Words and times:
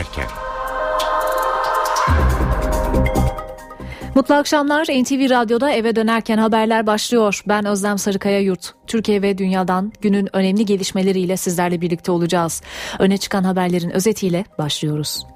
dönerken. 0.00 0.26
Mutlu 4.14 4.34
akşamlar. 4.34 4.82
NTV 4.84 5.30
Radyo'da 5.30 5.70
eve 5.70 5.96
dönerken 5.96 6.38
haberler 6.38 6.86
başlıyor. 6.86 7.42
Ben 7.48 7.64
Özlem 7.64 7.98
Sarıkaya 7.98 8.40
Yurt. 8.40 8.74
Türkiye 8.86 9.22
ve 9.22 9.38
dünyadan 9.38 9.92
günün 10.00 10.36
önemli 10.36 10.66
gelişmeleriyle 10.66 11.36
sizlerle 11.36 11.80
birlikte 11.80 12.12
olacağız. 12.12 12.62
Öne 12.98 13.18
çıkan 13.18 13.44
haberlerin 13.44 13.90
özetiyle 13.90 14.44
başlıyoruz. 14.58 15.26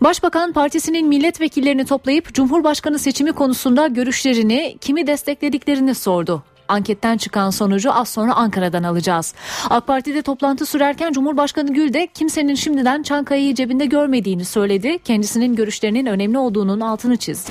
Başbakan 0.00 0.52
partisinin 0.52 1.08
milletvekillerini 1.08 1.84
toplayıp 1.84 2.34
Cumhurbaşkanı 2.34 2.98
seçimi 2.98 3.32
konusunda 3.32 3.86
görüşlerini, 3.86 4.76
kimi 4.80 5.06
desteklediklerini 5.06 5.94
sordu. 5.94 6.42
Anketten 6.68 7.16
çıkan 7.16 7.50
sonucu 7.50 7.92
az 7.92 8.08
sonra 8.08 8.34
Ankara'dan 8.34 8.82
alacağız. 8.82 9.34
AK 9.70 9.86
Parti'de 9.86 10.22
toplantı 10.22 10.66
sürerken 10.66 11.12
Cumhurbaşkanı 11.12 11.74
Gül 11.74 11.92
de 11.92 12.06
kimsenin 12.14 12.54
şimdiden 12.54 13.02
Çankaya'yı 13.02 13.54
cebinde 13.54 13.86
görmediğini 13.86 14.44
söyledi. 14.44 14.98
Kendisinin 14.98 15.56
görüşlerinin 15.56 16.06
önemli 16.06 16.38
olduğunun 16.38 16.80
altını 16.80 17.16
çizdi. 17.16 17.50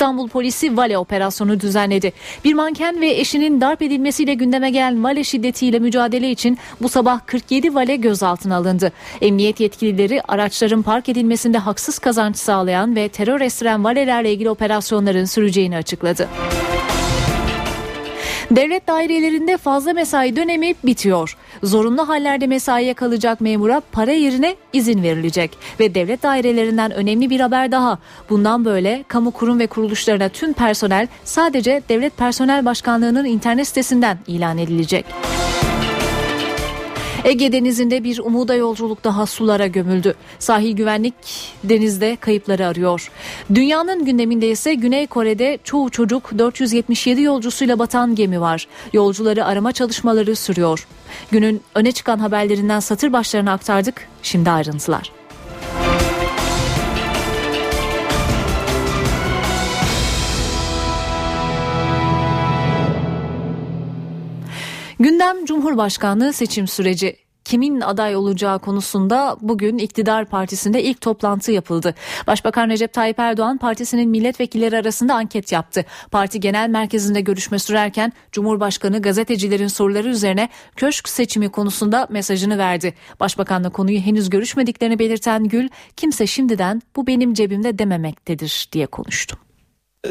İstanbul 0.00 0.28
polisi 0.28 0.76
Vale 0.76 0.98
operasyonu 0.98 1.60
düzenledi. 1.60 2.12
Bir 2.44 2.54
manken 2.54 3.00
ve 3.00 3.10
eşinin 3.10 3.60
darp 3.60 3.82
edilmesiyle 3.82 4.34
gündeme 4.34 4.70
gelen 4.70 5.04
Vale 5.04 5.24
şiddetiyle 5.24 5.78
mücadele 5.78 6.30
için 6.30 6.58
bu 6.82 6.88
sabah 6.88 7.20
47 7.26 7.74
Vale 7.74 7.96
gözaltına 7.96 8.56
alındı. 8.56 8.92
Emniyet 9.20 9.60
yetkilileri 9.60 10.22
araçların 10.28 10.82
park 10.82 11.08
edilmesinde 11.08 11.58
haksız 11.58 11.98
kazanç 11.98 12.36
sağlayan 12.36 12.96
ve 12.96 13.08
terör 13.08 13.40
estiren 13.40 13.84
Valelerle 13.84 14.32
ilgili 14.32 14.50
operasyonların 14.50 15.24
süreceğini 15.24 15.76
açıkladı. 15.76 16.28
Devlet 18.50 18.88
dairelerinde 18.88 19.56
fazla 19.56 19.92
mesai 19.92 20.36
dönemi 20.36 20.74
bitiyor. 20.84 21.36
Zorunlu 21.62 22.08
hallerde 22.08 22.46
mesaiye 22.46 22.94
kalacak 22.94 23.40
memura 23.40 23.82
para 23.92 24.12
yerine 24.12 24.56
izin 24.72 25.02
verilecek. 25.02 25.58
Ve 25.80 25.94
devlet 25.94 26.22
dairelerinden 26.22 26.90
önemli 26.90 27.30
bir 27.30 27.40
haber 27.40 27.72
daha. 27.72 27.98
Bundan 28.30 28.64
böyle 28.64 29.04
kamu 29.08 29.30
kurum 29.30 29.58
ve 29.58 29.66
kuruluşlarına 29.66 30.28
tüm 30.28 30.52
personel 30.52 31.08
sadece 31.24 31.82
Devlet 31.88 32.16
Personel 32.16 32.64
Başkanlığı'nın 32.64 33.24
internet 33.24 33.68
sitesinden 33.68 34.18
ilan 34.26 34.58
edilecek. 34.58 35.04
Ege 37.24 37.52
Denizi'nde 37.52 38.04
bir 38.04 38.18
umuda 38.18 38.54
yolculuk 38.54 39.04
daha 39.04 39.26
sulara 39.26 39.66
gömüldü. 39.66 40.14
Sahil 40.38 40.76
güvenlik 40.76 41.14
denizde 41.64 42.16
kayıpları 42.20 42.66
arıyor. 42.66 43.10
Dünyanın 43.54 44.04
gündeminde 44.04 44.48
ise 44.48 44.74
Güney 44.74 45.06
Kore'de 45.06 45.58
çoğu 45.64 45.90
çocuk 45.90 46.38
477 46.38 47.22
yolcusuyla 47.22 47.78
batan 47.78 48.14
gemi 48.14 48.40
var. 48.40 48.68
Yolcuları 48.92 49.44
arama 49.44 49.72
çalışmaları 49.72 50.36
sürüyor. 50.36 50.86
Günün 51.30 51.60
öne 51.74 51.92
çıkan 51.92 52.18
haberlerinden 52.18 52.80
satır 52.80 53.12
başlarını 53.12 53.52
aktardık. 53.52 54.08
Şimdi 54.22 54.50
ayrıntılar. 54.50 55.19
Gündem 65.00 65.44
Cumhurbaşkanlığı 65.44 66.32
seçim 66.32 66.68
süreci 66.68 67.16
kimin 67.44 67.80
aday 67.80 68.16
olacağı 68.16 68.58
konusunda 68.58 69.36
bugün 69.40 69.78
iktidar 69.78 70.24
partisinde 70.24 70.82
ilk 70.82 71.00
toplantı 71.00 71.52
yapıldı. 71.52 71.94
Başbakan 72.26 72.68
Recep 72.68 72.92
Tayyip 72.92 73.18
Erdoğan 73.18 73.58
partisinin 73.58 74.10
milletvekilleri 74.10 74.76
arasında 74.76 75.14
anket 75.14 75.52
yaptı. 75.52 75.84
Parti 76.10 76.40
genel 76.40 76.68
merkezinde 76.68 77.20
görüşme 77.20 77.58
sürerken 77.58 78.12
Cumhurbaşkanı 78.32 79.02
gazetecilerin 79.02 79.68
soruları 79.68 80.08
üzerine 80.08 80.48
köşk 80.76 81.08
seçimi 81.08 81.48
konusunda 81.48 82.06
mesajını 82.10 82.58
verdi. 82.58 82.94
Başbakanla 83.20 83.70
konuyu 83.70 84.00
henüz 84.00 84.30
görüşmediklerini 84.30 84.98
belirten 84.98 85.44
Gül 85.44 85.68
kimse 85.96 86.26
şimdiden 86.26 86.82
bu 86.96 87.06
benim 87.06 87.34
cebimde 87.34 87.78
dememektedir 87.78 88.68
diye 88.72 88.86
konuştu. 88.86 89.49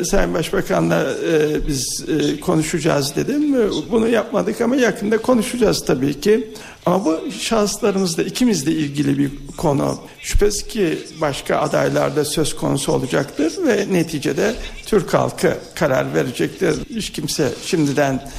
Sayın 0.03 0.33
Başbakan'la 0.33 1.13
e, 1.31 1.67
biz 1.67 2.05
e, 2.09 2.39
konuşacağız 2.39 3.15
dedim. 3.15 3.55
E, 3.55 3.69
bunu 3.91 4.07
yapmadık 4.07 4.61
ama 4.61 4.75
yakında 4.75 5.17
konuşacağız 5.17 5.85
tabii 5.85 6.21
ki. 6.21 6.47
Ama 6.85 7.05
bu 7.05 7.31
şahıslarımızla 7.31 8.23
ikimizle 8.23 8.71
ilgili 8.71 9.17
bir 9.17 9.31
konu. 9.57 9.99
Şüphesiz 10.19 10.67
ki 10.67 10.99
başka 11.21 11.57
adaylarda 11.57 12.25
söz 12.25 12.55
konusu 12.55 12.91
olacaktır 12.91 13.53
ve 13.67 13.87
neticede 13.91 14.55
Türk 14.85 15.13
halkı 15.13 15.57
karar 15.75 16.13
verecektir. 16.13 16.75
Hiç 16.89 17.11
kimse 17.11 17.49
şimdiden 17.65 18.29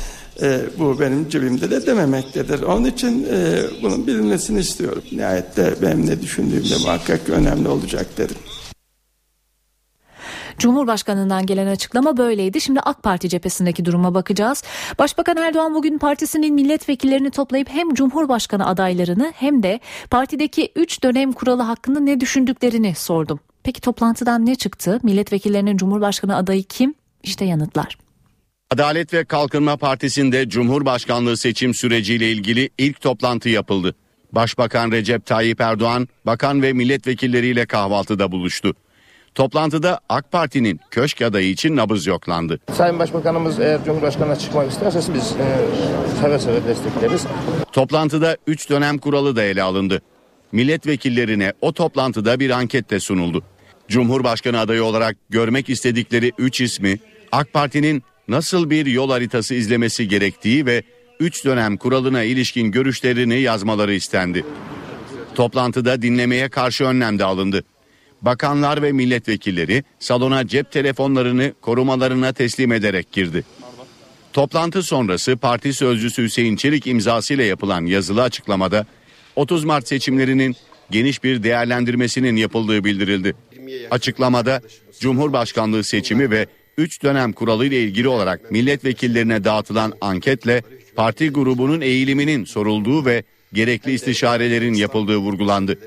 e, 0.43 0.61
bu 0.79 1.01
benim 1.01 1.29
cebimde 1.29 1.71
de 1.71 1.87
dememektedir. 1.87 2.63
Onun 2.63 2.85
için 2.85 3.27
e, 3.33 3.63
bunun 3.83 4.07
bilinmesini 4.07 4.61
istiyorum. 4.61 5.03
Nihayet 5.13 5.57
de 5.57 5.75
benim 5.83 6.07
ne 6.07 6.23
düşündüğüm 6.23 6.65
de 6.65 6.77
muhakkak 6.83 7.29
önemli 7.29 7.69
olacak 7.69 8.07
derim. 8.19 8.37
Cumhurbaşkanından 10.59 11.47
gelen 11.47 11.67
açıklama 11.67 12.17
böyleydi. 12.17 12.61
Şimdi 12.61 12.81
AK 12.81 13.03
Parti 13.03 13.29
cephesindeki 13.29 13.85
duruma 13.85 14.15
bakacağız. 14.15 14.63
Başbakan 14.99 15.37
Erdoğan 15.37 15.75
bugün 15.75 15.99
partisinin 15.99 16.55
milletvekillerini 16.55 17.31
toplayıp 17.31 17.69
hem 17.69 17.95
Cumhurbaşkanı 17.95 18.67
adaylarını 18.67 19.33
hem 19.37 19.63
de 19.63 19.81
partideki 20.11 20.73
3 20.77 21.03
dönem 21.03 21.33
kuralı 21.33 21.63
hakkında 21.63 22.01
ne 22.01 22.21
düşündüklerini 22.21 22.95
sordum. 22.95 23.41
Peki 23.63 23.81
toplantıdan 23.81 24.47
ne 24.47 24.55
çıktı? 24.55 25.01
Milletvekillerinin 25.03 25.77
Cumhurbaşkanı 25.77 26.37
adayı 26.37 26.63
kim? 26.63 26.95
İşte 27.23 27.45
yanıtlar. 27.45 27.99
Adalet 28.71 29.15
ve 29.15 29.25
Kalkınma 29.25 29.77
Partisi'nde 29.77 30.49
Cumhurbaşkanlığı 30.49 31.37
seçim 31.37 31.75
süreciyle 31.75 32.33
ilgili 32.33 32.71
ilk 32.79 33.01
toplantı 33.01 33.49
yapıldı. 33.49 33.95
Başbakan 34.33 34.91
Recep 34.91 35.27
Tayyip 35.27 35.61
Erdoğan, 35.61 36.09
bakan 36.27 36.63
ve 36.63 36.73
milletvekilleriyle 36.73 37.67
kahvaltıda 37.67 38.33
buluştu. 38.33 38.75
Toplantıda 39.41 40.01
AK 40.09 40.33
Parti'nin 40.33 40.81
köşk 40.91 41.23
adayı 41.23 41.51
için 41.51 41.77
nabız 41.77 42.07
yoklandı. 42.07 42.61
Sayın 42.73 42.99
Başbakanımız 42.99 43.61
eğer 43.61 43.85
Cumhurbaşkanı'na 43.85 44.37
çıkmak 44.37 44.71
isterse 44.71 45.15
biz 45.15 45.23
e, 45.33 45.47
seve 46.21 46.39
seve 46.39 46.65
destekleriz. 46.65 47.27
Toplantıda 47.73 48.37
3 48.47 48.71
dönem 48.71 48.99
kuralı 48.99 49.37
da 49.37 49.43
ele 49.43 49.63
alındı. 49.63 50.03
Milletvekillerine 50.53 51.53
o 51.61 51.73
toplantıda 51.73 52.41
bir 52.41 52.51
anket 52.51 52.91
de 52.91 53.01
sunuldu. 53.01 53.43
Cumhurbaşkanı 53.89 54.59
adayı 54.59 54.85
olarak 54.85 55.17
görmek 55.31 55.69
istedikleri 55.69 56.33
3 56.39 56.61
ismi 56.61 56.99
AK 57.33 57.53
Parti'nin 57.53 58.03
nasıl 58.29 58.71
bir 58.71 58.87
yol 58.87 59.11
haritası 59.11 59.55
izlemesi 59.55 60.09
gerektiği 60.09 60.67
ve 60.67 60.83
3 61.21 61.45
dönem 61.45 61.77
kuralına 61.77 62.23
ilişkin 62.23 62.71
görüşlerini 62.71 63.41
yazmaları 63.41 63.95
istendi. 63.95 64.45
Toplantıda 65.35 66.03
dinlemeye 66.03 66.49
karşı 66.49 66.85
önlem 66.85 67.19
de 67.19 67.25
alındı 67.25 67.65
bakanlar 68.23 68.83
ve 68.83 68.93
milletvekilleri 68.93 69.85
salona 69.99 70.47
cep 70.47 70.73
telefonlarını 70.73 71.53
korumalarına 71.61 72.33
teslim 72.33 72.73
ederek 72.73 73.13
girdi. 73.13 73.45
Toplantı 74.33 74.83
sonrası 74.83 75.37
parti 75.37 75.73
sözcüsü 75.73 76.23
Hüseyin 76.23 76.57
Çelik 76.57 76.87
imzasıyla 76.87 77.45
yapılan 77.45 77.87
yazılı 77.87 78.23
açıklamada 78.23 78.87
30 79.37 79.65
Mart 79.65 79.89
seçimlerinin 79.89 80.57
geniş 80.91 81.25
bir 81.25 81.43
değerlendirmesinin 81.43 82.37
yapıldığı 82.37 82.85
bildirildi. 82.85 83.35
Açıklamada 83.91 84.61
Cumhurbaşkanlığı 85.01 85.85
seçimi 85.85 86.31
ve 86.31 86.47
3 86.77 87.03
dönem 87.03 87.33
kuralı 87.33 87.67
ile 87.67 87.83
ilgili 87.83 88.09
olarak 88.09 88.51
milletvekillerine 88.51 89.45
dağıtılan 89.45 89.93
anketle 90.01 90.63
parti 90.97 91.31
grubunun 91.31 91.81
eğiliminin 91.81 92.45
sorulduğu 92.45 93.05
ve 93.05 93.25
gerekli 93.53 93.93
istişarelerin 93.93 94.75
yapıldığı 94.75 95.17
vurgulandı. 95.17 95.79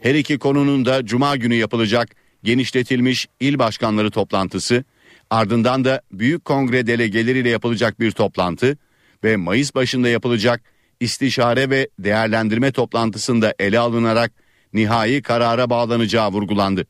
Her 0.00 0.14
iki 0.14 0.38
konunun 0.38 0.84
da 0.84 1.06
cuma 1.06 1.36
günü 1.36 1.54
yapılacak 1.54 2.16
genişletilmiş 2.42 3.28
il 3.40 3.58
başkanları 3.58 4.10
toplantısı, 4.10 4.84
ardından 5.30 5.84
da 5.84 6.02
büyük 6.12 6.44
kongre 6.44 6.86
delegeleriyle 6.86 7.48
yapılacak 7.48 8.00
bir 8.00 8.10
toplantı 8.10 8.78
ve 9.24 9.36
Mayıs 9.36 9.74
başında 9.74 10.08
yapılacak 10.08 10.62
istişare 11.00 11.70
ve 11.70 11.88
değerlendirme 11.98 12.72
toplantısında 12.72 13.54
ele 13.58 13.78
alınarak 13.78 14.32
nihai 14.72 15.22
karara 15.22 15.70
bağlanacağı 15.70 16.32
vurgulandı. 16.32 16.86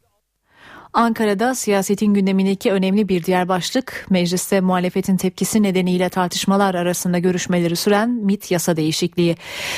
Ankara'da 0.95 1.55
siyasetin 1.55 2.15
gündemindeki 2.15 2.73
önemli 2.73 3.09
bir 3.09 3.25
diğer 3.25 3.49
başlık 3.49 4.07
mecliste 4.11 4.61
muhalefetin 4.61 5.17
tepkisi 5.17 5.63
nedeniyle 5.63 6.09
tartışmalar 6.09 6.75
arasında 6.75 7.19
görüşmeleri 7.19 7.77
süren 7.77 8.11
MIT 8.11 8.51
yasa 8.51 8.77
değişikliği. 8.77 9.37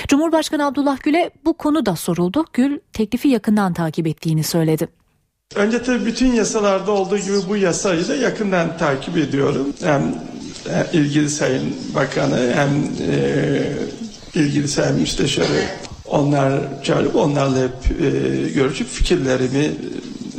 Cumhurbaşkanı 0.08 0.66
Abdullah 0.66 1.02
Gül'e 1.02 1.30
bu 1.44 1.52
konu 1.52 1.86
da 1.86 1.96
soruldu. 1.96 2.44
Gül 2.52 2.78
teklifi 2.92 3.28
yakından 3.28 3.72
takip 3.72 4.06
ettiğini 4.06 4.42
söyledi. 4.42 4.88
Önce 5.54 5.82
tabii 5.82 6.06
bütün 6.06 6.32
yasalarda 6.32 6.92
olduğu 6.92 7.18
gibi 7.18 7.36
bu 7.48 7.56
yasayı 7.56 8.08
da 8.08 8.16
yakından 8.16 8.78
takip 8.78 9.16
ediyorum. 9.16 9.66
Hem 9.84 10.14
ilgili 10.92 11.30
sayın 11.30 11.76
bakanı 11.94 12.52
hem 12.54 12.70
e, 13.10 14.40
ilgili 14.40 14.68
sayın 14.68 15.00
müsteşarı 15.00 15.64
onlar 16.04 16.82
çağırıp 16.82 17.16
onlarla 17.16 17.58
hep 17.58 18.02
e, 18.02 18.08
görüşüp 18.48 18.88
fikirlerimi 18.88 19.70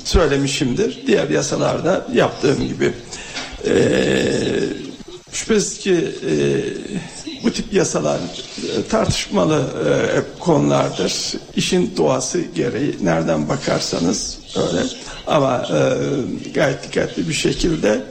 söylemişimdir. 0.07 1.07
Diğer 1.07 1.29
yasalarda 1.29 2.07
yaptığım 2.13 2.67
gibi. 2.67 2.93
E, 3.65 3.73
şüphesiz 5.31 5.77
ki 5.77 5.93
e, 6.29 6.33
bu 7.43 7.51
tip 7.51 7.73
yasalar 7.73 8.19
e, 8.19 8.87
tartışmalı 8.89 9.65
e, 9.85 10.39
konulardır. 10.39 11.33
İşin 11.55 11.93
doğası 11.97 12.41
gereği 12.55 12.95
nereden 13.01 13.49
bakarsanız 13.49 14.37
öyle. 14.55 14.83
Ama 15.27 15.67
e, 15.71 15.79
gayet 16.53 16.83
dikkatli 16.83 17.29
bir 17.29 17.33
şekilde 17.33 18.01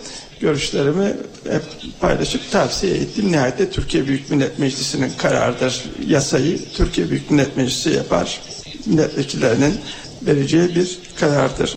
görüşlerimi 0.41 1.17
hep 1.51 1.63
paylaşıp 2.01 2.51
tavsiye 2.51 2.95
ettim. 2.95 3.33
Nihayet 3.33 3.73
Türkiye 3.73 4.07
Büyük 4.07 4.31
Millet 4.31 4.59
Meclisi'nin 4.59 5.13
kararıdır. 5.19 5.85
Yasayı 6.07 6.59
Türkiye 6.73 7.11
Büyük 7.11 7.31
Millet 7.31 7.57
Meclisi 7.57 7.91
yapar. 7.91 8.41
Milletvekillerinin 8.87 9.75
vereceği 10.23 10.77
bir 10.77 10.99
karardır. 11.17 11.77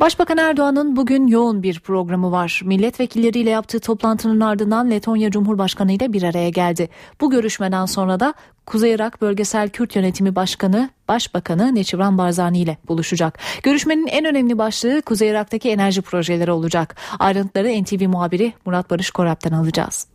Başbakan 0.00 0.38
Erdoğan'ın 0.38 0.96
bugün 0.96 1.26
yoğun 1.26 1.62
bir 1.62 1.80
programı 1.80 2.32
var. 2.32 2.60
Milletvekilleriyle 2.64 3.50
yaptığı 3.50 3.80
toplantının 3.80 4.40
ardından 4.40 4.90
Letonya 4.90 5.30
Cumhurbaşkanı 5.30 5.92
ile 5.92 6.12
bir 6.12 6.22
araya 6.22 6.48
geldi. 6.48 6.88
Bu 7.20 7.30
görüşmeden 7.30 7.86
sonra 7.86 8.20
da 8.20 8.34
Kuzey 8.66 8.92
Irak 8.92 9.22
Bölgesel 9.22 9.68
Kürt 9.68 9.96
Yönetimi 9.96 10.36
Başkanı, 10.36 10.90
Başbakanı 11.08 11.74
Neçivran 11.74 12.18
Barzani 12.18 12.58
ile 12.58 12.76
buluşacak. 12.88 13.38
Görüşmenin 13.62 14.06
en 14.06 14.24
önemli 14.24 14.58
başlığı 14.58 15.02
Kuzey 15.02 15.28
Irak'taki 15.28 15.70
enerji 15.70 16.02
projeleri 16.02 16.50
olacak. 16.50 16.96
Ayrıntıları 17.18 17.82
NTV 17.82 18.08
muhabiri 18.08 18.52
Murat 18.66 18.90
Barış 18.90 19.10
Korap'tan 19.10 19.52
alacağız. 19.52 20.06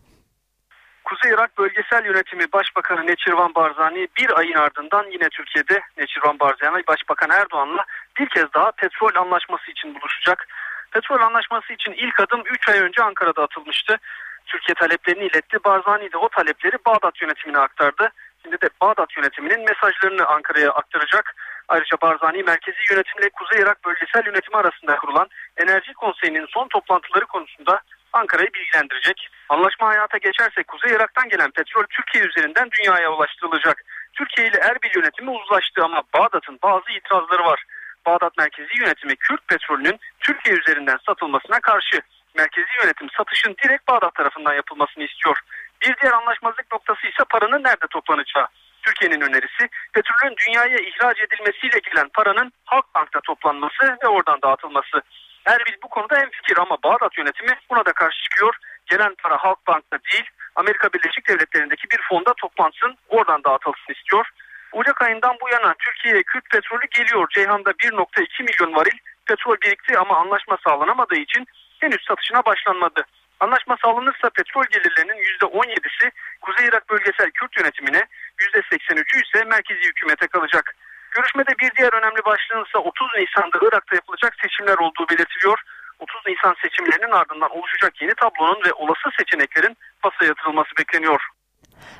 Kuzey 1.13 1.33
Irak 1.33 1.57
Bölgesel 1.57 2.05
Yönetimi 2.05 2.51
Başbakanı 2.53 3.07
Neçirvan 3.07 3.55
Barzani 3.55 4.07
bir 4.17 4.39
ayın 4.39 4.53
ardından 4.53 5.05
yine 5.11 5.29
Türkiye'de 5.29 5.81
Neçirvan 5.97 6.39
Barzani 6.39 6.87
Başbakan 6.87 7.29
Erdoğan'la 7.29 7.85
bir 8.19 8.29
kez 8.29 8.53
daha 8.53 8.71
petrol 8.71 9.15
anlaşması 9.15 9.71
için 9.71 9.95
buluşacak. 9.95 10.47
Petrol 10.91 11.21
anlaşması 11.21 11.73
için 11.73 11.91
ilk 11.91 12.19
adım 12.19 12.43
3 12.45 12.69
ay 12.69 12.79
önce 12.79 13.03
Ankara'da 13.03 13.43
atılmıştı. 13.43 13.97
Türkiye 14.45 14.75
taleplerini 14.75 15.23
iletti. 15.25 15.57
Barzani 15.65 16.11
de 16.11 16.17
o 16.17 16.29
talepleri 16.29 16.77
Bağdat 16.85 17.21
yönetimine 17.21 17.57
aktardı. 17.57 18.11
Şimdi 18.43 18.61
de 18.61 18.69
Bağdat 18.81 19.17
yönetiminin 19.17 19.65
mesajlarını 19.65 20.25
Ankara'ya 20.25 20.71
aktaracak. 20.71 21.35
Ayrıca 21.67 21.97
Barzani 22.01 22.43
merkezi 22.43 22.77
yönetimle 22.91 23.29
Kuzey 23.29 23.61
Irak 23.61 23.85
bölgesel 23.85 24.25
yönetimi 24.25 24.57
arasında 24.57 24.95
kurulan 24.95 25.27
Enerji 25.57 25.93
Konseyi'nin 25.93 26.45
son 26.49 26.67
toplantıları 26.67 27.25
konusunda 27.25 27.81
Ankara'yı 28.13 28.53
bilgilendirecek. 28.53 29.27
Anlaşma 29.49 29.87
hayata 29.87 30.17
geçerse 30.17 30.63
Kuzey 30.63 30.95
Irak'tan 30.95 31.29
gelen 31.29 31.51
petrol 31.51 31.83
Türkiye 31.89 32.23
üzerinden 32.23 32.69
dünyaya 32.71 33.11
ulaştırılacak. 33.11 33.83
Türkiye 34.13 34.47
ile 34.47 34.57
Erbil 34.57 34.89
yönetimi 34.95 35.29
uzlaştı 35.29 35.83
ama 35.83 36.01
Bağdat'ın 36.13 36.59
bazı 36.63 36.91
itirazları 36.91 37.43
var. 37.43 37.63
Bağdat 38.05 38.37
merkezi 38.37 38.79
yönetimi 38.79 39.15
Kürt 39.15 39.47
petrolünün 39.47 39.99
Türkiye 40.19 40.55
üzerinden 40.55 40.97
satılmasına 41.05 41.59
karşı. 41.59 42.01
Merkezi 42.35 42.67
yönetim 42.83 43.09
satışın 43.17 43.55
direkt 43.63 43.87
Bağdat 43.87 44.15
tarafından 44.15 44.53
yapılmasını 44.53 45.03
istiyor. 45.03 45.37
Bir 45.81 45.95
diğer 46.01 46.13
anlaşmazlık 46.13 46.71
noktası 46.71 47.07
ise 47.07 47.23
paranın 47.29 47.63
nerede 47.63 47.87
toplanacağı. 47.89 48.47
Türkiye'nin 48.81 49.21
önerisi 49.21 49.69
petrolün 49.93 50.35
dünyaya 50.47 50.77
ihraç 50.77 51.17
edilmesiyle 51.21 51.79
gelen 51.79 52.09
paranın 52.13 52.51
Halkbank'ta 52.65 53.19
toplanması 53.21 53.97
ve 54.03 54.07
oradan 54.07 54.41
dağıtılması. 54.41 55.01
Erbil 55.45 55.75
bu 55.83 55.89
konuda 55.89 56.21
en 56.21 56.29
fikir 56.29 56.57
ama 56.57 56.77
Bağdat 56.83 57.17
yönetimi 57.17 57.57
buna 57.69 57.85
da 57.85 57.93
karşı 57.93 58.23
çıkıyor. 58.23 58.55
Gelen 58.85 59.15
para 59.23 59.37
Halkbank'ta 59.37 59.97
değil 60.11 60.25
Amerika 60.55 60.93
Birleşik 60.93 61.27
Devletleri'ndeki 61.27 61.89
bir 61.91 62.01
fonda 62.09 62.33
toplansın 62.33 62.97
oradan 63.09 63.43
dağıtılsın 63.43 63.93
istiyor. 63.93 64.29
Ocak 64.71 65.01
ayından 65.01 65.37
bu 65.41 65.49
yana 65.49 65.73
Türkiye'ye 65.79 66.23
Kürt 66.23 66.49
petrolü 66.49 66.87
geliyor. 66.91 67.27
Ceyhan'da 67.35 67.71
1.2 67.71 68.43
milyon 68.43 68.75
varil 68.75 68.97
petrol 69.25 69.55
birikti 69.61 69.97
ama 69.97 70.17
anlaşma 70.17 70.57
sağlanamadığı 70.67 71.15
için 71.15 71.45
henüz 71.79 72.01
satışına 72.07 72.45
başlanmadı. 72.45 73.05
Anlaşma 73.39 73.77
sağlanırsa 73.81 74.29
petrol 74.29 74.63
gelirlerinin 74.71 75.23
%17'si 75.39 76.11
Kuzey 76.41 76.67
Irak 76.67 76.89
Bölgesel 76.89 77.31
Kürt 77.31 77.57
Yönetimine, 77.57 78.01
%83'ü 78.39 79.25
ise 79.25 79.43
merkezi 79.43 79.81
hükümete 79.81 80.27
kalacak. 80.27 80.75
Görüşmede 81.15 81.53
bir 81.61 81.71
diğer 81.77 81.93
önemli 81.99 82.21
başlığın 82.29 82.65
ise 82.67 82.77
30 82.77 83.07
Nisan'da 83.17 83.57
Irak'ta 83.67 83.95
yapılacak 83.95 84.33
seçimler 84.43 84.77
olduğu 84.85 85.05
belirtiliyor. 85.11 85.59
30 85.99 86.21
Nisan 86.27 86.55
seçimlerinin 86.63 87.11
ardından 87.19 87.51
oluşacak 87.57 88.01
yeni 88.01 88.13
tablonun 88.21 88.61
ve 88.65 88.73
olası 88.73 89.07
seçeneklerin 89.19 89.77
masaya 90.03 90.25
yatırılması 90.25 90.71
bekleniyor. 90.79 91.21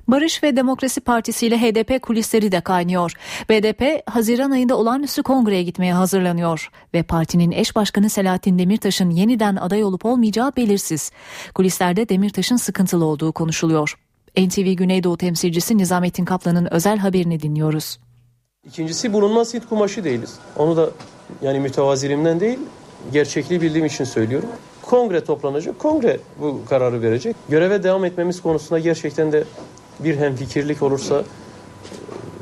Barış 0.08 0.44
ve 0.44 0.56
Demokrasi 0.56 1.02
Partisi 1.02 1.48
ile 1.48 1.58
HDP 1.58 2.02
kulisleri 2.02 2.52
de 2.52 2.62
kaynıyor. 2.62 3.12
BDP 3.50 3.84
Haziran 4.10 4.52
ayında 4.52 4.78
olağanüstü 4.78 5.24
kongreye 5.24 5.64
gitmeye 5.64 5.94
hazırlanıyor 5.94 6.70
ve 6.94 7.04
partinin 7.04 7.52
eş 7.52 7.76
başkanı 7.76 8.10
Selahattin 8.10 8.60
Demirtaş'ın 8.60 9.10
yeniden 9.10 9.56
aday 9.56 9.84
olup 9.84 10.06
olmayacağı 10.06 10.56
belirsiz. 10.56 11.12
Kulislerde 11.56 12.10
Demirtaş'ın 12.10 12.56
sıkıntılı 12.56 13.06
olduğu 13.06 13.34
konuşuluyor. 13.34 13.96
NTV 14.38 14.74
Güneydoğu 14.74 15.18
temsilcisi 15.18 15.78
Nizamettin 15.78 16.26
Kaplan'ın 16.26 16.68
özel 16.74 16.98
haberini 16.98 17.42
dinliyoruz. 17.42 18.00
İkincisi 18.68 19.14
bulunmaz 19.14 19.54
Hint 19.54 19.70
kumaşı 19.70 20.04
değiliz. 20.04 20.34
Onu 20.58 20.78
da 20.78 20.90
yani 21.42 21.60
mütevazilimden 21.60 22.40
değil 22.40 22.60
gerçekliği 23.14 23.62
bildiğim 23.62 23.86
için 23.86 24.04
söylüyorum. 24.04 24.50
Kongre 24.82 25.24
toplanacak. 25.24 25.80
Kongre 25.80 26.20
bu 26.40 26.62
kararı 26.70 27.02
verecek. 27.02 27.36
Göreve 27.50 27.84
devam 27.84 28.06
etmemiz 28.06 28.42
konusunda 28.42 28.80
gerçekten 28.80 29.32
de 29.32 29.44
bir 30.00 30.18
hemfikirlik 30.18 30.82
olursa 30.82 31.24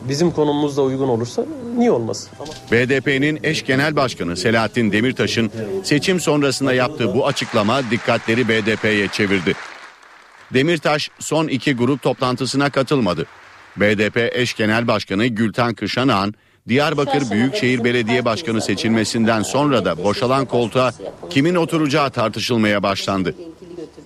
bizim 0.10 0.32
konumumuzda 0.32 0.82
uygun 0.82 1.08
olursa 1.08 1.46
niye 1.78 1.92
olmaz? 1.92 2.30
BDP'nin 2.72 3.40
eş 3.44 3.66
genel 3.66 3.96
başkanı 3.96 4.38
Selahattin 4.38 4.92
Demirtaş'ın 4.92 5.52
seçim 5.84 6.20
sonrasında 6.20 6.74
yaptığı 6.74 7.16
bu 7.16 7.28
açıklama 7.28 7.92
dikkatleri 7.92 8.48
BDP'ye 8.48 9.08
çevirdi. 9.08 9.54
Demirtaş 10.54 11.10
son 11.20 11.48
iki 11.48 11.76
grup 11.76 12.02
toplantısına 12.02 12.70
katılmadı. 12.70 13.26
BDP 13.78 14.18
eş 14.36 14.54
genel 14.54 14.88
başkanı 14.88 15.26
Gülten 15.26 15.74
Kışanağan, 15.74 16.34
Diyarbakır 16.68 17.32
Büyükşehir 17.32 17.84
Belediye 17.84 18.26
Başkanı 18.26 18.62
seçilmesinden 18.62 19.42
sonra 19.42 19.86
da 19.86 20.04
boşalan 20.04 20.46
koltuğa 20.46 20.92
kimin 21.30 21.56
oturacağı 21.56 22.10
tartışılmaya 22.10 22.84
başlandı. 22.84 23.36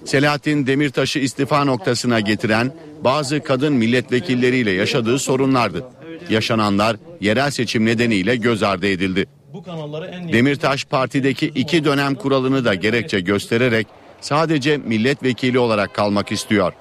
Selahattin 0.05 0.67
Demirtaş'ı 0.67 1.19
istifa 1.19 1.63
noktasına 1.63 2.19
getiren 2.19 2.71
bazı 3.03 3.43
kadın 3.43 3.73
milletvekilleriyle 3.73 4.71
yaşadığı 4.71 5.19
sorunlardı. 5.19 5.85
Yaşananlar 6.29 6.97
yerel 7.21 7.51
seçim 7.51 7.85
nedeniyle 7.85 8.35
göz 8.35 8.63
ardı 8.63 8.87
edildi. 8.87 9.25
Demirtaş 10.33 10.85
partideki 10.85 11.45
iki 11.47 11.85
dönem 11.85 12.15
kuralını 12.15 12.65
da 12.65 12.73
gerekçe 12.73 13.19
göstererek 13.19 13.87
sadece 14.21 14.77
milletvekili 14.77 15.59
olarak 15.59 15.93
kalmak 15.93 16.31
istiyor. 16.31 16.73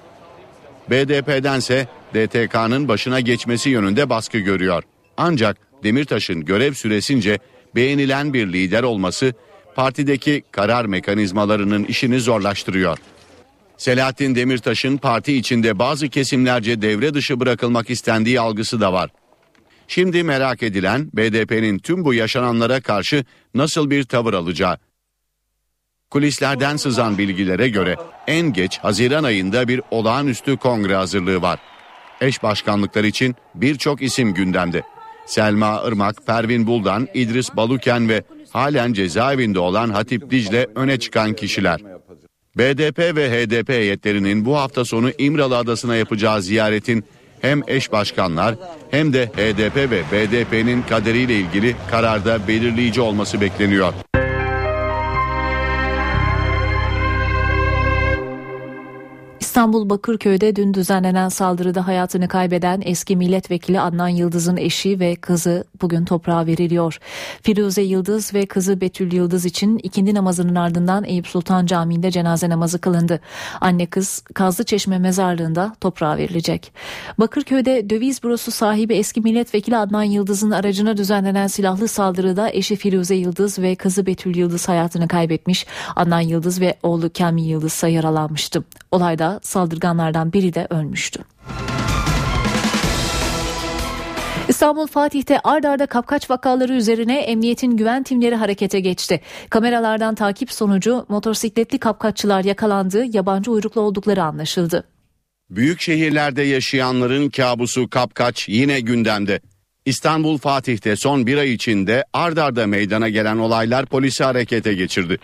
BDP'dense 0.89 1.87
DTK'nın 2.15 2.87
başına 2.87 3.19
geçmesi 3.19 3.69
yönünde 3.69 4.09
baskı 4.09 4.37
görüyor. 4.37 4.83
Ancak 5.17 5.57
Demirtaş'ın 5.83 6.45
görev 6.45 6.73
süresince 6.73 7.39
beğenilen 7.75 8.33
bir 8.33 8.53
lider 8.53 8.83
olması 8.83 9.33
partideki 9.75 10.43
karar 10.51 10.85
mekanizmalarının 10.85 11.83
işini 11.83 12.19
zorlaştırıyor. 12.19 12.97
Selahattin 13.77 14.35
Demirtaş'ın 14.35 14.97
parti 14.97 15.37
içinde 15.37 15.79
bazı 15.79 16.09
kesimlerce 16.09 16.81
devre 16.81 17.13
dışı 17.13 17.39
bırakılmak 17.39 17.89
istendiği 17.89 18.39
algısı 18.39 18.81
da 18.81 18.93
var. 18.93 19.09
Şimdi 19.87 20.23
merak 20.23 20.63
edilen 20.63 21.09
BDP'nin 21.13 21.79
tüm 21.79 22.05
bu 22.05 22.13
yaşananlara 22.13 22.81
karşı 22.81 23.25
nasıl 23.53 23.89
bir 23.89 24.03
tavır 24.03 24.33
alacağı. 24.33 24.77
Kulislerden 26.09 26.77
sızan 26.77 27.17
bilgilere 27.17 27.69
göre 27.69 27.95
en 28.27 28.53
geç 28.53 28.79
Haziran 28.79 29.23
ayında 29.23 29.67
bir 29.67 29.81
olağanüstü 29.91 30.57
kongre 30.57 30.95
hazırlığı 30.95 31.41
var. 31.41 31.59
Eş 32.21 32.43
başkanlıklar 32.43 33.03
için 33.03 33.35
birçok 33.55 34.01
isim 34.01 34.33
gündemde. 34.33 34.83
Selma 35.25 35.83
Irmak, 35.87 36.27
Pervin 36.27 36.67
Buldan, 36.67 37.07
İdris 37.13 37.55
Baluken 37.55 38.09
ve 38.09 38.23
halen 38.49 38.93
cezaevinde 38.93 39.59
olan 39.59 39.89
Hatip 39.89 40.31
Dicle 40.31 40.67
öne 40.75 40.99
çıkan 40.99 41.33
kişiler. 41.33 41.81
BDP 42.57 42.99
ve 42.99 43.29
HDP 43.31 43.69
heyetlerinin 43.69 44.45
bu 44.45 44.57
hafta 44.57 44.85
sonu 44.85 45.11
İmralı 45.17 45.57
Adası'na 45.57 45.95
yapacağı 45.95 46.41
ziyaretin 46.41 47.05
hem 47.41 47.61
eş 47.67 47.91
başkanlar 47.91 48.55
hem 48.91 49.13
de 49.13 49.25
HDP 49.25 49.75
ve 49.75 50.03
BDP'nin 50.11 50.81
kaderiyle 50.81 51.35
ilgili 51.35 51.75
kararda 51.91 52.47
belirleyici 52.47 53.01
olması 53.01 53.41
bekleniyor. 53.41 53.93
İstanbul 59.55 59.89
Bakırköy'de 59.89 60.55
dün 60.55 60.73
düzenlenen 60.73 61.29
saldırıda 61.29 61.87
hayatını 61.87 62.27
kaybeden 62.27 62.81
eski 62.85 63.15
milletvekili 63.15 63.79
Adnan 63.79 64.07
Yıldız'ın 64.07 64.57
eşi 64.57 64.99
ve 64.99 65.15
kızı 65.15 65.63
bugün 65.81 66.05
toprağa 66.05 66.45
veriliyor. 66.45 66.99
Firuze 67.41 67.81
Yıldız 67.81 68.33
ve 68.33 68.45
kızı 68.45 68.81
Betül 68.81 69.13
Yıldız 69.13 69.45
için 69.45 69.77
ikindi 69.77 70.13
namazının 70.13 70.55
ardından 70.55 71.03
Eyüp 71.03 71.27
Sultan 71.27 71.65
Camii'nde 71.65 72.11
cenaze 72.11 72.49
namazı 72.49 72.81
kılındı. 72.81 73.19
Anne 73.61 73.85
kız 73.85 74.23
Kazlı 74.33 74.63
Çeşme 74.63 74.99
mezarlığında 74.99 75.75
toprağa 75.81 76.17
verilecek. 76.17 76.73
Bakırköy'de 77.19 77.89
döviz 77.89 78.23
bürosu 78.23 78.51
sahibi 78.51 78.93
eski 78.93 79.21
milletvekili 79.21 79.77
Adnan 79.77 80.03
Yıldız'ın 80.03 80.51
aracına 80.51 80.97
düzenlenen 80.97 81.47
silahlı 81.47 81.87
saldırıda 81.87 82.49
eşi 82.49 82.75
Firuze 82.75 83.15
Yıldız 83.15 83.59
ve 83.59 83.75
kızı 83.75 84.05
Betül 84.05 84.35
Yıldız 84.35 84.69
hayatını 84.69 85.07
kaybetmiş. 85.07 85.65
Adnan 85.95 86.21
Yıldız 86.21 86.61
ve 86.61 86.75
oğlu 86.83 87.09
Kamil 87.17 87.45
Yıldız 87.45 87.83
yaralanmıştı. 87.83 88.63
Olayda 88.91 89.39
saldırganlardan 89.45 90.33
biri 90.33 90.53
de 90.53 90.67
ölmüştü. 90.69 91.21
İstanbul 94.47 94.87
Fatih'te 94.87 95.39
ard 95.39 95.63
arda 95.63 95.85
kapkaç 95.85 96.29
vakaları 96.29 96.73
üzerine 96.73 97.19
emniyetin 97.19 97.77
güven 97.77 98.03
timleri 98.03 98.35
harekete 98.35 98.79
geçti. 98.79 99.21
Kameralardan 99.49 100.15
takip 100.15 100.51
sonucu 100.51 101.05
motosikletli 101.09 101.77
kapkaççılar 101.79 102.43
yakalandı, 102.43 103.03
yabancı 103.03 103.51
uyruklu 103.51 103.81
oldukları 103.81 104.23
anlaşıldı. 104.23 104.83
Büyük 105.49 105.81
şehirlerde 105.81 106.41
yaşayanların 106.41 107.29
kabusu 107.29 107.89
kapkaç 107.89 108.49
yine 108.49 108.79
gündemde. 108.79 109.39
İstanbul 109.85 110.37
Fatih'te 110.37 110.95
son 110.95 111.27
bir 111.27 111.37
ay 111.37 111.53
içinde 111.53 112.03
ard 112.13 112.37
arda 112.37 112.67
meydana 112.67 113.09
gelen 113.09 113.37
olaylar 113.37 113.85
polisi 113.85 114.23
harekete 114.23 114.73
geçirdi. 114.73 115.17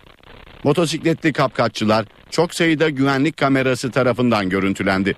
Motosikletli 0.64 1.34
kapkaççılar 1.34 2.06
çok 2.30 2.54
sayıda 2.54 2.90
güvenlik 2.90 3.38
kamerası 3.38 3.92
tarafından 3.92 4.50
görüntülendi. 4.50 5.16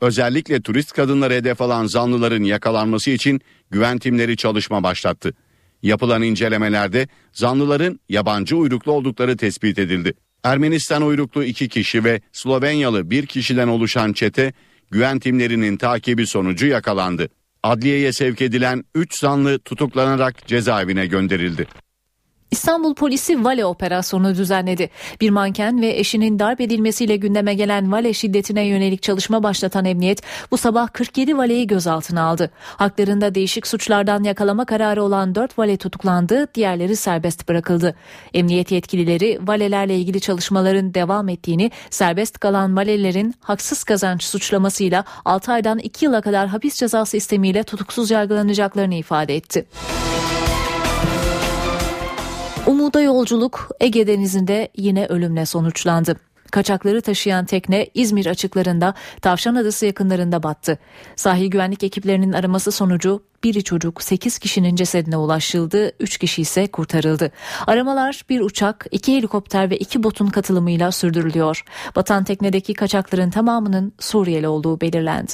Özellikle 0.00 0.62
turist 0.62 0.92
kadınları 0.92 1.34
hedef 1.34 1.60
alan 1.60 1.86
zanlıların 1.86 2.42
yakalanması 2.42 3.10
için 3.10 3.40
güven 3.70 3.98
timleri 3.98 4.36
çalışma 4.36 4.82
başlattı. 4.82 5.34
Yapılan 5.82 6.22
incelemelerde 6.22 7.08
zanlıların 7.32 8.00
yabancı 8.08 8.56
uyruklu 8.56 8.92
oldukları 8.92 9.36
tespit 9.36 9.78
edildi. 9.78 10.14
Ermenistan 10.44 11.02
uyruklu 11.02 11.44
iki 11.44 11.68
kişi 11.68 12.04
ve 12.04 12.20
Slovenyalı 12.32 13.10
bir 13.10 13.26
kişiden 13.26 13.68
oluşan 13.68 14.12
çete 14.12 14.52
güven 14.90 15.18
timlerinin 15.18 15.76
takibi 15.76 16.26
sonucu 16.26 16.66
yakalandı. 16.66 17.28
Adliyeye 17.62 18.12
sevk 18.12 18.42
edilen 18.42 18.84
3 18.94 19.18
zanlı 19.18 19.58
tutuklanarak 19.58 20.46
cezaevine 20.46 21.06
gönderildi. 21.06 21.66
İstanbul 22.50 22.94
polisi 22.94 23.44
vale 23.44 23.64
operasyonu 23.64 24.34
düzenledi. 24.34 24.90
Bir 25.20 25.30
manken 25.30 25.80
ve 25.80 25.98
eşinin 25.98 26.38
darp 26.38 26.60
edilmesiyle 26.60 27.16
gündeme 27.16 27.54
gelen 27.54 27.92
vale 27.92 28.12
şiddetine 28.12 28.62
yönelik 28.62 29.02
çalışma 29.02 29.42
başlatan 29.42 29.84
emniyet 29.84 30.22
bu 30.50 30.56
sabah 30.56 30.88
47 30.92 31.38
valeyi 31.38 31.66
gözaltına 31.66 32.22
aldı. 32.22 32.50
Haklarında 32.62 33.34
değişik 33.34 33.66
suçlardan 33.66 34.24
yakalama 34.24 34.64
kararı 34.64 35.02
olan 35.02 35.34
4 35.34 35.58
vale 35.58 35.76
tutuklandı, 35.76 36.54
diğerleri 36.54 36.96
serbest 36.96 37.48
bırakıldı. 37.48 37.94
Emniyet 38.34 38.70
yetkilileri 38.72 39.38
valelerle 39.42 39.96
ilgili 39.96 40.20
çalışmaların 40.20 40.94
devam 40.94 41.28
ettiğini, 41.28 41.70
serbest 41.90 42.38
kalan 42.38 42.76
valelerin 42.76 43.34
haksız 43.40 43.84
kazanç 43.84 44.22
suçlamasıyla 44.22 45.04
6 45.24 45.52
aydan 45.52 45.78
2 45.78 46.04
yıla 46.04 46.20
kadar 46.20 46.48
hapis 46.48 46.74
cezası 46.74 47.16
istemiyle 47.16 47.62
tutuksuz 47.62 48.10
yargılanacaklarını 48.10 48.94
ifade 48.94 49.36
etti. 49.36 49.66
Umuda 52.76 53.00
yolculuk 53.00 53.70
Ege 53.80 54.06
Denizi'nde 54.06 54.68
yine 54.76 55.06
ölümle 55.06 55.46
sonuçlandı. 55.46 56.16
Kaçakları 56.50 57.00
taşıyan 57.00 57.44
tekne 57.44 57.86
İzmir 57.94 58.26
açıklarında 58.26 58.94
Tavşan 59.22 59.54
Adası 59.54 59.86
yakınlarında 59.86 60.42
battı. 60.42 60.78
Sahil 61.16 61.46
güvenlik 61.46 61.82
ekiplerinin 61.82 62.32
araması 62.32 62.72
sonucu 62.72 63.22
biri 63.44 63.64
çocuk 63.64 64.02
8 64.02 64.38
kişinin 64.38 64.76
cesedine 64.76 65.16
ulaşıldı, 65.16 65.92
3 66.00 66.18
kişi 66.18 66.42
ise 66.42 66.66
kurtarıldı. 66.66 67.32
Aramalar 67.66 68.22
bir 68.30 68.40
uçak, 68.40 68.86
iki 68.90 69.16
helikopter 69.16 69.70
ve 69.70 69.76
iki 69.76 70.02
botun 70.02 70.26
katılımıyla 70.26 70.92
sürdürülüyor. 70.92 71.64
Batan 71.96 72.24
teknedeki 72.24 72.74
kaçakların 72.74 73.30
tamamının 73.30 73.92
Suriyeli 74.00 74.48
olduğu 74.48 74.80
belirlendi. 74.80 75.32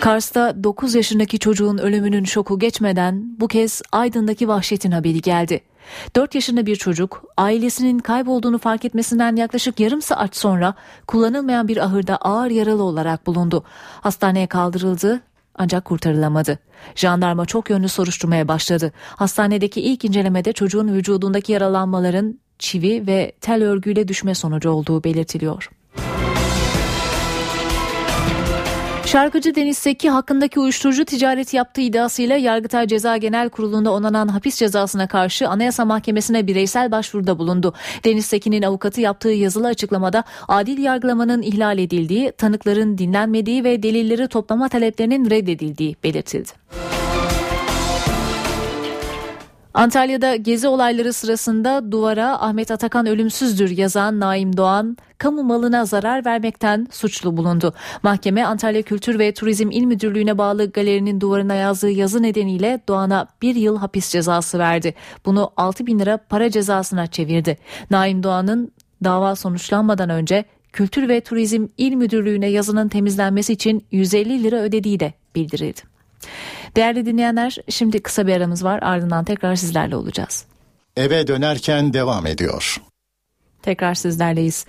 Kars'ta 0.00 0.64
9 0.64 0.94
yaşındaki 0.94 1.38
çocuğun 1.38 1.78
ölümünün 1.78 2.24
şoku 2.24 2.58
geçmeden 2.58 3.36
bu 3.40 3.48
kez 3.48 3.82
Aydın'daki 3.92 4.48
vahşetin 4.48 4.90
haberi 4.90 5.20
geldi. 5.20 5.60
4 6.16 6.34
yaşında 6.34 6.66
bir 6.66 6.76
çocuk 6.76 7.24
ailesinin 7.36 7.98
kaybolduğunu 7.98 8.58
fark 8.58 8.84
etmesinden 8.84 9.36
yaklaşık 9.36 9.80
yarım 9.80 10.02
saat 10.02 10.36
sonra 10.36 10.74
kullanılmayan 11.06 11.68
bir 11.68 11.76
ahırda 11.76 12.16
ağır 12.16 12.50
yaralı 12.50 12.82
olarak 12.82 13.26
bulundu. 13.26 13.64
Hastaneye 14.00 14.46
kaldırıldı 14.46 15.20
ancak 15.54 15.84
kurtarılamadı. 15.84 16.58
Jandarma 16.94 17.46
çok 17.46 17.70
yönlü 17.70 17.88
soruşturmaya 17.88 18.48
başladı. 18.48 18.92
Hastanedeki 19.16 19.80
ilk 19.80 20.04
incelemede 20.04 20.52
çocuğun 20.52 20.94
vücudundaki 20.94 21.52
yaralanmaların 21.52 22.38
çivi 22.58 23.06
ve 23.06 23.32
tel 23.40 23.64
örgüyle 23.64 24.08
düşme 24.08 24.34
sonucu 24.34 24.70
olduğu 24.70 25.04
belirtiliyor. 25.04 25.70
Şarkıcı 29.12 29.54
Deniz 29.54 29.78
Seki 29.78 30.10
hakkındaki 30.10 30.60
uyuşturucu 30.60 31.04
ticareti 31.04 31.56
yaptığı 31.56 31.80
iddiasıyla 31.80 32.36
Yargıtay 32.36 32.86
Ceza 32.86 33.16
Genel 33.16 33.48
Kurulu'nda 33.48 33.92
onanan 33.92 34.28
hapis 34.28 34.56
cezasına 34.56 35.06
karşı 35.08 35.48
Anayasa 35.48 35.84
Mahkemesi'ne 35.84 36.46
bireysel 36.46 36.90
başvuruda 36.90 37.38
bulundu. 37.38 37.74
Deniz 38.04 38.26
Seki'nin 38.26 38.62
avukatı 38.62 39.00
yaptığı 39.00 39.28
yazılı 39.28 39.66
açıklamada 39.66 40.24
adil 40.48 40.78
yargılamanın 40.78 41.42
ihlal 41.42 41.78
edildiği, 41.78 42.32
tanıkların 42.32 42.98
dinlenmediği 42.98 43.64
ve 43.64 43.82
delilleri 43.82 44.28
toplama 44.28 44.68
taleplerinin 44.68 45.30
reddedildiği 45.30 45.96
belirtildi. 46.04 46.50
Antalya'da 49.78 50.36
gezi 50.36 50.68
olayları 50.68 51.12
sırasında 51.12 51.92
duvara 51.92 52.40
Ahmet 52.40 52.70
Atakan 52.70 53.06
ölümsüzdür 53.06 53.70
yazan 53.70 54.20
Naim 54.20 54.56
Doğan 54.56 54.96
kamu 55.18 55.42
malına 55.42 55.84
zarar 55.84 56.24
vermekten 56.24 56.86
suçlu 56.90 57.36
bulundu. 57.36 57.74
Mahkeme 58.02 58.44
Antalya 58.44 58.82
Kültür 58.82 59.18
ve 59.18 59.34
Turizm 59.34 59.70
İl 59.70 59.84
Müdürlüğü'ne 59.84 60.38
bağlı 60.38 60.70
galerinin 60.70 61.20
duvarına 61.20 61.54
yazdığı 61.54 61.90
yazı 61.90 62.22
nedeniyle 62.22 62.80
Doğan'a 62.88 63.26
bir 63.42 63.54
yıl 63.54 63.76
hapis 63.78 64.08
cezası 64.08 64.58
verdi. 64.58 64.94
Bunu 65.26 65.50
6 65.56 65.86
bin 65.86 65.98
lira 65.98 66.16
para 66.16 66.50
cezasına 66.50 67.06
çevirdi. 67.06 67.58
Naim 67.90 68.22
Doğan'ın 68.22 68.72
dava 69.04 69.36
sonuçlanmadan 69.36 70.10
önce 70.10 70.44
Kültür 70.72 71.08
ve 71.08 71.20
Turizm 71.20 71.66
İl 71.76 71.94
Müdürlüğü'ne 71.94 72.46
yazının 72.46 72.88
temizlenmesi 72.88 73.52
için 73.52 73.86
150 73.90 74.42
lira 74.42 74.56
ödediği 74.56 75.00
de 75.00 75.12
bildirildi. 75.34 75.97
Değerli 76.76 77.06
dinleyenler 77.06 77.56
şimdi 77.68 78.02
kısa 78.02 78.26
bir 78.26 78.32
aramız 78.36 78.64
var 78.64 78.78
ardından 78.82 79.24
tekrar 79.24 79.56
sizlerle 79.56 79.96
olacağız. 79.96 80.44
Eve 80.96 81.26
dönerken 81.26 81.92
devam 81.92 82.26
ediyor. 82.26 82.76
Tekrar 83.62 83.94
sizlerleyiz. 83.94 84.66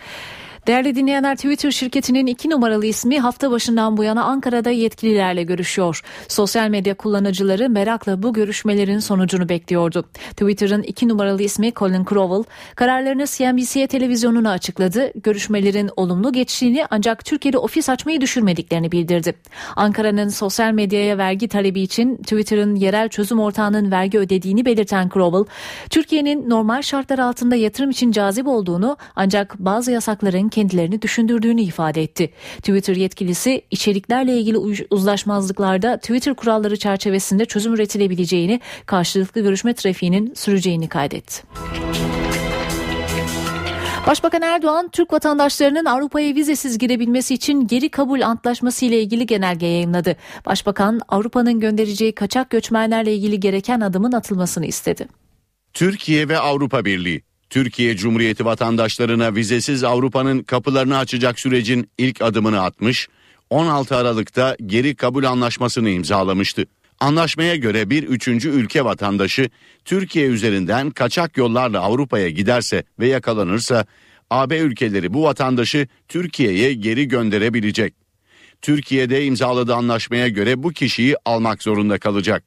Değerli 0.68 0.96
dinleyenler 0.96 1.36
Twitter 1.36 1.72
şirketinin 1.72 2.28
iki 2.28 2.50
numaralı 2.50 2.86
ismi 2.86 3.20
hafta 3.20 3.52
başından 3.52 3.98
bu 3.98 4.04
yana 4.04 4.24
Ankara'da 4.24 4.70
yetkililerle 4.70 5.44
görüşüyor. 5.44 6.02
Sosyal 6.28 6.70
medya 6.70 6.94
kullanıcıları 6.94 7.70
merakla 7.70 8.24
bu 8.24 8.34
görüşmelerin 8.34 9.00
sonucunu 9.00 9.50
bekliyordu. 9.50 10.06
Twitter'ın 10.30 10.84
iki 10.84 11.08
numaralı 11.08 11.44
ismi 11.44 11.74
Colin 11.74 12.06
Crowell 12.06 12.44
kararlarını 12.76 13.26
CNBC 13.26 13.88
televizyonuna 13.88 14.52
açıkladı. 14.52 15.12
Görüşmelerin 15.24 15.90
olumlu 15.96 16.32
geçtiğini 16.32 16.86
ancak 16.90 17.26
Türkiye'de 17.26 17.58
ofis 17.58 17.90
açmayı 17.90 18.22
düşürmediklerini 18.22 18.92
bildirdi. 18.92 19.34
Ankara'nın 19.76 20.30
sosyal 20.30 20.72
medyaya 20.72 21.18
vergi 21.18 21.48
talebi 21.48 21.82
için 21.82 22.16
Twitter'ın 22.16 22.76
yerel 22.76 23.10
çözüm 23.10 23.40
ortağının 23.40 23.92
vergi 23.92 24.20
ödediğini 24.20 24.66
belirten 24.66 25.10
Crowell, 25.14 25.46
Türkiye'nin 25.90 26.50
normal 26.50 26.82
şartlar 26.82 27.20
altında 27.20 27.56
yatırım 27.56 27.90
için 27.90 28.12
cazip 28.12 28.48
olduğunu 28.48 28.98
ancak 29.16 29.60
bazı 29.60 29.92
yasakların 29.92 30.49
kendilerini 30.50 31.02
düşündürdüğünü 31.02 31.62
ifade 31.62 32.04
etti. 32.04 32.30
Twitter 32.58 32.96
yetkilisi 32.96 33.62
içeriklerle 33.72 34.38
ilgili 34.38 34.58
uzlaşmazlıklarda 34.90 35.98
Twitter 35.98 36.34
kuralları 36.34 36.78
çerçevesinde 36.78 37.46
çözüm 37.46 37.74
üretilebileceğini, 37.74 38.60
karşılıklı 38.86 39.42
görüşme 39.42 39.74
trafiğinin 39.74 40.34
süreceğini 40.34 40.88
kaydetti. 40.88 41.44
Başbakan 44.08 44.42
Erdoğan, 44.42 44.90
Türk 44.92 45.14
vatandaşlarının 45.14 45.86
Avrupa'ya 45.86 46.36
vizesiz 46.36 46.78
girebilmesi 46.78 47.34
için 47.34 47.68
geri 47.68 47.90
kabul 47.90 48.22
antlaşması 48.22 48.86
ile 48.86 49.02
ilgili 49.02 49.26
genelge 49.26 49.66
yayınladı. 49.66 50.16
Başbakan, 50.46 51.02
Avrupa'nın 51.08 51.60
göndereceği 51.60 52.16
kaçak 52.16 52.50
göçmenlerle 52.50 53.16
ilgili 53.16 53.40
gereken 53.40 53.82
adımın 53.82 54.12
atılmasını 54.12 54.66
istedi. 54.66 55.08
Türkiye 55.74 56.30
ve 56.30 56.38
Avrupa 56.38 56.86
Birliği 56.86 57.22
Türkiye 57.50 57.98
Cumhuriyeti 57.98 58.46
vatandaşlarına 58.46 59.36
vizesiz 59.36 59.84
Avrupa'nın 59.84 60.44
kapılarını 60.44 60.98
açacak 60.98 61.40
sürecin 61.40 61.90
ilk 61.98 62.22
adımını 62.22 62.62
atmış, 62.62 63.08
16 63.50 63.96
Aralık'ta 63.96 64.58
geri 64.66 64.96
kabul 64.96 65.24
anlaşmasını 65.24 65.90
imzalamıştı. 65.90 66.66
Anlaşmaya 67.00 67.56
göre 67.56 67.90
bir 67.90 68.04
üçüncü 68.04 68.50
ülke 68.50 68.86
vatandaşı 68.86 69.50
Türkiye 69.86 70.28
üzerinden 70.28 70.90
kaçak 70.90 71.38
yollarla 71.38 71.82
Avrupa'ya 71.82 72.30
giderse 72.30 72.84
ve 73.00 73.08
yakalanırsa 73.08 73.86
AB 74.30 74.58
ülkeleri 74.58 75.14
bu 75.14 75.24
vatandaşı 75.24 75.88
Türkiye'ye 76.08 76.74
geri 76.74 77.08
gönderebilecek. 77.08 77.94
Türkiye'de 78.62 79.26
imzaladığı 79.26 79.76
anlaşmaya 79.76 80.28
göre 80.28 80.64
bu 80.64 80.70
kişiyi 80.70 81.16
almak 81.26 81.64
zorunda 81.64 81.98
kalacak. 81.98 82.44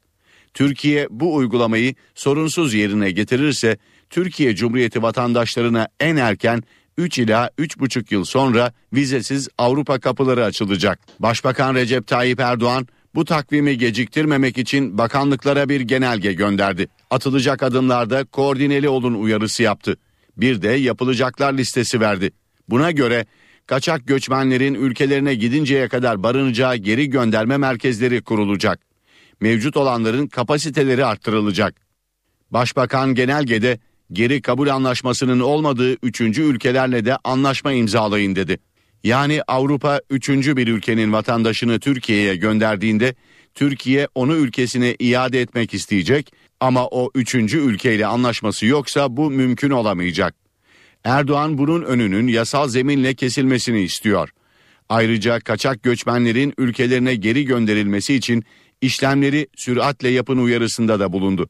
Türkiye 0.53 1.07
bu 1.09 1.35
uygulamayı 1.35 1.95
sorunsuz 2.15 2.73
yerine 2.73 3.11
getirirse 3.11 3.77
Türkiye 4.13 4.55
Cumhuriyeti 4.55 5.01
vatandaşlarına 5.01 5.87
en 5.99 6.15
erken 6.15 6.63
3 6.97 7.19
ila 7.19 7.49
3,5 7.59 8.13
yıl 8.13 8.25
sonra 8.25 8.73
vizesiz 8.93 9.49
Avrupa 9.57 9.99
kapıları 9.99 10.45
açılacak. 10.45 10.99
Başbakan 11.19 11.75
Recep 11.75 12.07
Tayyip 12.07 12.39
Erdoğan 12.39 12.87
bu 13.15 13.25
takvimi 13.25 13.77
geciktirmemek 13.77 14.57
için 14.57 14.97
bakanlıklara 14.97 15.69
bir 15.69 15.81
genelge 15.81 16.33
gönderdi. 16.33 16.87
Atılacak 17.09 17.63
adımlarda 17.63 18.23
koordineli 18.25 18.89
olun 18.89 19.13
uyarısı 19.13 19.63
yaptı. 19.63 19.97
Bir 20.37 20.61
de 20.61 20.69
yapılacaklar 20.69 21.53
listesi 21.53 22.01
verdi. 22.01 22.31
Buna 22.69 22.91
göre 22.91 23.25
kaçak 23.67 24.07
göçmenlerin 24.07 24.73
ülkelerine 24.73 25.35
gidinceye 25.35 25.87
kadar 25.87 26.23
barınacağı 26.23 26.75
geri 26.75 27.09
gönderme 27.09 27.57
merkezleri 27.57 28.21
kurulacak. 28.23 28.79
Mevcut 29.41 29.77
olanların 29.77 30.27
kapasiteleri 30.27 31.05
arttırılacak. 31.05 31.75
Başbakan 32.51 33.15
genelgede 33.15 33.79
geri 34.13 34.41
kabul 34.41 34.67
anlaşmasının 34.67 35.39
olmadığı 35.39 35.93
üçüncü 35.93 36.41
ülkelerle 36.41 37.05
de 37.05 37.17
anlaşma 37.23 37.73
imzalayın 37.73 38.35
dedi. 38.35 38.59
Yani 39.03 39.41
Avrupa 39.47 40.01
üçüncü 40.09 40.57
bir 40.57 40.67
ülkenin 40.67 41.13
vatandaşını 41.13 41.79
Türkiye'ye 41.79 42.35
gönderdiğinde 42.35 43.15
Türkiye 43.53 44.07
onu 44.15 44.35
ülkesine 44.35 44.95
iade 44.99 45.41
etmek 45.41 45.73
isteyecek 45.73 46.33
ama 46.59 46.87
o 46.87 47.11
üçüncü 47.15 47.57
ülkeyle 47.57 48.05
anlaşması 48.05 48.65
yoksa 48.65 49.17
bu 49.17 49.31
mümkün 49.31 49.69
olamayacak. 49.69 50.35
Erdoğan 51.03 51.57
bunun 51.57 51.81
önünün 51.81 52.27
yasal 52.27 52.67
zeminle 52.67 53.13
kesilmesini 53.13 53.81
istiyor. 53.81 54.29
Ayrıca 54.89 55.39
kaçak 55.39 55.83
göçmenlerin 55.83 56.53
ülkelerine 56.57 57.15
geri 57.15 57.45
gönderilmesi 57.45 58.15
için 58.15 58.43
işlemleri 58.81 59.47
süratle 59.55 60.09
yapın 60.09 60.37
uyarısında 60.37 60.99
da 60.99 61.13
bulundu. 61.13 61.49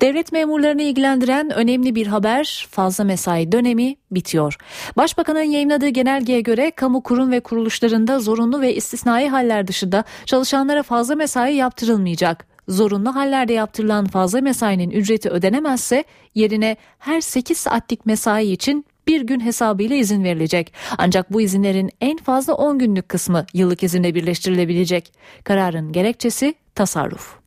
Devlet 0.00 0.32
memurlarını 0.32 0.82
ilgilendiren 0.82 1.50
önemli 1.50 1.94
bir 1.94 2.06
haber 2.06 2.68
fazla 2.70 3.04
mesai 3.04 3.52
dönemi 3.52 3.96
bitiyor. 4.10 4.56
Başbakanın 4.96 5.42
yayınladığı 5.42 5.88
genelgeye 5.88 6.40
göre 6.40 6.70
kamu 6.70 7.02
kurum 7.02 7.30
ve 7.30 7.40
kuruluşlarında 7.40 8.18
zorunlu 8.18 8.60
ve 8.60 8.74
istisnai 8.74 9.28
haller 9.28 9.66
dışında 9.66 10.04
çalışanlara 10.26 10.82
fazla 10.82 11.14
mesai 11.14 11.54
yaptırılmayacak. 11.54 12.46
Zorunlu 12.68 13.14
hallerde 13.14 13.52
yaptırılan 13.52 14.06
fazla 14.06 14.40
mesainin 14.40 14.90
ücreti 14.90 15.30
ödenemezse 15.30 16.04
yerine 16.34 16.76
her 16.98 17.20
8 17.20 17.58
saatlik 17.58 18.06
mesai 18.06 18.52
için 18.52 18.86
bir 19.06 19.20
gün 19.20 19.40
hesabıyla 19.40 19.96
izin 19.96 20.24
verilecek. 20.24 20.72
Ancak 20.98 21.32
bu 21.32 21.40
izinlerin 21.40 21.90
en 22.00 22.16
fazla 22.16 22.54
10 22.54 22.78
günlük 22.78 23.08
kısmı 23.08 23.46
yıllık 23.54 23.82
izinle 23.82 24.14
birleştirilebilecek. 24.14 25.12
Kararın 25.44 25.92
gerekçesi 25.92 26.54
tasarruf. 26.74 27.38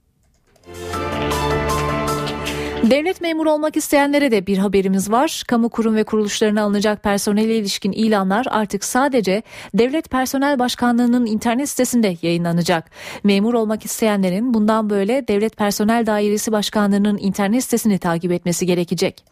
Devlet 2.90 3.22
memuru 3.22 3.52
olmak 3.52 3.78
isteyenlere 3.78 4.32
de 4.32 4.48
bir 4.48 4.58
haberimiz 4.58 5.12
var. 5.12 5.44
Kamu 5.48 5.70
kurum 5.70 5.96
ve 5.96 6.04
kuruluşlarına 6.04 6.64
alınacak 6.64 7.04
personele 7.04 7.56
ilişkin 7.56 7.92
ilanlar 7.92 8.46
artık 8.50 8.84
sadece 8.84 9.44
Devlet 9.74 10.10
Personel 10.10 10.60
Başkanlığı'nın 10.60 11.26
internet 11.26 11.70
sitesinde 11.70 12.18
yayınlanacak. 12.22 12.92
Memur 13.24 13.54
olmak 13.54 13.86
isteyenlerin 13.86 14.54
bundan 14.54 14.90
böyle 14.90 15.28
Devlet 15.28 15.58
Personel 15.58 16.06
Dairesi 16.06 16.52
Başkanlığı'nın 16.52 17.18
internet 17.18 17.64
sitesini 17.64 17.98
takip 18.00 18.32
etmesi 18.32 18.66
gerekecek. 18.66 19.26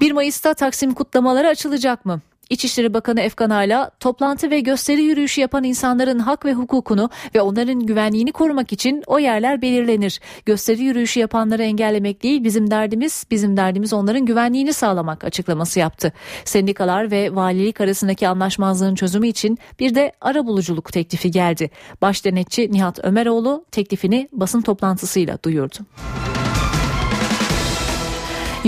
1 0.00 0.12
Mayıs'ta 0.12 0.54
Taksim 0.54 0.94
kutlamaları 0.94 1.48
açılacak 1.48 2.04
mı? 2.04 2.20
İçişleri 2.50 2.94
Bakanı 2.94 3.20
Efkan 3.20 3.50
Ala 3.50 3.90
toplantı 4.00 4.50
ve 4.50 4.60
gösteri 4.60 5.02
yürüyüşü 5.02 5.40
yapan 5.40 5.64
insanların 5.64 6.18
hak 6.18 6.44
ve 6.44 6.54
hukukunu 6.54 7.10
ve 7.34 7.40
onların 7.40 7.86
güvenliğini 7.86 8.32
korumak 8.32 8.72
için 8.72 9.02
o 9.06 9.18
yerler 9.18 9.62
belirlenir. 9.62 10.20
Gösteri 10.46 10.82
yürüyüşü 10.82 11.20
yapanları 11.20 11.62
engellemek 11.62 12.22
değil 12.22 12.44
bizim 12.44 12.70
derdimiz, 12.70 13.26
bizim 13.30 13.56
derdimiz 13.56 13.92
onların 13.92 14.26
güvenliğini 14.26 14.72
sağlamak 14.72 15.24
açıklaması 15.24 15.78
yaptı. 15.78 16.12
Sendikalar 16.44 17.10
ve 17.10 17.34
valilik 17.34 17.80
arasındaki 17.80 18.28
anlaşmazlığın 18.28 18.94
çözümü 18.94 19.28
için 19.28 19.58
bir 19.80 19.94
de 19.94 20.12
ara 20.20 20.46
buluculuk 20.46 20.92
teklifi 20.92 21.30
geldi. 21.30 21.70
Baş 22.02 22.24
denetçi 22.24 22.72
Nihat 22.72 23.04
Ömeroğlu 23.04 23.64
teklifini 23.70 24.28
basın 24.32 24.60
toplantısıyla 24.60 25.38
duyurdu. 25.44 25.76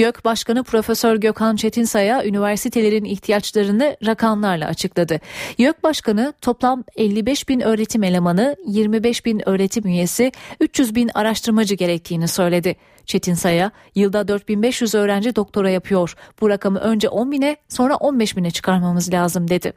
YÖK 0.01 0.25
Başkanı 0.25 0.65
Profesör 0.65 1.17
Gökhan 1.17 1.57
Çetinsaya 1.57 2.25
üniversitelerin 2.25 3.05
ihtiyaçlarını 3.05 3.97
rakamlarla 4.07 4.67
açıkladı. 4.67 5.21
YÖK 5.59 5.83
Başkanı 5.83 6.33
toplam 6.41 6.85
55 6.97 7.49
bin 7.49 7.61
öğretim 7.61 8.03
elemanı, 8.03 8.57
25 8.67 9.25
bin 9.25 9.49
öğretim 9.49 9.87
üyesi, 9.87 10.33
300 10.61 10.95
bin 10.95 11.11
araştırmacı 11.15 11.75
gerektiğini 11.75 12.29
söyledi. 12.29 12.77
Çetinsaya 13.07 13.71
yılda 13.95 14.29
4500 14.29 14.95
öğrenci 14.95 15.37
doktora 15.37 15.71
yapıyor. 15.71 16.15
Bu 16.41 16.49
rakamı 16.49 16.79
önce 16.79 17.09
10 17.09 17.33
bine 17.33 17.57
sonra 17.69 17.97
15 17.97 18.37
bine 18.37 18.51
çıkarmamız 18.51 19.13
lazım 19.13 19.49
dedi. 19.49 19.73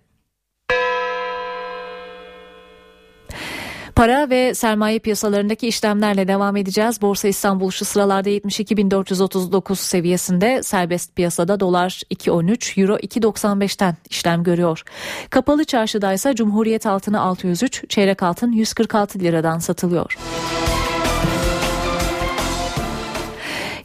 Para 3.96 4.30
ve 4.30 4.54
sermaye 4.54 5.00
piyasalarındaki 5.00 5.68
işlemlerle 5.68 6.28
devam 6.28 6.56
edeceğiz. 6.56 7.02
Borsa 7.02 7.28
İstanbul 7.28 7.72
şu 7.72 7.86
sıralarda 7.86 8.30
72.439 8.30 9.76
seviyesinde 9.76 10.64
serbest 10.64 11.16
piyasada 11.16 11.60
dolar 11.60 12.02
2.13 12.12 12.82
euro 12.82 12.96
2.95'ten 12.98 13.96
işlem 14.10 14.44
görüyor. 14.44 14.84
Kapalı 15.30 15.66
çarşıda 15.66 16.14
ise 16.14 16.36
Cumhuriyet 16.36 16.86
altını 16.86 17.22
603 17.22 17.84
çeyrek 17.90 18.24
altın 18.24 18.52
146 18.52 19.20
liradan 19.20 19.60
satılıyor. 19.60 20.18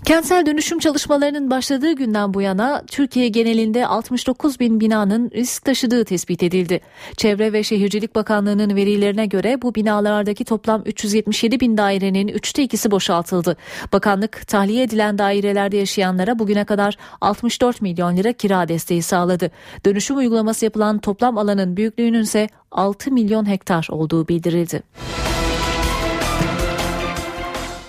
Kentsel 0.09 0.47
dönüşüm 0.47 0.79
çalışmalarının 0.79 1.51
başladığı 1.51 1.93
günden 1.93 2.35
bu 2.35 2.43
yana 2.43 2.83
Türkiye 2.87 3.29
genelinde 3.29 3.87
69 3.87 4.61
bin 4.61 4.81
binanın 4.81 5.31
risk 5.31 5.65
taşıdığı 5.65 6.05
tespit 6.05 6.43
edildi. 6.43 6.81
Çevre 7.17 7.53
ve 7.53 7.63
Şehircilik 7.63 8.15
Bakanlığı'nın 8.15 8.77
verilerine 8.77 9.27
göre 9.27 9.63
bu 9.63 9.75
binalardaki 9.75 10.45
toplam 10.45 10.83
377 10.87 11.61
bin 11.61 11.77
dairenin 11.77 12.29
üçte 12.29 12.63
ikisi 12.63 12.91
boşaltıldı. 12.91 13.57
Bakanlık 13.93 14.47
tahliye 14.47 14.83
edilen 14.83 15.19
dairelerde 15.19 15.77
yaşayanlara 15.77 16.39
bugüne 16.39 16.65
kadar 16.65 16.97
64 17.21 17.83
milyon 17.83 18.17
lira 18.17 18.33
kira 18.33 18.69
desteği 18.69 19.03
sağladı. 19.03 19.51
Dönüşüm 19.87 20.17
uygulaması 20.17 20.65
yapılan 20.65 20.99
toplam 20.99 21.39
alanın 21.39 21.77
büyüklüğünün 21.77 22.23
ise 22.23 22.49
6 22.71 23.11
milyon 23.11 23.49
hektar 23.49 23.89
olduğu 23.91 24.29
bildirildi. 24.29 24.83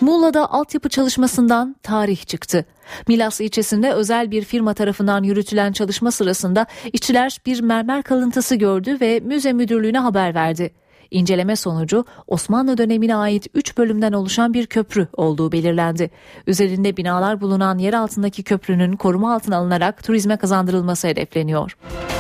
Muğla'da 0.01 0.51
altyapı 0.51 0.89
çalışmasından 0.89 1.75
tarih 1.83 2.25
çıktı. 2.25 2.65
Milas 3.07 3.41
ilçesinde 3.41 3.91
özel 3.93 4.31
bir 4.31 4.43
firma 4.43 4.73
tarafından 4.73 5.23
yürütülen 5.23 5.71
çalışma 5.71 6.11
sırasında 6.11 6.65
işçiler 6.93 7.37
bir 7.45 7.61
mermer 7.61 8.03
kalıntısı 8.03 8.55
gördü 8.55 8.97
ve 9.01 9.19
müze 9.19 9.53
müdürlüğüne 9.53 9.99
haber 9.99 10.35
verdi. 10.35 10.73
İnceleme 11.11 11.55
sonucu 11.55 12.05
Osmanlı 12.27 12.77
dönemine 12.77 13.15
ait 13.15 13.47
3 13.53 13.77
bölümden 13.77 14.13
oluşan 14.13 14.53
bir 14.53 14.65
köprü 14.65 15.07
olduğu 15.13 15.51
belirlendi. 15.51 16.11
Üzerinde 16.47 16.97
binalar 16.97 17.41
bulunan 17.41 17.77
yer 17.77 17.93
altındaki 17.93 18.43
köprünün 18.43 18.95
koruma 18.95 19.33
altına 19.33 19.57
alınarak 19.57 20.03
turizme 20.03 20.37
kazandırılması 20.37 21.07
hedefleniyor. 21.07 21.77
Müzik 21.83 22.18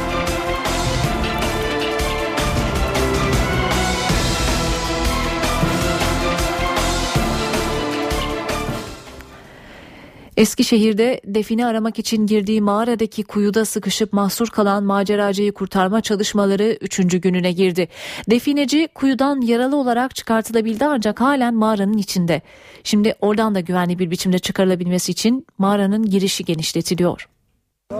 Eskişehir'de 10.39 11.21
define 11.25 11.65
aramak 11.65 11.99
için 11.99 12.27
girdiği 12.27 12.61
mağaradaki 12.61 13.23
kuyuda 13.23 13.65
sıkışıp 13.65 14.13
mahsur 14.13 14.47
kalan 14.47 14.83
maceracıyı 14.83 15.51
kurtarma 15.51 16.01
çalışmaları 16.01 16.77
3. 16.81 17.21
gününe 17.21 17.51
girdi. 17.51 17.87
Defineci 18.29 18.87
kuyudan 18.95 19.41
yaralı 19.41 19.75
olarak 19.75 20.15
çıkartılabildi 20.15 20.85
ancak 20.85 21.21
halen 21.21 21.55
mağaranın 21.55 21.97
içinde. 21.97 22.41
Şimdi 22.83 23.15
oradan 23.21 23.55
da 23.55 23.59
güvenli 23.59 23.99
bir 23.99 24.11
biçimde 24.11 24.39
çıkarılabilmesi 24.39 25.11
için 25.11 25.45
mağaranın 25.57 26.05
girişi 26.05 26.45
genişletiliyor. 26.45 27.27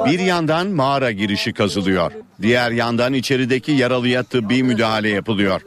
Bir 0.06 0.20
yandan 0.20 0.68
mağara 0.68 1.12
girişi 1.12 1.54
kazılıyor. 1.54 2.12
Diğer 2.42 2.72
yandan 2.72 3.14
içerideki 3.14 3.72
yaralıya 3.72 4.24
tıbbi 4.24 4.64
müdahale 4.64 5.10
yapılıyor. 5.10 5.62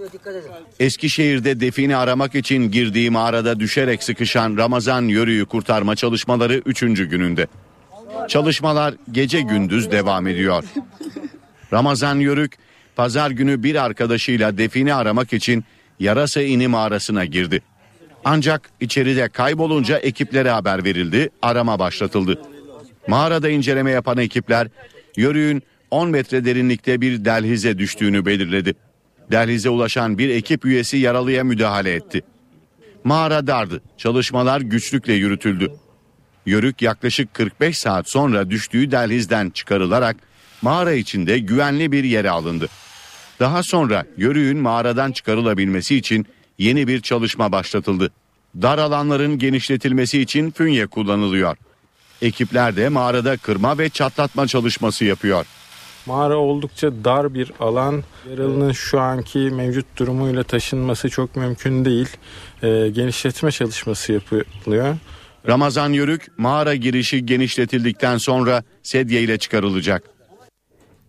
Eskişehir'de 0.80 1.61
defini 1.61 1.96
aramak 1.96 2.35
için 2.35 2.70
girdiği 2.70 3.11
mağarada 3.11 3.61
düşerek 3.61 4.02
sıkışan 4.02 4.56
Ramazan 4.56 5.02
Yörü'yü 5.02 5.46
kurtarma 5.46 5.96
çalışmaları 5.96 6.62
3. 6.66 6.80
gününde. 6.80 7.46
Çalışmalar 8.28 8.94
gece 9.12 9.40
gündüz 9.40 9.90
devam 9.90 10.26
ediyor. 10.26 10.64
Ramazan 11.72 12.16
Yörük 12.16 12.58
pazar 12.96 13.30
günü 13.30 13.62
bir 13.62 13.85
arkadaşıyla 13.85 14.58
defini 14.58 14.94
aramak 14.94 15.32
için 15.32 15.64
Yarasa 16.00 16.42
İni 16.42 16.68
mağarasına 16.68 17.24
girdi. 17.24 17.62
Ancak 18.24 18.70
içeride 18.80 19.28
kaybolunca 19.28 19.98
ekiplere 19.98 20.50
haber 20.50 20.85
verildi, 20.85 21.30
arama 21.42 21.78
başlatıldı. 21.78 22.51
Mağarada 23.08 23.48
inceleme 23.48 23.90
yapan 23.90 24.18
ekipler 24.18 24.68
yörüğün 25.16 25.62
10 25.90 26.10
metre 26.10 26.44
derinlikte 26.44 27.00
bir 27.00 27.24
delhize 27.24 27.78
düştüğünü 27.78 28.26
belirledi. 28.26 28.74
Delhize 29.30 29.70
ulaşan 29.70 30.18
bir 30.18 30.28
ekip 30.28 30.64
üyesi 30.64 30.96
yaralıya 30.96 31.44
müdahale 31.44 31.94
etti. 31.94 32.22
Mağara 33.04 33.46
dardı. 33.46 33.82
Çalışmalar 33.98 34.60
güçlükle 34.60 35.12
yürütüldü. 35.12 35.72
Yörük 36.46 36.82
yaklaşık 36.82 37.34
45 37.34 37.78
saat 37.78 38.08
sonra 38.08 38.50
düştüğü 38.50 38.90
dehlizden 38.90 39.50
çıkarılarak 39.50 40.16
mağara 40.62 40.92
içinde 40.92 41.38
güvenli 41.38 41.92
bir 41.92 42.04
yere 42.04 42.30
alındı. 42.30 42.68
Daha 43.40 43.62
sonra 43.62 44.06
yörüğün 44.16 44.58
mağaradan 44.58 45.12
çıkarılabilmesi 45.12 45.96
için 45.96 46.26
yeni 46.58 46.88
bir 46.88 47.00
çalışma 47.00 47.52
başlatıldı. 47.52 48.12
Dar 48.62 48.78
alanların 48.78 49.38
genişletilmesi 49.38 50.20
için 50.20 50.50
fünye 50.50 50.86
kullanılıyor. 50.86 51.56
Ekipler 52.22 52.76
de 52.76 52.88
mağarada 52.88 53.37
kırma 53.37 53.78
ve 53.78 53.88
çatlatma 53.88 54.46
çalışması 54.46 55.04
yapıyor. 55.04 55.46
Mağara 56.06 56.37
oldukça 56.37 57.04
dar 57.04 57.35
bir 57.35 57.52
alan. 57.61 58.02
Yaralının 58.30 58.72
şu 58.72 59.00
anki 59.00 59.38
mevcut 59.38 59.87
durumuyla 59.96 60.42
taşınması 60.42 61.08
çok 61.08 61.37
mümkün 61.37 61.85
değil. 61.85 62.08
Ee, 62.62 62.88
genişletme 62.92 63.50
çalışması 63.50 64.12
yapılıyor. 64.12 64.96
Ramazan 65.48 65.92
Yörük 65.92 66.38
mağara 66.38 66.74
girişi 66.74 67.26
genişletildikten 67.26 68.16
sonra 68.16 68.62
sedye 68.82 69.22
ile 69.22 69.38
çıkarılacak. 69.38 70.02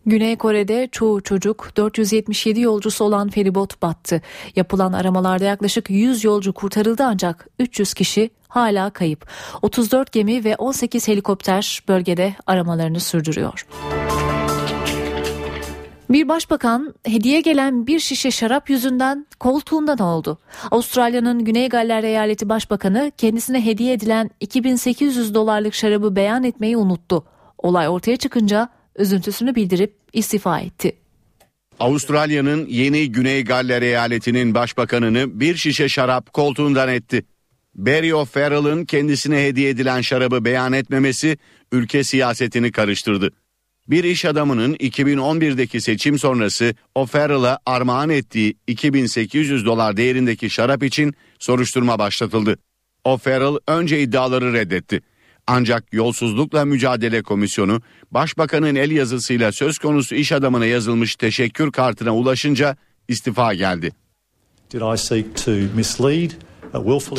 Güney 0.06 0.36
Kore'de 0.36 0.88
çoğu 0.92 1.22
çocuk 1.22 1.72
477 1.78 2.62
yolcusu 2.62 3.04
olan 3.04 3.30
feribot 3.30 3.82
battı. 3.82 4.22
Yapılan 4.56 4.94
aramalarda 4.94 5.46
yaklaşık 5.46 5.90
100 5.90 6.24
yolcu 6.24 6.54
kurtarıldı 6.54 7.04
ancak 7.04 7.48
300 7.60 7.94
kişi 7.94 8.30
hala 8.48 8.90
kayıp. 8.90 9.28
34 9.62 10.12
gemi 10.12 10.44
ve 10.44 10.56
18 10.56 11.08
helikopter 11.08 11.84
bölgede 11.88 12.36
aramalarını 12.48 13.00
sürdürüyor. 13.00 13.68
Bir 16.10 16.28
başbakan 16.28 16.94
hediye 17.06 17.42
gelen 17.42 17.88
bir 17.88 18.00
şişe 18.00 18.32
şarap 18.32 18.70
yüzünden 18.70 19.28
koltuğundan 19.40 19.98
oldu. 19.98 20.38
Avustralya'nın 20.72 21.46
Güney 21.46 21.70
Galler 21.70 22.04
Eyaleti 22.04 22.50
Başbakanı 22.50 23.12
kendisine 23.18 23.66
hediye 23.66 23.94
edilen 23.94 24.30
2800 24.40 25.34
dolarlık 25.34 25.74
şarabı 25.74 26.16
beyan 26.16 26.44
etmeyi 26.44 26.78
unuttu. 26.78 27.26
Olay 27.58 27.90
ortaya 27.90 28.18
çıkınca 28.18 28.70
üzüntüsünü 28.98 29.56
bildirip 29.56 29.94
istifa 30.14 30.60
etti. 30.60 30.96
Avustralya'nın 31.80 32.66
yeni 32.66 33.12
Güney 33.12 33.44
Galler 33.44 33.82
eyaletinin 33.82 34.54
başbakanını 34.54 35.40
bir 35.40 35.56
şişe 35.56 35.90
şarap 35.90 36.34
koltuğundan 36.34 36.90
etti. 36.90 37.26
Barry 37.76 38.16
O'Farrell'ın 38.16 38.86
kendisine 38.86 39.46
hediye 39.46 39.70
edilen 39.70 40.02
şarabı 40.02 40.46
beyan 40.46 40.74
etmemesi 40.74 41.38
ülke 41.72 42.04
siyasetini 42.04 42.72
karıştırdı. 42.72 43.32
Bir 43.88 44.04
iş 44.04 44.26
adamının 44.26 44.76
2011'deki 44.76 45.82
seçim 45.82 46.20
sonrası 46.20 46.76
O'Farrell'a 46.96 47.60
armağan 47.66 48.10
ettiği 48.10 48.56
2800 48.68 49.66
dolar 49.66 49.98
değerindeki 49.98 50.50
şarap 50.50 50.84
için 50.84 51.14
soruşturma 51.40 52.00
başlatıldı. 52.00 52.58
O'Farrell 53.04 53.58
önce 53.68 54.02
iddiaları 54.02 54.54
reddetti. 54.54 55.02
Ancak 55.48 55.94
Yolsuzlukla 55.94 56.66
Mücadele 56.66 57.22
Komisyonu 57.24 57.82
başbakanın 58.12 58.76
el 58.76 58.92
yazısıyla 58.92 59.52
söz 59.52 59.78
konusu 59.78 60.16
iş 60.16 60.32
adamına 60.32 60.66
yazılmış 60.66 61.16
teşekkür 61.16 61.72
kartına 61.72 62.16
ulaşınca 62.16 62.78
istifa 63.08 63.54
geldi. 63.54 63.92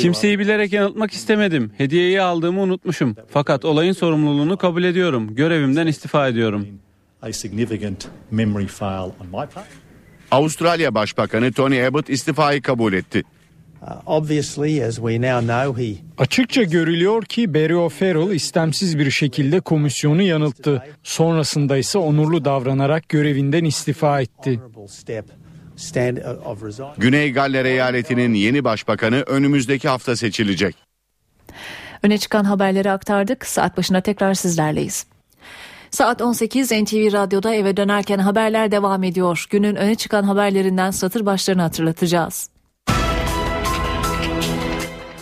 Kimseyi 0.03 0.39
bilerek 0.39 0.73
yanıltmak 0.73 1.13
istemedim. 1.13 1.73
Hediyeyi 1.79 2.23
aldığımı 2.23 2.61
unutmuşum. 2.61 3.17
Fakat 3.31 3.65
olayın 3.65 3.93
sorumluluğunu 3.93 4.57
kabul 4.57 4.85
ediyorum. 4.85 5.35
Görevimden 5.35 5.87
istifa 5.87 6.29
ediyorum. 6.29 6.67
Avustralya 10.31 10.95
Başbakanı 10.95 11.53
Tony 11.53 11.87
Abbott 11.87 12.11
istifayı 12.11 12.63
kabul 12.63 12.93
etti. 12.93 13.23
Açıkça 16.19 16.63
görülüyor 16.63 17.25
ki 17.25 17.55
Barry 17.55 17.77
O'Farrell 17.77 18.31
istemsiz 18.31 18.99
bir 18.99 19.11
şekilde 19.11 19.61
komisyonu 19.61 20.23
yanılttı. 20.23 20.83
Sonrasında 21.03 21.77
ise 21.77 21.99
onurlu 21.99 22.45
davranarak 22.45 23.09
görevinden 23.09 23.65
istifa 23.65 24.21
etti. 24.21 24.61
Güney 26.99 27.33
Galler 27.33 27.65
eyaletinin 27.65 28.35
yeni 28.35 28.65
başbakanı 28.65 29.17
önümüzdeki 29.27 29.89
hafta 29.89 30.17
seçilecek. 30.17 30.77
Öne 32.03 32.19
çıkan 32.19 32.45
haberleri 32.45 32.91
aktardık. 32.91 33.47
Saat 33.47 33.77
başına 33.77 34.01
tekrar 34.01 34.35
sizlerleyiz. 34.35 35.07
Saat 35.91 36.23
18 36.23 36.73
NTV 36.73 37.13
Radyo'da 37.13 37.55
eve 37.55 37.77
dönerken 37.77 38.19
haberler 38.19 38.71
devam 38.71 39.03
ediyor. 39.03 39.47
Günün 39.51 39.77
öne 39.77 39.95
çıkan 39.95 40.23
haberlerinden 40.23 40.91
satır 40.91 41.27
başlarını 41.27 41.63
hatırlatacağız. 41.63 42.54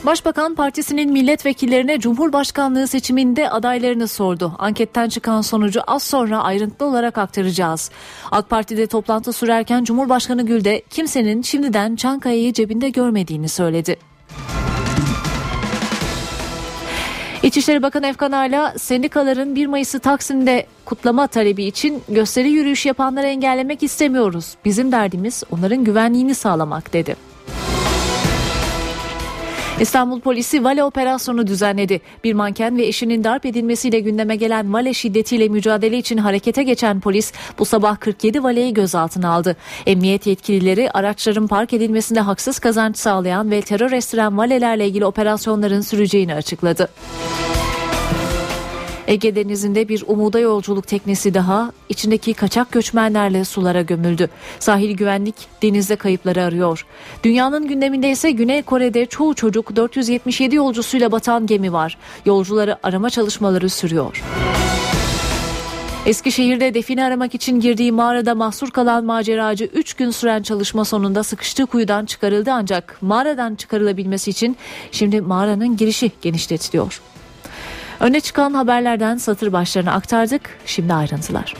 Başbakan 0.06 0.54
Partisi'nin 0.54 1.12
milletvekillerine 1.12 2.00
Cumhurbaşkanlığı 2.00 2.86
seçiminde 2.86 3.50
adaylarını 3.50 4.08
sordu. 4.08 4.52
Anketten 4.58 5.08
çıkan 5.08 5.40
sonucu 5.40 5.80
az 5.86 6.02
sonra 6.02 6.42
ayrıntılı 6.42 6.88
olarak 6.88 7.18
aktaracağız. 7.18 7.90
AK 8.30 8.50
Parti'de 8.50 8.86
toplantı 8.86 9.32
sürerken 9.32 9.84
Cumhurbaşkanı 9.84 10.46
Gül 10.46 10.64
de 10.64 10.82
kimsenin 10.90 11.42
şimdiden 11.42 11.96
Çankaya'yı 11.96 12.52
cebinde 12.52 12.90
görmediğini 12.90 13.48
söyledi. 13.48 13.96
İçişleri 17.42 17.82
Bakanı 17.82 18.06
Efkan 18.06 18.32
Ala 18.32 18.74
sendikaların 18.78 19.54
1 19.54 19.66
Mayıs'ı 19.66 19.98
Taksim'de 19.98 20.66
kutlama 20.84 21.26
talebi 21.26 21.64
için 21.64 22.02
gösteri 22.08 22.50
yürüyüş 22.50 22.86
yapanları 22.86 23.26
engellemek 23.26 23.82
istemiyoruz. 23.82 24.54
Bizim 24.64 24.92
derdimiz 24.92 25.42
onların 25.50 25.84
güvenliğini 25.84 26.34
sağlamak 26.34 26.92
dedi. 26.92 27.31
İstanbul 29.82 30.20
polisi 30.20 30.64
vale 30.64 30.84
operasyonu 30.84 31.46
düzenledi. 31.46 32.00
Bir 32.24 32.34
manken 32.34 32.76
ve 32.76 32.86
eşinin 32.86 33.24
darp 33.24 33.46
edilmesiyle 33.46 34.00
gündeme 34.00 34.36
gelen 34.36 34.72
vale 34.72 34.94
şiddetiyle 34.94 35.48
mücadele 35.48 35.98
için 35.98 36.16
harekete 36.16 36.62
geçen 36.62 37.00
polis 37.00 37.32
bu 37.58 37.64
sabah 37.64 38.00
47 38.00 38.42
valeyi 38.42 38.74
gözaltına 38.74 39.30
aldı. 39.30 39.56
Emniyet 39.86 40.26
yetkilileri 40.26 40.90
araçların 40.90 41.46
park 41.46 41.72
edilmesinde 41.72 42.20
haksız 42.20 42.58
kazanç 42.58 42.96
sağlayan 42.96 43.50
ve 43.50 43.62
terör 43.62 43.92
estiren 43.92 44.38
valelerle 44.38 44.86
ilgili 44.86 45.04
operasyonların 45.04 45.80
süreceğini 45.80 46.34
açıkladı. 46.34 46.88
Ege 49.06 49.34
Denizi'nde 49.34 49.88
bir 49.88 50.04
umuda 50.06 50.40
yolculuk 50.40 50.86
teknesi 50.86 51.34
daha 51.34 51.72
içindeki 51.88 52.34
kaçak 52.34 52.72
göçmenlerle 52.72 53.44
sulara 53.44 53.82
gömüldü. 53.82 54.28
Sahil 54.58 54.96
güvenlik 54.96 55.34
denizde 55.62 55.96
kayıpları 55.96 56.44
arıyor. 56.44 56.86
Dünyanın 57.24 57.68
gündeminde 57.68 58.10
ise 58.10 58.30
Güney 58.30 58.62
Kore'de 58.62 59.06
çoğu 59.06 59.34
çocuk 59.34 59.76
477 59.76 60.54
yolcusuyla 60.54 61.12
batan 61.12 61.46
gemi 61.46 61.72
var. 61.72 61.98
Yolcuları 62.26 62.76
arama 62.82 63.10
çalışmaları 63.10 63.68
sürüyor. 63.68 64.22
Eskişehir'de 66.06 66.74
define 66.74 67.04
aramak 67.04 67.34
için 67.34 67.60
girdiği 67.60 67.92
mağarada 67.92 68.34
mahsur 68.34 68.70
kalan 68.70 69.04
maceracı 69.04 69.64
3 69.64 69.94
gün 69.94 70.10
süren 70.10 70.42
çalışma 70.42 70.84
sonunda 70.84 71.22
sıkıştığı 71.22 71.66
kuyudan 71.66 72.04
çıkarıldı 72.06 72.52
ancak 72.52 72.98
mağaradan 73.02 73.54
çıkarılabilmesi 73.54 74.30
için 74.30 74.56
şimdi 74.92 75.20
mağaranın 75.20 75.76
girişi 75.76 76.12
genişletiliyor. 76.22 77.00
Öne 78.02 78.20
çıkan 78.20 78.54
haberlerden 78.54 79.16
satır 79.16 79.52
başlarını 79.52 79.92
aktardık. 79.92 80.58
Şimdi 80.66 80.94
ayrıntılar. 80.94 81.54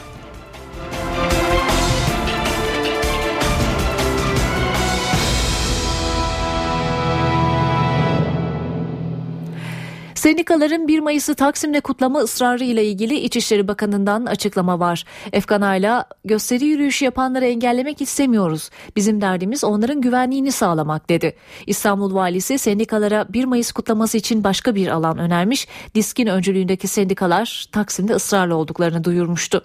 Sendikaların 10.23 10.87
1 10.87 10.99
Mayıs'ı 10.99 11.35
Taksim'de 11.35 11.79
kutlama 11.79 12.19
ısrarı 12.19 12.63
ile 12.63 12.85
ilgili 12.85 13.19
İçişleri 13.19 13.67
Bakanı'ndan 13.67 14.25
açıklama 14.25 14.79
var. 14.79 15.05
Efkan 15.33 15.61
Ayla 15.61 16.05
gösteri 16.25 16.65
yürüyüşü 16.65 17.05
yapanları 17.05 17.45
engellemek 17.45 18.01
istemiyoruz. 18.01 18.69
Bizim 18.95 19.21
derdimiz 19.21 19.63
onların 19.63 20.01
güvenliğini 20.01 20.51
sağlamak 20.51 21.09
dedi. 21.09 21.35
İstanbul 21.67 22.15
Valisi 22.15 22.57
sendikalara 22.57 23.25
1 23.29 23.45
Mayıs 23.45 23.71
kutlaması 23.71 24.17
için 24.17 24.43
başka 24.43 24.75
bir 24.75 24.87
alan 24.87 25.17
önermiş. 25.17 25.67
Diskin 25.95 26.27
öncülüğündeki 26.27 26.87
sendikalar 26.87 27.65
Taksim'de 27.71 28.13
ısrarlı 28.13 28.55
olduklarını 28.55 29.03
duyurmuştu. 29.03 29.63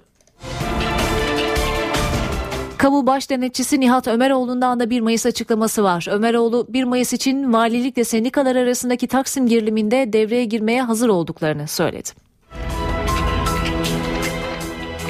Kamu 2.78 3.06
Baş 3.06 3.30
Denetçisi 3.30 3.80
Nihat 3.80 4.08
Ömeroğlu'ndan 4.08 4.80
da 4.80 4.90
1 4.90 5.00
Mayıs 5.00 5.26
açıklaması 5.26 5.82
var. 5.82 6.06
Ömeroğlu 6.10 6.66
1 6.68 6.84
Mayıs 6.84 7.12
için 7.12 7.52
valilikle 7.52 8.04
sendikalar 8.04 8.56
arasındaki 8.56 9.06
Taksim 9.06 9.46
geriliminde 9.46 10.12
devreye 10.12 10.44
girmeye 10.44 10.82
hazır 10.82 11.08
olduklarını 11.08 11.68
söyledi. 11.68 12.27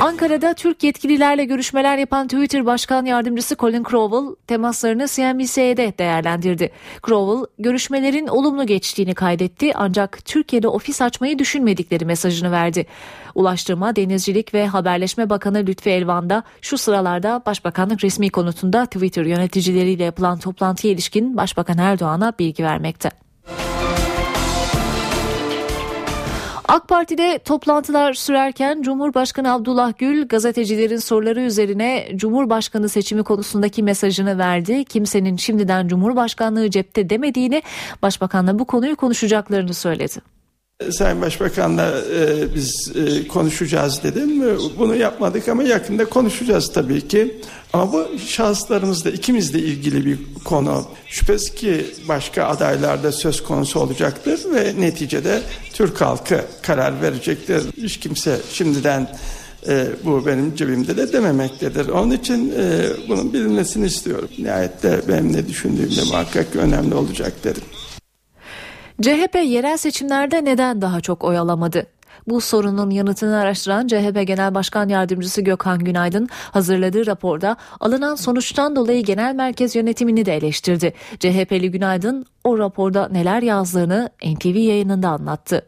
Ankara'da 0.01 0.55
Türk 0.55 0.83
yetkililerle 0.83 1.45
görüşmeler 1.45 1.99
yapan 1.99 2.29
Twitter 2.29 2.67
Başkan 2.67 3.05
Yardımcısı 3.05 3.57
Colin 3.57 3.85
Crowell 3.91 4.37
temaslarını 4.47 5.07
CNBC'de 5.07 5.99
değerlendirdi. 5.99 6.71
Crowell 7.07 7.47
görüşmelerin 7.59 8.27
olumlu 8.27 8.67
geçtiğini 8.67 9.15
kaydetti 9.15 9.73
ancak 9.75 10.25
Türkiye'de 10.25 10.69
ofis 10.69 11.03
açmayı 11.03 11.39
düşünmedikleri 11.39 12.05
mesajını 12.05 12.53
verdi. 12.53 12.87
Ulaştırma, 13.35 13.97
Denizcilik 13.97 14.55
ve 14.55 14.67
Haberleşme 14.67 15.31
Bakanı 15.31 15.59
Lütfi 15.59 15.91
Elvan 15.91 16.31
da 16.31 16.43
şu 16.63 16.79
sıralarda 16.79 17.43
Başbakanlık 17.47 18.05
resmi 18.05 18.31
konutunda 18.31 18.87
Twitter 18.87 19.25
yöneticileriyle 19.25 20.05
yapılan 20.05 20.39
toplantıya 20.39 20.93
ilişkin 20.93 21.37
Başbakan 21.37 21.79
Erdoğan'a 21.79 22.33
bilgi 22.39 22.65
vermekte. 22.65 23.28
AK 26.69 26.89
Parti'de 26.89 27.39
toplantılar 27.39 28.13
sürerken 28.13 28.83
Cumhurbaşkanı 28.83 29.53
Abdullah 29.53 29.93
Gül 29.99 30.29
gazetecilerin 30.29 30.97
soruları 30.97 31.41
üzerine 31.41 32.09
Cumhurbaşkanı 32.17 32.89
seçimi 32.89 33.23
konusundaki 33.23 33.83
mesajını 33.83 34.39
verdi. 34.39 34.85
Kimsenin 34.85 35.37
şimdiden 35.37 35.89
Cumhurbaşkanlığı 35.89 36.71
cepte 36.71 37.11
demediğini, 37.11 37.63
Başbakanla 38.03 38.59
bu 38.59 38.65
konuyu 38.65 38.97
konuşacaklarını 38.97 39.75
söyledi. 39.75 40.38
Sayın 40.91 41.21
Başbakan'la 41.21 41.93
e, 42.15 42.55
biz 42.55 42.93
e, 42.97 43.29
konuşacağız 43.29 44.03
dedim. 44.03 44.43
Bunu 44.79 44.97
yapmadık 44.97 45.49
ama 45.49 45.63
yakında 45.63 46.05
konuşacağız 46.05 46.73
tabii 46.73 47.09
ki. 47.09 47.41
Ama 47.73 47.93
bu 47.93 48.19
şahıslarımızla 48.19 49.11
ikimizle 49.11 49.59
ilgili 49.59 50.07
bir 50.07 50.19
konu. 50.45 50.85
Şüphesiz 51.07 51.55
ki 51.55 51.87
başka 52.09 52.45
adaylarda 52.45 53.13
söz 53.13 53.43
konusu 53.43 53.81
olacaktır 53.81 54.41
ve 54.55 54.75
neticede 54.81 55.43
Türk 55.73 56.01
halkı 56.01 56.45
karar 56.63 57.03
verecektir. 57.03 57.63
Hiç 57.77 58.01
kimse 58.01 58.39
şimdiden 58.53 59.09
e, 59.69 59.87
bu 60.05 60.27
benim 60.27 60.55
cebimde 60.57 60.97
de 60.97 61.13
dememektedir. 61.13 61.89
Onun 61.89 62.11
için 62.11 62.53
e, 62.59 62.87
bunun 63.09 63.33
bilinmesini 63.33 63.87
istiyorum. 63.87 64.29
Nihayette 64.39 65.01
benim 65.09 65.33
ne 65.33 65.49
düşündüğüm 65.49 65.97
de 65.97 66.05
muhakkak 66.11 66.57
önemli 66.57 66.95
olacak 66.95 67.33
dedim. 67.45 67.63
CHP 69.03 69.35
yerel 69.45 69.77
seçimlerde 69.77 70.45
neden 70.45 70.83
daha 70.83 71.01
çok 71.01 71.25
oy 71.25 71.39
alamadı? 71.39 71.87
Bu 72.29 72.41
sorunun 72.41 72.91
yanıtını 72.91 73.37
araştıran 73.39 73.87
CHP 73.87 74.27
Genel 74.27 74.55
Başkan 74.55 74.89
Yardımcısı 74.89 75.43
Gökhan 75.43 75.79
Günaydın 75.79 76.29
hazırladığı 76.51 77.07
raporda 77.07 77.57
alınan 77.81 78.15
sonuçtan 78.15 78.77
dolayı 78.77 79.05
genel 79.05 79.35
merkez 79.35 79.77
yönetimini 79.77 80.27
de 80.27 80.37
eleştirdi. 80.37 80.95
CHP'li 81.21 81.71
Günaydın 81.71 82.27
o 82.45 82.59
raporda 82.59 83.09
neler 83.09 83.43
yazdığını 83.43 84.11
NTV 84.25 84.57
yayınında 84.57 85.09
anlattı. 85.09 85.67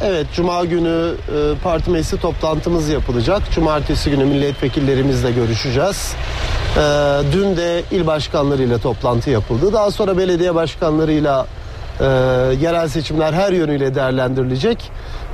Evet, 0.00 0.26
Cuma 0.34 0.64
günü 0.64 1.14
e, 1.36 1.62
parti 1.62 1.90
meclisi 1.90 2.20
toplantımız 2.20 2.88
yapılacak. 2.88 3.42
Cumartesi 3.54 4.10
günü 4.10 4.24
milletvekillerimizle 4.24 5.32
görüşeceğiz. 5.32 6.14
E, 6.76 6.80
dün 7.32 7.56
de 7.56 7.82
il 7.90 8.06
başkanlarıyla 8.06 8.78
toplantı 8.78 9.30
yapıldı. 9.30 9.72
Daha 9.72 9.90
sonra 9.90 10.18
belediye 10.18 10.54
başkanlarıyla 10.54 11.46
e, 12.00 12.04
yerel 12.60 12.88
seçimler 12.88 13.32
her 13.32 13.52
yönüyle 13.52 13.94
değerlendirilecek. 13.94 14.90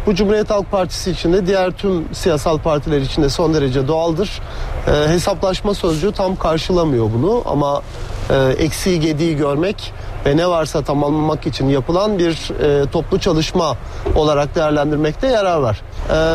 Bu 0.07 0.15
Cumhuriyet 0.15 0.51
Halk 0.51 0.71
Partisi 0.71 1.11
içinde 1.11 1.47
diğer 1.47 1.71
tüm 1.71 2.15
siyasal 2.15 2.59
partiler 2.59 3.01
içinde 3.01 3.29
son 3.29 3.55
derece 3.55 3.89
doğaldır. 3.89 4.41
E, 4.87 5.09
hesaplaşma 5.09 5.75
sözcüğü 5.75 6.13
tam 6.13 6.37
karşılamıyor 6.37 7.11
bunu 7.15 7.43
ama 7.47 7.83
e, 8.31 8.35
eksiği 8.59 9.01
gediği 9.01 9.37
görmek 9.37 9.93
ve 10.27 10.37
ne 10.37 10.49
varsa 10.49 10.83
tamamlamak 10.83 11.47
için 11.47 11.69
yapılan 11.69 12.19
bir 12.19 12.51
e, 12.61 12.91
toplu 12.91 13.19
çalışma 13.19 13.77
olarak 14.17 14.55
değerlendirmekte 14.55 15.27
yarar 15.27 15.59
var. 15.59 15.83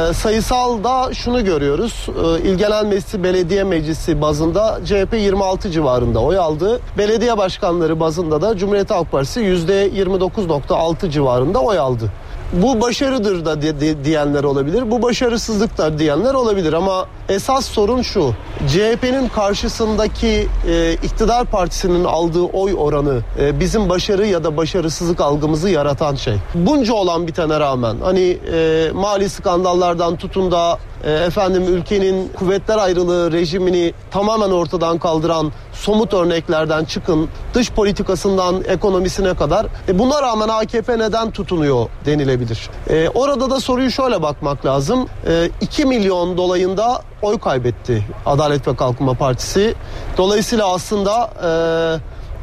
E, 0.10 0.14
sayısal 0.14 0.84
da 0.84 1.14
şunu 1.14 1.46
görüyoruz. 1.46 2.08
E, 2.24 2.50
İl 2.50 2.56
Genel 2.56 2.86
Meclisi 2.86 3.24
Belediye 3.24 3.64
Meclisi 3.64 4.22
bazında 4.22 4.80
CHP 4.86 5.14
26 5.14 5.72
civarında 5.72 6.20
oy 6.20 6.38
aldı. 6.38 6.80
Belediye 6.98 7.38
başkanları 7.38 8.00
bazında 8.00 8.42
da 8.42 8.58
Cumhuriyet 8.58 8.92
Halk 8.92 9.12
Partisi 9.12 9.40
%29.6 9.40 11.10
civarında 11.10 11.60
oy 11.60 11.80
aldı 11.80 12.12
bu 12.54 12.82
başarıdır 12.82 13.46
da 13.46 13.62
diyenler 14.06 14.44
olabilir. 14.44 14.92
Bu 14.92 15.02
başarısızlıktır 15.02 15.98
diyenler 15.98 16.34
olabilir 16.34 16.74
ama 16.74 17.06
esas 17.30 17.66
sorun 17.66 18.02
şu. 18.02 18.34
CHP'nin 18.68 19.28
karşısındaki 19.28 20.48
e, 20.68 20.94
iktidar 20.94 21.46
partisinin 21.46 22.04
aldığı 22.04 22.44
oy 22.44 22.76
oranı 22.78 23.20
e, 23.40 23.60
bizim 23.60 23.90
başarı 23.90 24.28
ya 24.28 24.44
da 24.44 24.58
başarısızlık 24.58 25.22
algımızı 25.22 25.70
yaratan 25.70 26.16
şey. 26.16 26.36
Bunca 26.56 26.94
olan 26.94 27.28
bitene 27.28 27.60
rağmen 27.60 27.96
hani 28.04 28.38
e, 28.54 28.92
mali 28.94 29.30
skandallardan 29.30 30.16
tutun 30.16 30.52
da 30.52 30.78
efendim 31.10 31.64
ülkenin 31.68 32.32
kuvvetler 32.40 32.78
ayrılığı 32.78 33.32
rejimini 33.32 33.94
tamamen 34.12 34.50
ortadan 34.52 34.98
kaldıran 34.98 35.52
somut 35.74 36.14
örneklerden 36.14 36.86
çıkın 36.86 37.30
dış 37.54 37.72
politikasından 37.72 38.64
ekonomisine 38.68 39.34
kadar 39.34 39.66
e, 39.88 40.00
buna 40.00 40.22
rağmen 40.22 40.48
AKP 40.48 41.00
neden 41.00 41.32
tutunuyor 41.32 41.90
denilebilir. 42.06 42.70
E, 42.90 43.10
orada 43.10 43.50
da 43.50 43.60
soruyu 43.60 43.92
şöyle 43.92 44.22
bakmak 44.22 44.66
lazım. 44.66 45.08
E, 45.28 45.50
2 45.62 45.86
milyon 45.86 46.38
dolayında 46.38 47.02
oy 47.22 47.40
kaybetti 47.40 48.06
Adalet 48.26 48.68
ve 48.68 48.76
Kalkınma 48.76 49.14
Partisi. 49.14 49.76
Dolayısıyla 50.18 50.74
aslında 50.74 51.30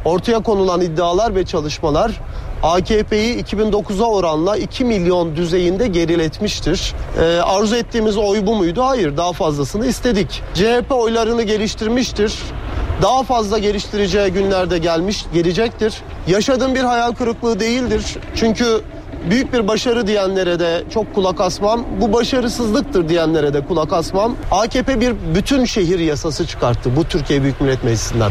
e, 0.04 0.08
ortaya 0.08 0.42
konulan 0.42 0.80
iddialar 0.80 1.34
ve 1.34 1.44
çalışmalar 1.44 2.20
AKP'yi 2.62 3.42
2009'a 3.44 4.06
oranla 4.06 4.56
2 4.56 4.84
milyon 4.84 5.36
düzeyinde 5.36 5.86
geriletmiştir. 5.86 6.94
Ee, 7.18 7.40
arzu 7.40 7.76
ettiğimiz 7.76 8.16
oy 8.16 8.46
bu 8.46 8.56
muydu? 8.56 8.82
Hayır 8.82 9.16
daha 9.16 9.32
fazlasını 9.32 9.86
istedik. 9.86 10.42
CHP 10.54 10.92
oylarını 10.92 11.42
geliştirmiştir. 11.42 12.38
Daha 13.02 13.22
fazla 13.22 13.58
geliştireceği 13.58 14.30
günlerde 14.30 14.78
gelmiş, 14.78 15.24
gelecektir. 15.34 15.94
Yaşadığım 16.28 16.74
bir 16.74 16.84
hayal 16.84 17.12
kırıklığı 17.12 17.60
değildir. 17.60 18.02
Çünkü 18.34 18.80
büyük 19.30 19.52
bir 19.52 19.68
başarı 19.68 20.06
diyenlere 20.06 20.60
de 20.60 20.82
çok 20.94 21.14
kulak 21.14 21.40
asmam. 21.40 21.84
Bu 22.00 22.12
başarısızlıktır 22.12 23.08
diyenlere 23.08 23.54
de 23.54 23.66
kulak 23.66 23.92
asmam. 23.92 24.36
AKP 24.50 25.00
bir 25.00 25.14
bütün 25.34 25.64
şehir 25.64 25.98
yasası 25.98 26.46
çıkarttı 26.46 26.96
bu 26.96 27.04
Türkiye 27.04 27.42
Büyük 27.42 27.60
Millet 27.60 27.84
Meclisi'nden. 27.84 28.30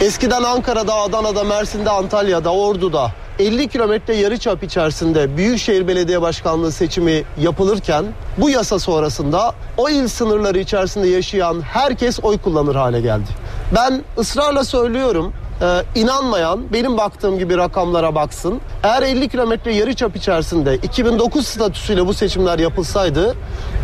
Eskiden 0.00 0.42
Ankara'da, 0.42 0.94
Adana'da, 0.94 1.44
Mersin'de, 1.44 1.90
Antalya'da, 1.90 2.52
Ordu'da 2.52 3.12
50 3.38 3.68
kilometre 3.68 4.16
yarıçap 4.16 4.62
içerisinde 4.62 5.36
Büyükşehir 5.36 5.88
Belediye 5.88 6.22
Başkanlığı 6.22 6.72
seçimi 6.72 7.22
yapılırken 7.40 8.04
bu 8.38 8.50
yasa 8.50 8.78
sonrasında 8.78 9.54
o 9.76 9.88
il 9.88 10.08
sınırları 10.08 10.58
içerisinde 10.58 11.08
yaşayan 11.08 11.60
herkes 11.60 12.20
oy 12.22 12.38
kullanır 12.38 12.74
hale 12.74 13.00
geldi. 13.00 13.28
Ben 13.74 14.02
ısrarla 14.18 14.64
söylüyorum 14.64 15.32
ee, 15.62 15.82
inanmayan 15.94 16.72
benim 16.72 16.98
baktığım 16.98 17.38
gibi 17.38 17.56
rakamlara 17.56 18.14
baksın. 18.14 18.60
Eğer 18.82 19.02
50 19.02 19.28
kilometre 19.28 19.74
yarıçap 19.74 20.16
içerisinde 20.16 20.76
2009 20.76 21.46
statüsüyle 21.46 22.06
bu 22.06 22.14
seçimler 22.14 22.58
yapılsaydı 22.58 23.34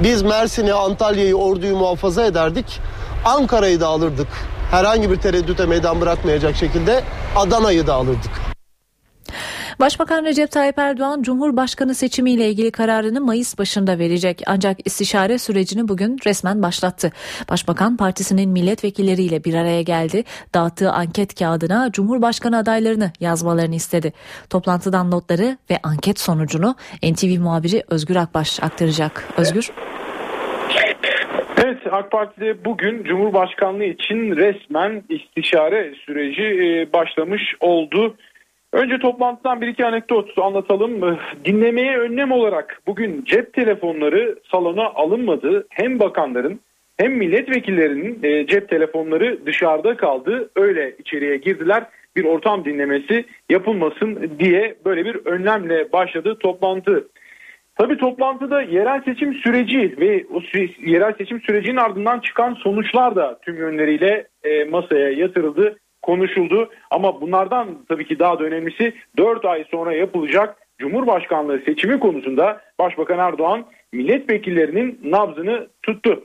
biz 0.02 0.22
Mersin'i, 0.22 0.72
Antalya'yı, 0.72 1.36
Ordu'yu 1.36 1.76
muhafaza 1.76 2.24
ederdik. 2.24 2.80
Ankara'yı 3.24 3.80
da 3.80 3.86
alırdık. 3.86 4.28
Herhangi 4.70 5.10
bir 5.10 5.16
tereddüte 5.16 5.66
meydan 5.66 6.00
bırakmayacak 6.00 6.56
şekilde 6.56 7.04
Adana'yı 7.36 7.86
da 7.86 7.94
alırdık. 7.94 8.53
Başbakan 9.84 10.24
Recep 10.24 10.50
Tayyip 10.50 10.78
Erdoğan 10.78 11.22
Cumhurbaşkanı 11.22 11.94
seçimiyle 11.94 12.48
ilgili 12.48 12.72
kararını 12.72 13.20
Mayıs 13.20 13.58
başında 13.58 13.98
verecek. 13.98 14.42
Ancak 14.46 14.86
istişare 14.86 15.38
sürecini 15.38 15.88
bugün 15.88 16.16
resmen 16.26 16.62
başlattı. 16.62 17.10
Başbakan 17.50 17.96
partisinin 17.96 18.50
milletvekilleriyle 18.50 19.44
bir 19.44 19.54
araya 19.54 19.82
geldi. 19.82 20.24
Dağıttığı 20.54 20.90
anket 20.90 21.38
kağıdına 21.38 21.92
Cumhurbaşkanı 21.92 22.58
adaylarını 22.58 23.10
yazmalarını 23.20 23.74
istedi. 23.74 24.12
Toplantıdan 24.50 25.10
notları 25.10 25.58
ve 25.70 25.78
anket 25.82 26.20
sonucunu 26.20 26.74
NTV 27.02 27.40
muhabiri 27.40 27.82
Özgür 27.90 28.16
Akbaş 28.16 28.62
aktaracak. 28.62 29.28
Özgür. 29.38 29.70
Evet 31.64 31.78
AK 31.90 32.10
Parti'de 32.10 32.64
bugün 32.64 33.04
Cumhurbaşkanlığı 33.04 33.84
için 33.84 34.36
resmen 34.36 35.02
istişare 35.08 35.94
süreci 36.06 36.42
e, 36.42 36.92
başlamış 36.92 37.42
oldu. 37.60 38.16
Önce 38.74 38.98
toplantıdan 38.98 39.60
bir 39.60 39.66
iki 39.66 39.86
anekdot 39.86 40.38
anlatalım. 40.38 41.18
Dinlemeye 41.44 41.98
önlem 41.98 42.32
olarak 42.32 42.82
bugün 42.86 43.24
cep 43.24 43.52
telefonları 43.52 44.38
salona 44.50 44.84
alınmadı. 44.86 45.66
Hem 45.70 46.00
bakanların 46.00 46.60
hem 46.96 47.12
milletvekillerinin 47.12 48.18
e, 48.22 48.46
cep 48.46 48.68
telefonları 48.68 49.46
dışarıda 49.46 49.96
kaldı. 49.96 50.50
Öyle 50.56 50.96
içeriye 50.98 51.36
girdiler. 51.36 51.84
Bir 52.16 52.24
ortam 52.24 52.64
dinlemesi 52.64 53.24
yapılmasın 53.50 54.30
diye 54.38 54.74
böyle 54.84 55.04
bir 55.04 55.14
önlemle 55.26 55.92
başladı 55.92 56.38
toplantı. 56.38 57.08
Tabii 57.76 57.96
toplantıda 57.96 58.62
yerel 58.62 59.02
seçim 59.02 59.34
süreci 59.34 59.94
ve 60.00 60.24
o 60.34 60.40
yerel 60.86 61.12
seçim 61.18 61.40
sürecinin 61.40 61.76
ardından 61.76 62.20
çıkan 62.20 62.54
sonuçlar 62.54 63.16
da 63.16 63.38
tüm 63.42 63.56
yönleriyle 63.56 64.26
e, 64.44 64.64
masaya 64.64 65.10
yatırıldı 65.10 65.76
konuşuldu. 66.04 66.70
Ama 66.90 67.20
bunlardan 67.20 67.68
tabii 67.88 68.06
ki 68.06 68.18
daha 68.18 68.38
da 68.38 68.44
önemlisi 68.44 68.94
4 69.16 69.44
ay 69.44 69.64
sonra 69.70 69.92
yapılacak 69.92 70.56
Cumhurbaşkanlığı 70.78 71.58
seçimi 71.58 72.00
konusunda 72.00 72.60
Başbakan 72.78 73.18
Erdoğan 73.18 73.64
milletvekillerinin 73.92 75.00
nabzını 75.04 75.68
tuttu. 75.82 76.24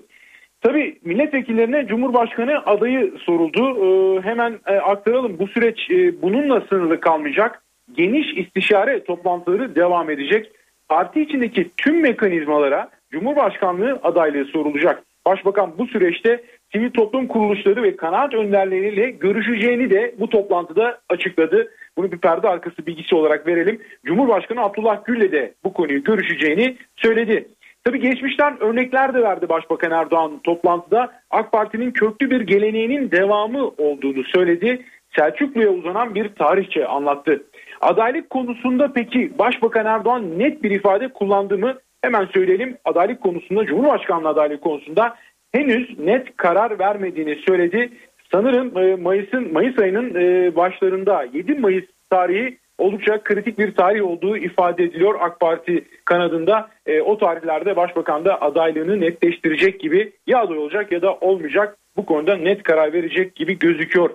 Tabii 0.61 0.99
milletvekillerine 1.03 1.87
Cumhurbaşkanı 1.87 2.65
adayı 2.65 3.13
soruldu. 3.25 3.77
Ee, 3.85 4.21
hemen 4.21 4.59
e, 4.67 4.73
aktaralım. 4.75 5.39
Bu 5.39 5.47
süreç 5.47 5.91
e, 5.91 6.21
bununla 6.21 6.61
sınırlı 6.61 6.99
kalmayacak. 6.99 7.63
Geniş 7.91 8.37
istişare 8.37 9.03
toplantıları 9.03 9.75
devam 9.75 10.09
edecek. 10.09 10.51
Parti 10.89 11.21
içindeki 11.21 11.71
tüm 11.77 12.01
mekanizmalara 12.01 12.89
Cumhurbaşkanlığı 13.11 13.99
adaylığı 14.03 14.45
sorulacak. 14.45 15.03
Başbakan 15.29 15.73
bu 15.77 15.87
süreçte 15.87 16.43
sivil 16.71 16.91
toplum 16.91 17.27
kuruluşları 17.27 17.83
ve 17.83 17.95
kanaat 17.95 18.33
önderleriyle 18.33 19.09
görüşeceğini 19.09 19.89
de 19.89 20.15
bu 20.19 20.29
toplantıda 20.29 20.99
açıkladı. 21.09 21.71
Bunu 21.97 22.11
bir 22.11 22.17
perde 22.17 22.47
arkası 22.47 22.85
bilgisi 22.85 23.15
olarak 23.15 23.47
verelim. 23.47 23.81
Cumhurbaşkanı 24.05 24.61
Abdullah 24.61 25.05
Gül'le 25.05 25.31
de 25.31 25.53
bu 25.63 25.73
konuyu 25.73 26.03
görüşeceğini 26.03 26.77
söyledi. 26.95 27.47
Tabii 27.83 27.99
geçmişten 27.99 28.63
örnekler 28.63 29.13
de 29.13 29.21
verdi 29.21 29.49
Başbakan 29.49 29.91
Erdoğan 29.91 30.39
toplantıda. 30.43 31.11
AK 31.31 31.51
Parti'nin 31.51 31.91
köklü 31.91 32.29
bir 32.29 32.41
geleneğinin 32.41 33.11
devamı 33.11 33.67
olduğunu 33.67 34.23
söyledi. 34.23 34.85
Selçuklu'ya 35.17 35.69
uzanan 35.69 36.15
bir 36.15 36.29
tarihçe 36.35 36.87
anlattı. 36.87 37.43
Adaylık 37.81 38.29
konusunda 38.29 38.91
peki 38.93 39.39
Başbakan 39.39 39.85
Erdoğan 39.85 40.39
net 40.39 40.63
bir 40.63 40.71
ifade 40.71 41.07
kullandı 41.07 41.57
mı? 41.57 41.77
Hemen 42.01 42.25
söyleyelim 42.25 42.77
adaylık 42.85 43.21
konusunda 43.21 43.65
Cumhurbaşkanlığı 43.65 44.29
adaylık 44.29 44.61
konusunda 44.61 45.15
henüz 45.51 45.99
net 45.99 46.37
karar 46.37 46.79
vermediğini 46.79 47.35
söyledi. 47.47 47.89
Sanırım 48.31 48.77
e, 48.77 48.95
Mayıs'ın 48.95 49.53
Mayıs 49.53 49.79
ayının 49.79 50.15
e, 50.15 50.55
başlarında 50.55 51.25
7 51.33 51.53
Mayıs 51.53 51.85
tarihi 52.09 52.57
oldukça 52.77 53.23
kritik 53.23 53.59
bir 53.59 53.75
tarih 53.75 54.05
olduğu 54.05 54.37
ifade 54.37 54.83
ediliyor 54.83 55.15
AK 55.19 55.39
Parti 55.39 55.85
kanadında. 56.05 56.69
E, 56.85 57.01
o 57.01 57.17
tarihlerde 57.17 57.75
başbakan 57.75 58.25
da 58.25 58.41
adaylığını 58.41 59.01
netleştirecek 59.01 59.79
gibi 59.79 60.11
ya 60.27 60.39
aday 60.39 60.57
olacak 60.57 60.91
ya 60.91 61.01
da 61.01 61.13
olmayacak 61.13 61.77
bu 61.97 62.05
konuda 62.05 62.35
net 62.35 62.63
karar 62.63 62.93
verecek 62.93 63.35
gibi 63.35 63.59
gözüküyor. 63.59 64.09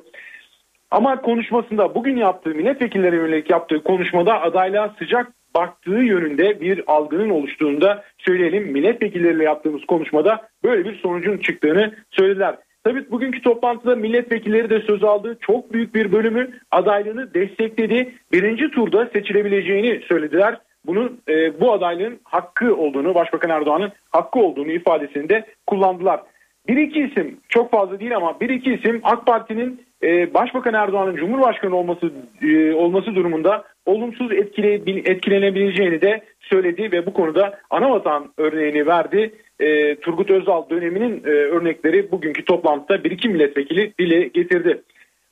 Ama 0.91 1.21
konuşmasında 1.21 1.95
bugün 1.95 2.17
yaptığı 2.17 2.51
milletvekilleri 2.51 3.17
yönelik 3.17 3.51
yaptığı 3.51 3.83
konuşmada 3.83 4.41
adaylığa 4.41 4.95
sıcak 4.99 5.33
baktığı 5.57 5.91
yönünde 5.91 6.61
bir 6.61 6.83
algının 6.87 7.31
oluştuğunda 7.31 8.05
söyleyelim 8.19 8.73
milletvekilleriyle 8.73 9.45
yaptığımız 9.45 9.85
konuşmada 9.85 10.49
böyle 10.65 10.85
bir 10.85 10.99
sonucun 10.99 11.39
çıktığını 11.39 11.95
söylediler. 12.11 12.57
Tabii 12.85 13.11
bugünkü 13.11 13.43
toplantıda 13.43 13.97
milletvekilleri 13.97 14.71
de 14.71 14.81
söz 14.81 15.05
aldı. 15.05 15.39
Çok 15.41 15.73
büyük 15.73 15.95
bir 15.95 16.13
bölümü 16.13 16.51
adaylığını 16.71 17.35
destekledi. 17.35 18.15
Birinci 18.33 18.71
turda 18.71 19.07
seçilebileceğini 19.13 20.01
söylediler. 20.09 20.59
Bunun 20.87 21.21
e, 21.29 21.61
bu 21.61 21.73
adaylığın 21.73 22.21
hakkı 22.25 22.77
olduğunu, 22.77 23.15
Başbakan 23.15 23.51
Erdoğan'ın 23.51 23.93
hakkı 24.11 24.39
olduğunu 24.39 24.71
ifadesini 24.71 25.29
de 25.29 25.47
kullandılar. 25.67 26.21
Bir 26.69 26.77
iki 26.77 27.01
isim 27.01 27.37
çok 27.49 27.71
fazla 27.71 28.01
değil 28.01 28.17
ama 28.17 28.41
bir 28.41 28.49
iki 28.49 28.75
isim 28.75 29.01
AK 29.05 29.27
Parti'nin 29.27 29.83
e, 30.03 30.35
Başbakan 30.35 30.75
Erdoğan'ın 30.75 31.17
Cumhurbaşkanı 31.17 31.77
olması 31.77 32.11
e, 32.43 32.73
olması 32.73 33.15
durumunda 33.15 33.65
olumsuz 33.87 34.33
etkile, 34.33 34.73
etkilenebileceğini 35.11 36.03
de 36.03 36.21
söyledi 36.41 36.93
ve 36.93 37.07
bu 37.07 37.13
konuda 37.13 37.59
anavatan 37.71 38.33
örneğini 38.39 38.87
verdi. 38.87 39.35
E, 39.61 39.97
Turgut 39.97 40.31
Özal 40.31 40.71
döneminin 40.71 41.25
e, 41.25 41.29
örnekleri 41.29 42.11
bugünkü 42.13 42.45
toplantıda 42.45 43.05
bir 43.05 43.11
iki 43.11 43.29
milletvekili 43.29 43.93
dile 43.99 44.29
getirdi. 44.29 44.83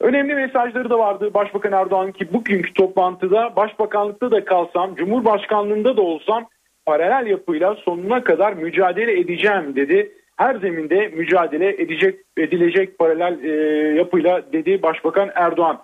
Önemli 0.01 0.35
mesajları 0.35 0.91
da 0.91 0.99
vardı 0.99 1.35
Başbakan 1.35 1.73
Erdoğan 1.73 2.13
ki 2.13 2.33
bugünkü 2.33 2.75
toplantıda 2.75 3.57
başbakanlıkta 3.57 4.31
da 4.31 4.45
kalsam, 4.45 4.95
Cumhurbaşkanlığında 4.95 5.97
da 5.97 6.03
olsam 6.03 6.47
paralel 6.87 7.27
yapıyla 7.27 7.75
sonuna 7.75 8.25
kadar 8.25 8.53
mücadele 8.53 9.21
edeceğim 9.21 9.77
dedi. 9.77 10.13
Her 10.37 10.55
zeminde 10.55 11.09
mücadele 11.09 11.69
edecek 11.83 12.21
edilecek 12.37 12.99
paralel 12.99 13.45
e, 13.45 13.51
yapıyla 13.97 14.53
dedi 14.53 14.83
Başbakan 14.83 15.31
Erdoğan. 15.35 15.83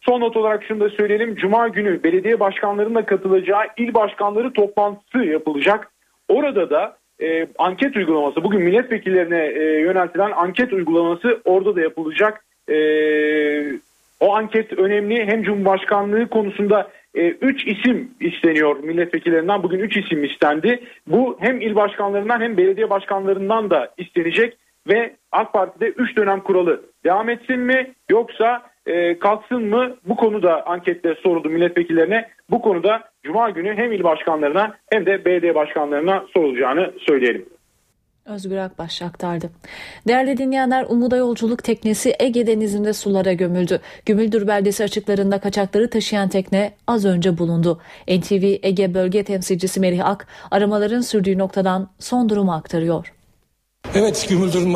Son 0.00 0.20
not 0.20 0.36
olarak 0.36 0.64
şunu 0.64 0.80
da 0.80 0.88
söyleyelim. 0.88 1.36
Cuma 1.36 1.68
günü 1.68 2.02
belediye 2.02 2.40
başkanlarının 2.40 2.94
da 2.94 3.06
katılacağı 3.06 3.62
il 3.76 3.94
başkanları 3.94 4.52
toplantısı 4.52 5.18
yapılacak. 5.18 5.92
Orada 6.28 6.70
da 6.70 6.96
e, 7.22 7.46
anket 7.58 7.96
uygulaması 7.96 8.44
bugün 8.44 8.62
milletvekillerine 8.62 9.46
e, 9.46 9.80
yöneltilen 9.80 10.30
anket 10.30 10.72
uygulaması 10.72 11.40
orada 11.44 11.76
da 11.76 11.80
yapılacak. 11.80 12.44
E, 12.68 12.76
o 14.20 14.34
anket 14.34 14.72
önemli 14.72 15.26
hem 15.26 15.42
Cumhurbaşkanlığı 15.42 16.28
konusunda 16.28 16.90
3 17.14 17.66
e, 17.66 17.70
isim 17.70 18.10
isteniyor 18.20 18.76
milletvekillerinden 18.78 19.62
bugün 19.62 19.78
3 19.78 19.96
isim 19.96 20.24
istendi. 20.24 20.80
Bu 21.06 21.36
hem 21.40 21.60
il 21.60 21.74
başkanlarından 21.74 22.40
hem 22.40 22.56
belediye 22.56 22.90
başkanlarından 22.90 23.70
da 23.70 23.94
istenecek 23.96 24.56
ve 24.88 25.16
AK 25.32 25.52
Parti'de 25.52 25.88
3 25.88 26.16
dönem 26.16 26.40
kuralı 26.40 26.82
devam 27.04 27.28
etsin 27.28 27.58
mi 27.58 27.94
yoksa 28.10 28.62
e, 28.86 29.18
kalksın 29.18 29.62
mı 29.62 29.96
bu 30.08 30.16
konuda 30.16 30.66
ankette 30.66 31.14
soruldu 31.14 31.48
milletvekillerine. 31.48 32.28
Bu 32.50 32.62
konuda 32.62 33.02
Cuma 33.22 33.50
günü 33.50 33.76
hem 33.76 33.92
il 33.92 34.04
başkanlarına 34.04 34.76
hem 34.92 35.06
de 35.06 35.24
belediye 35.24 35.54
başkanlarına 35.54 36.24
sorulacağını 36.34 36.92
söyleyelim. 36.98 37.46
Özgür 38.26 38.56
Akbaş 38.56 39.02
aktardı. 39.02 39.50
Değerli 40.08 40.36
dinleyenler 40.36 40.86
Umuda 40.88 41.16
yolculuk 41.16 41.64
teknesi 41.64 42.14
Ege 42.20 42.46
Denizi'nde 42.46 42.92
sulara 42.92 43.32
gömüldü. 43.32 43.80
Gümüldür 44.06 44.46
beldesi 44.46 44.84
açıklarında 44.84 45.40
kaçakları 45.40 45.90
taşıyan 45.90 46.28
tekne 46.28 46.72
az 46.86 47.04
önce 47.04 47.38
bulundu. 47.38 47.80
NTV 48.08 48.58
Ege 48.62 48.94
bölge 48.94 49.24
temsilcisi 49.24 49.80
Merih 49.80 50.06
Ak 50.06 50.26
aramaların 50.50 51.00
sürdüğü 51.00 51.38
noktadan 51.38 51.88
son 51.98 52.28
durumu 52.28 52.52
aktarıyor. 52.52 53.12
Evet 53.98 54.26
Gümüldür 54.28 54.66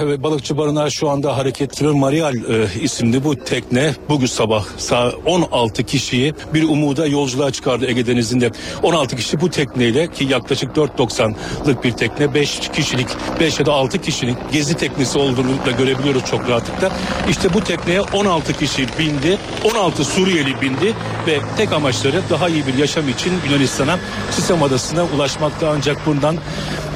e, 0.00 0.22
balıkçı 0.22 0.58
barınağı 0.58 0.90
şu 0.90 1.10
anda 1.10 1.36
hareketli 1.36 1.86
Marial 1.86 2.34
e, 2.34 2.68
isimli 2.80 3.24
bu 3.24 3.36
tekne 3.36 3.94
bugün 4.08 4.26
sabah 4.26 4.64
saat 4.78 5.14
16 5.26 5.82
kişiyi 5.82 6.34
bir 6.54 6.62
umuda 6.62 7.06
yolculuğa 7.06 7.50
çıkardı 7.50 7.86
Ege 7.86 8.06
Denizi'nde. 8.06 8.50
16 8.82 9.16
kişi 9.16 9.40
bu 9.40 9.50
tekneyle 9.50 10.12
ki 10.12 10.24
yaklaşık 10.24 10.76
4.90'lık 10.76 11.84
bir 11.84 11.92
tekne 11.92 12.34
5 12.34 12.60
kişilik 12.72 13.06
5 13.40 13.58
ya 13.58 13.66
da 13.66 13.72
6 13.72 14.00
kişilik 14.00 14.36
gezi 14.52 14.76
teknesi 14.76 15.18
olduğunu 15.18 15.66
da 15.66 15.70
görebiliyoruz 15.70 16.24
çok 16.24 16.48
rahatlıkla. 16.48 16.92
İşte 17.30 17.54
bu 17.54 17.64
tekneye 17.64 18.00
16 18.00 18.52
kişi 18.52 18.86
bindi 18.98 19.38
16 19.64 20.04
Suriyeli 20.04 20.60
bindi 20.60 20.94
ve 21.26 21.38
tek 21.56 21.72
amaçları 21.72 22.22
daha 22.30 22.48
iyi 22.48 22.66
bir 22.66 22.74
yaşam 22.74 23.08
için 23.08 23.32
Yunanistan'a 23.46 23.98
Sisam 24.30 24.62
Adası'na 24.62 25.04
ulaşmakta 25.04 25.70
ancak 25.70 26.06
bundan 26.06 26.36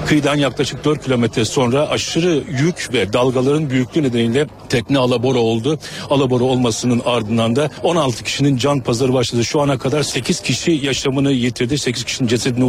Kıyıdan 0.06 0.36
yaklaşık 0.36 0.84
4 0.84 1.04
kilometre 1.04 1.44
sonra 1.44 1.88
aşırı 1.88 2.42
yük 2.60 2.88
ve 2.92 3.12
dalgaların 3.12 3.70
büyüklüğü 3.70 4.02
nedeniyle 4.02 4.46
tekne 4.68 4.98
alabora 4.98 5.38
oldu. 5.38 5.78
Alabora 6.10 6.44
olmasının 6.44 7.02
ardından 7.04 7.56
da 7.56 7.70
16 7.82 8.24
kişinin 8.24 8.56
can 8.56 8.80
pazarı 8.80 9.14
başladı. 9.14 9.44
Şu 9.44 9.60
ana 9.60 9.78
kadar 9.78 10.02
8 10.02 10.40
kişi 10.40 10.70
yaşamını 10.70 11.32
yitirdi. 11.32 11.78
8 11.78 12.04
kişinin 12.04 12.28
cesedine 12.28 12.64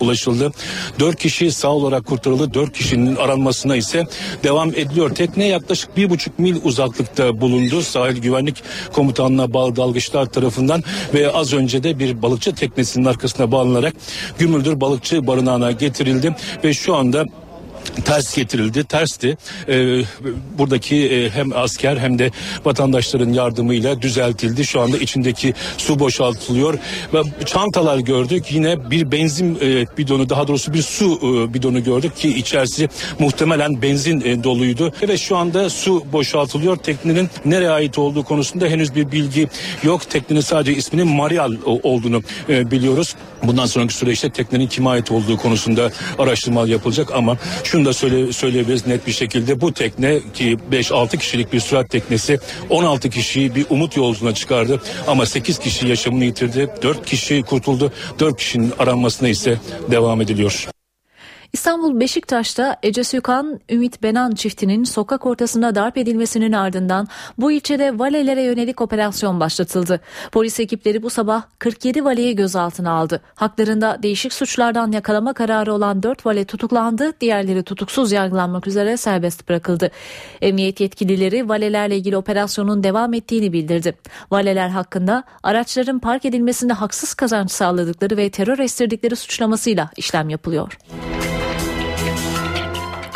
ulaşıldı. 0.00 0.52
4 1.00 1.16
kişi 1.16 1.52
sağ 1.52 1.68
olarak 1.68 2.06
kurtarıldı. 2.06 2.54
4 2.54 2.72
kişinin 2.72 3.16
aranmasına 3.16 3.76
ise 3.76 4.06
devam 4.44 4.68
ediliyor. 4.68 5.14
Tekne 5.14 5.46
yaklaşık 5.46 5.90
1,5 5.96 6.30
mil 6.38 6.56
uzaklıkta 6.64 7.40
bulundu. 7.40 7.82
Sahil 7.82 8.16
Güvenlik 8.16 8.62
Komutanlığı'na 8.92 9.54
bağlı 9.54 9.76
dalgıçlar 9.76 10.26
tarafından 10.26 10.82
ve 11.14 11.32
az 11.32 11.52
önce 11.52 11.82
de 11.82 11.98
bir 11.98 12.22
balıkçı 12.22 12.54
teknesinin 12.54 13.04
arkasına 13.04 13.52
bağlanarak 13.52 13.94
Gümüldür 14.38 14.80
Balıkçı 14.80 15.26
Barınağı'na 15.26 15.72
getirildi 15.72 16.36
ve 16.64 16.71
şu 16.74 16.94
anda 16.94 17.26
ters 18.04 18.36
getirildi, 18.36 18.84
tersti. 18.84 19.36
Ee, 19.68 20.02
buradaki 20.58 20.96
e, 20.96 21.30
hem 21.30 21.52
asker 21.56 21.96
hem 21.96 22.18
de 22.18 22.30
vatandaşların 22.64 23.32
yardımıyla 23.32 24.02
düzeltildi. 24.02 24.64
Şu 24.64 24.80
anda 24.80 24.98
içindeki 24.98 25.54
su 25.78 25.98
boşaltılıyor 25.98 26.78
ve 27.14 27.22
çantalar 27.44 27.98
gördük. 27.98 28.44
Yine 28.52 28.90
bir 28.90 29.12
benzin 29.12 29.58
e, 29.62 29.86
bidonu, 29.98 30.28
daha 30.28 30.48
doğrusu 30.48 30.74
bir 30.74 30.82
su 30.82 31.18
e, 31.22 31.54
bidonu 31.54 31.84
gördük 31.84 32.16
ki 32.16 32.28
içerisi 32.28 32.88
muhtemelen 33.18 33.82
benzin 33.82 34.20
e, 34.20 34.44
doluydu. 34.44 34.92
Ve 35.08 35.16
şu 35.16 35.36
anda 35.36 35.70
su 35.70 36.04
boşaltılıyor. 36.12 36.76
Teknenin 36.76 37.30
nereye 37.44 37.70
ait 37.70 37.98
olduğu 37.98 38.24
konusunda 38.24 38.66
henüz 38.66 38.94
bir 38.94 39.12
bilgi 39.12 39.48
yok. 39.82 40.10
Teknenin 40.10 40.40
sadece 40.40 40.74
isminin 40.74 41.08
Marial 41.08 41.52
olduğunu 41.82 42.22
e, 42.48 42.70
biliyoruz. 42.70 43.14
Bundan 43.42 43.66
sonraki 43.66 43.94
süreçte 43.94 44.30
teknenin 44.30 44.66
kime 44.66 44.90
ait 44.90 45.10
olduğu 45.10 45.36
konusunda 45.36 45.90
araştırmalar 46.18 46.66
yapılacak 46.66 47.12
ama 47.14 47.36
şunu 47.64 47.84
da 47.84 47.92
söyle, 47.92 48.32
söyleyebiliriz 48.32 48.86
net 48.86 49.06
bir 49.06 49.12
şekilde 49.12 49.60
bu 49.60 49.72
tekne 49.72 50.20
ki 50.34 50.58
5-6 50.72 51.18
kişilik 51.18 51.52
bir 51.52 51.60
sürat 51.60 51.90
teknesi 51.90 52.38
16 52.70 53.10
kişiyi 53.10 53.54
bir 53.54 53.66
umut 53.70 53.96
yolculuğuna 53.96 54.34
çıkardı 54.34 54.80
ama 55.06 55.26
8 55.26 55.58
kişi 55.58 55.86
yaşamını 55.86 56.24
yitirdi 56.24 56.70
4 56.82 57.06
kişi 57.06 57.42
kurtuldu 57.42 57.92
4 58.18 58.36
kişinin 58.36 58.72
aranmasına 58.78 59.28
ise 59.28 59.58
devam 59.90 60.20
ediliyor. 60.20 60.68
İstanbul 61.52 62.00
Beşiktaş'ta 62.00 62.76
Ece 62.82 63.04
Sükan, 63.04 63.60
Ümit 63.70 64.02
Benan 64.02 64.30
çiftinin 64.30 64.84
sokak 64.84 65.26
ortasında 65.26 65.74
darp 65.74 65.98
edilmesinin 65.98 66.52
ardından 66.52 67.08
bu 67.38 67.52
ilçede 67.52 67.98
valelere 67.98 68.42
yönelik 68.42 68.80
operasyon 68.80 69.40
başlatıldı. 69.40 70.00
Polis 70.32 70.60
ekipleri 70.60 71.02
bu 71.02 71.10
sabah 71.10 71.42
47 71.58 72.04
valeyi 72.04 72.36
gözaltına 72.36 72.90
aldı. 72.90 73.20
Haklarında 73.34 74.02
değişik 74.02 74.32
suçlardan 74.32 74.92
yakalama 74.92 75.32
kararı 75.32 75.74
olan 75.74 76.02
4 76.02 76.26
vale 76.26 76.44
tutuklandı, 76.44 77.12
diğerleri 77.20 77.62
tutuksuz 77.62 78.12
yargılanmak 78.12 78.66
üzere 78.66 78.96
serbest 78.96 79.48
bırakıldı. 79.48 79.90
Emniyet 80.40 80.80
yetkilileri 80.80 81.48
valelerle 81.48 81.96
ilgili 81.96 82.16
operasyonun 82.16 82.84
devam 82.84 83.14
ettiğini 83.14 83.52
bildirdi. 83.52 83.94
Valeler 84.30 84.68
hakkında 84.68 85.24
araçların 85.42 85.98
park 85.98 86.24
edilmesinde 86.24 86.72
haksız 86.72 87.14
kazanç 87.14 87.50
sağladıkları 87.50 88.16
ve 88.16 88.30
terör 88.30 88.58
estirdikleri 88.58 89.16
suçlamasıyla 89.16 89.90
işlem 89.96 90.28
yapılıyor. 90.28 90.78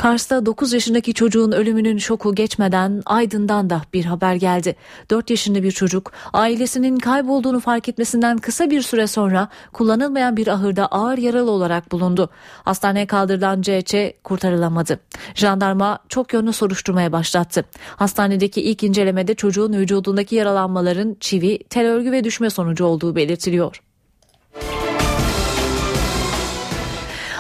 Kars'ta 0.07 0.47
9 0.47 0.73
yaşındaki 0.73 1.15
çocuğun 1.15 1.53
ölümünün 1.53 1.99
şoku 1.99 2.35
geçmeden 2.35 3.03
Aydın'dan 3.07 3.71
da 3.71 3.83
bir 3.93 4.05
haber 4.05 4.35
geldi. 4.35 4.77
4 5.11 5.31
yaşında 5.31 5.63
bir 5.63 5.71
çocuk 5.71 6.13
ailesinin 6.33 6.99
kaybolduğunu 6.99 7.61
fark 7.61 7.89
etmesinden 7.89 8.39
kısa 8.39 8.71
bir 8.71 8.83
süre 8.83 9.07
sonra 9.07 9.49
kullanılmayan 9.73 10.37
bir 10.37 10.47
ahırda 10.47 10.87
ağır 10.87 11.19
yaralı 11.19 11.51
olarak 11.51 11.93
bulundu. 11.93 12.31
Hastaneye 12.65 13.07
kaldırılan 13.07 13.63
CC 13.63 14.15
kurtarılamadı. 14.25 15.01
Jandarma 15.35 15.99
çok 16.09 16.33
yönlü 16.33 16.53
soruşturmaya 16.53 17.13
başlattı. 17.13 17.65
Hastanedeki 17.97 18.63
ilk 18.63 18.83
incelemede 18.83 19.35
çocuğun 19.35 19.73
vücudundaki 19.73 20.35
yaralanmaların 20.35 21.17
çivi, 21.21 21.59
tel 21.59 21.87
örgü 21.87 22.13
ve 22.13 22.25
düşme 22.25 22.51
sonucu 22.51 22.85
olduğu 22.85 23.17
belirtiliyor. 23.17 23.86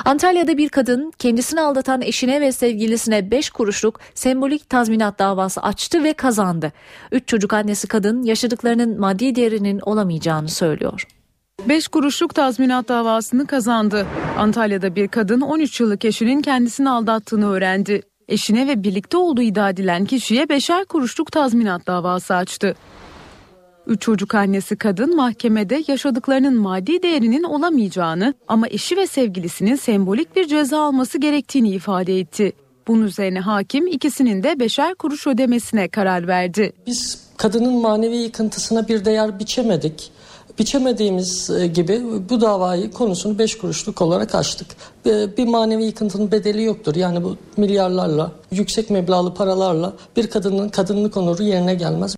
Antalya'da 0.06 0.58
bir 0.58 0.68
kadın 0.68 1.12
kendisini 1.18 1.60
aldatan 1.60 2.02
eşine 2.02 2.40
ve 2.40 2.52
sevgilisine 2.52 3.30
5 3.30 3.50
kuruşluk 3.50 4.00
sembolik 4.14 4.70
tazminat 4.70 5.18
davası 5.18 5.62
açtı 5.62 6.04
ve 6.04 6.12
kazandı. 6.12 6.72
3 7.12 7.28
çocuk 7.28 7.52
annesi 7.52 7.86
kadın 7.86 8.22
yaşadıklarının 8.22 9.00
maddi 9.00 9.34
değerinin 9.34 9.80
olamayacağını 9.80 10.48
söylüyor. 10.48 11.06
5 11.68 11.88
kuruşluk 11.88 12.34
tazminat 12.34 12.88
davasını 12.88 13.46
kazandı. 13.46 14.06
Antalya'da 14.38 14.96
bir 14.96 15.08
kadın 15.08 15.40
13 15.40 15.80
yıllık 15.80 16.04
eşinin 16.04 16.42
kendisini 16.42 16.90
aldattığını 16.90 17.50
öğrendi. 17.50 18.02
Eşine 18.28 18.68
ve 18.68 18.82
birlikte 18.82 19.16
olduğu 19.16 19.42
iddia 19.42 19.70
edilen 19.70 20.04
kişiye 20.04 20.48
beşer 20.48 20.84
kuruşluk 20.84 21.32
tazminat 21.32 21.86
davası 21.86 22.34
açtı. 22.34 22.74
Üç 23.86 24.02
çocuk 24.02 24.34
annesi 24.34 24.76
kadın 24.76 25.16
mahkemede 25.16 25.84
yaşadıklarının 25.88 26.54
maddi 26.54 27.02
değerinin 27.02 27.42
olamayacağını 27.42 28.34
ama 28.48 28.68
eşi 28.68 28.96
ve 28.96 29.06
sevgilisinin 29.06 29.76
sembolik 29.76 30.36
bir 30.36 30.48
ceza 30.48 30.80
alması 30.80 31.18
gerektiğini 31.18 31.70
ifade 31.70 32.18
etti. 32.18 32.52
Bunun 32.88 33.02
üzerine 33.02 33.40
hakim 33.40 33.86
ikisinin 33.86 34.42
de 34.42 34.60
beşer 34.60 34.94
kuruş 34.94 35.26
ödemesine 35.26 35.88
karar 35.88 36.28
verdi. 36.28 36.72
Biz 36.86 37.20
kadının 37.36 37.74
manevi 37.74 38.16
yıkıntısına 38.16 38.88
bir 38.88 39.04
değer 39.04 39.38
biçemedik. 39.38 40.10
Biçemediğimiz 40.58 41.50
e, 41.50 41.66
gibi 41.66 42.02
bu 42.30 42.40
davayı 42.40 42.90
konusunu 42.90 43.38
beş 43.38 43.58
kuruşluk 43.58 44.02
olarak 44.02 44.34
açtık. 44.34 44.66
Bir 45.38 45.46
manevi 45.46 45.84
yıkıntının 45.84 46.32
bedeli 46.32 46.62
yoktur. 46.62 46.94
Yani 46.94 47.24
bu 47.24 47.36
milyarlarla, 47.56 48.32
yüksek 48.50 48.90
meblağlı 48.90 49.34
paralarla 49.34 49.92
bir 50.16 50.26
kadının 50.26 50.68
kadınlık 50.68 51.16
onuru 51.16 51.42
yerine 51.42 51.74
gelmez. 51.74 52.16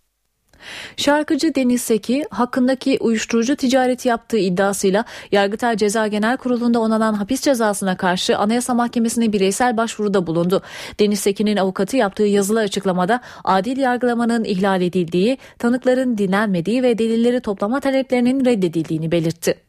Şarkıcı 0.97 1.55
Deniz 1.55 1.83
Seki 1.83 2.25
hakkındaki 2.31 2.99
uyuşturucu 3.01 3.57
ticareti 3.57 4.09
yaptığı 4.09 4.39
iddiasıyla 4.39 5.05
Yargıtay 5.33 5.77
Ceza 5.77 6.07
Genel 6.07 6.37
Kurulu'nda 6.37 6.81
onanan 6.81 7.15
hapis 7.15 7.41
cezasına 7.41 7.97
karşı 7.97 8.39
Anayasa 8.39 8.75
Mahkemesi'ne 8.75 9.33
bireysel 9.33 9.77
başvuruda 9.77 10.27
bulundu. 10.27 10.63
Deniz 11.01 11.21
Seki'nin 11.21 11.57
avukatı 11.57 11.97
yaptığı 11.97 12.23
yazılı 12.23 12.61
açıklamada 12.61 13.21
adil 13.45 13.77
yargılamanın 13.77 14.45
ihlal 14.45 14.83
edildiği, 14.83 15.39
tanıkların 15.59 16.19
dinlenmediği 16.19 16.83
ve 16.83 16.99
delilleri 16.99 17.41
toplama 17.41 17.81
taleplerinin 17.81 18.45
reddedildiğini 18.45 19.13
belirtti. 19.13 19.68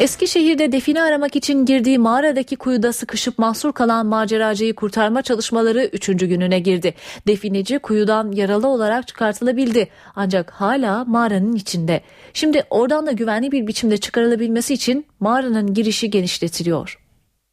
Eskişehir'de 0.00 0.72
define 0.72 1.02
aramak 1.02 1.36
için 1.36 1.66
girdiği 1.66 1.98
mağaradaki 1.98 2.56
kuyuda 2.56 2.92
sıkışıp 2.92 3.38
mahsur 3.38 3.72
kalan 3.72 4.06
maceracıyı 4.06 4.74
kurtarma 4.74 5.22
çalışmaları 5.22 5.90
3. 5.92 6.06
gününe 6.06 6.58
girdi. 6.58 6.94
Defineci 7.26 7.78
kuyudan 7.78 8.32
yaralı 8.32 8.68
olarak 8.68 9.08
çıkartılabildi 9.08 9.88
ancak 10.16 10.50
hala 10.50 11.04
mağaranın 11.04 11.54
içinde. 11.54 12.00
Şimdi 12.34 12.64
oradan 12.70 13.06
da 13.06 13.12
güvenli 13.12 13.52
bir 13.52 13.66
biçimde 13.66 13.96
çıkarılabilmesi 13.96 14.74
için 14.74 15.06
mağaranın 15.20 15.74
girişi 15.74 16.10
genişletiliyor. 16.10 17.05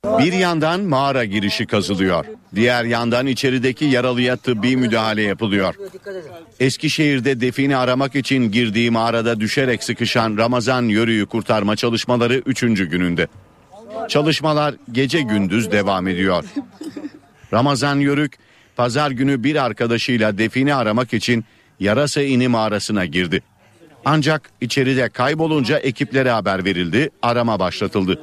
Bir 0.06 0.34
yandan 0.34 0.82
mağara 0.82 1.26
girişi 1.26 1.66
kazılıyor. 1.66 2.26
Diğer 2.56 2.84
yandan 2.84 3.28
içerideki 3.28 3.86
yaralıya 3.86 4.38
tıbbi 4.38 4.78
müdahale 4.78 5.22
yapılıyor. 5.22 5.76
Eskişehir'de 6.60 7.42
defini 7.42 7.78
aramak 7.78 8.16
için 8.16 8.52
girdiği 8.52 8.92
mağarada 8.92 9.40
düşerek 9.40 9.84
sıkışan 9.84 10.38
Ramazan 10.38 10.84
Yörü'yü 10.84 11.26
kurtarma 11.26 11.76
çalışmaları 11.76 12.34
3. 12.46 12.60
gününde. 12.62 13.28
Çalışmalar 14.10 14.76
gece 14.92 15.22
gündüz 15.22 15.72
devam 15.72 16.08
ediyor. 16.08 16.44
Ramazan 17.54 18.00
Yörük 18.00 18.38
pazar 18.76 19.12
günü 19.12 19.44
bir 19.44 19.66
arkadaşıyla 19.66 20.38
defini 20.38 20.76
aramak 20.76 21.14
için 21.14 21.46
Yarasa 21.80 22.22
İni 22.22 22.48
mağarasına 22.48 23.06
girdi. 23.06 23.42
Ancak 24.06 24.50
içeride 24.62 25.10
kaybolunca 25.10 25.80
ekiplere 25.80 26.32
haber 26.32 26.66
verildi, 26.66 27.10
arama 27.22 27.60
başlatıldı. 27.60 28.22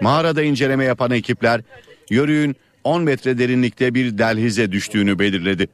Mağarada 0.00 0.42
inceleme 0.42 0.84
yapan 0.84 1.10
ekipler 1.10 1.60
yörüğün 2.10 2.56
10 2.84 3.02
metre 3.02 3.38
derinlikte 3.38 3.94
bir 3.94 4.18
delhize 4.18 4.72
düştüğünü 4.72 5.18
belirledi. 5.18 5.68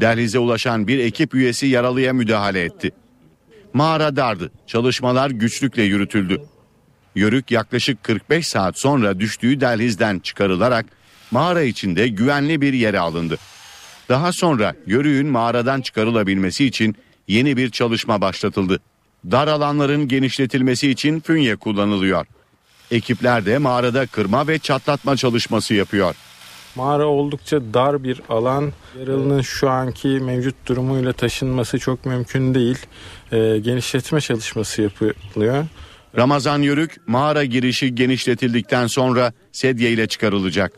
Delhize 0.00 0.38
ulaşan 0.38 0.88
bir 0.88 0.98
ekip 0.98 1.34
üyesi 1.34 1.66
yaralıya 1.66 2.12
müdahale 2.12 2.62
etti. 2.64 2.90
Mağara 3.74 4.16
dardı. 4.16 4.52
Çalışmalar 4.66 5.30
güçlükle 5.30 5.82
yürütüldü. 5.82 6.40
Yörük 7.14 7.50
yaklaşık 7.50 8.04
45 8.04 8.48
saat 8.48 8.78
sonra 8.78 9.20
düştüğü 9.20 9.60
delhizden 9.60 10.18
çıkarılarak 10.18 10.86
mağara 11.30 11.62
içinde 11.62 12.08
güvenli 12.08 12.60
bir 12.60 12.72
yere 12.72 12.98
alındı. 12.98 13.38
Daha 14.08 14.32
sonra 14.32 14.74
yörüğün 14.86 15.26
mağaradan 15.26 15.80
çıkarılabilmesi 15.80 16.64
için 16.64 16.96
yeni 17.28 17.56
bir 17.56 17.70
çalışma 17.70 18.20
başlatıldı. 18.20 18.80
Dar 19.30 19.48
alanların 19.48 20.08
genişletilmesi 20.08 20.90
için 20.90 21.20
fünye 21.20 21.56
kullanılıyor. 21.56 22.26
Ekipler 22.92 23.46
de 23.46 23.58
mağarada 23.58 24.06
kırma 24.06 24.48
ve 24.48 24.58
çatlatma 24.58 25.16
çalışması 25.16 25.74
yapıyor. 25.74 26.14
Mağara 26.76 27.06
oldukça 27.06 27.74
dar 27.74 28.04
bir 28.04 28.20
alan. 28.28 28.72
Yaralının 29.00 29.40
şu 29.40 29.70
anki 29.70 30.08
mevcut 30.08 30.54
durumuyla 30.66 31.12
taşınması 31.12 31.78
çok 31.78 32.06
mümkün 32.06 32.54
değil. 32.54 32.78
E, 33.32 33.58
genişletme 33.58 34.20
çalışması 34.20 34.82
yapılıyor. 34.82 35.64
Ramazan 36.16 36.62
Yörük 36.62 37.08
mağara 37.08 37.44
girişi 37.44 37.94
genişletildikten 37.94 38.86
sonra 38.86 39.32
sedye 39.52 39.90
ile 39.90 40.06
çıkarılacak. 40.06 40.72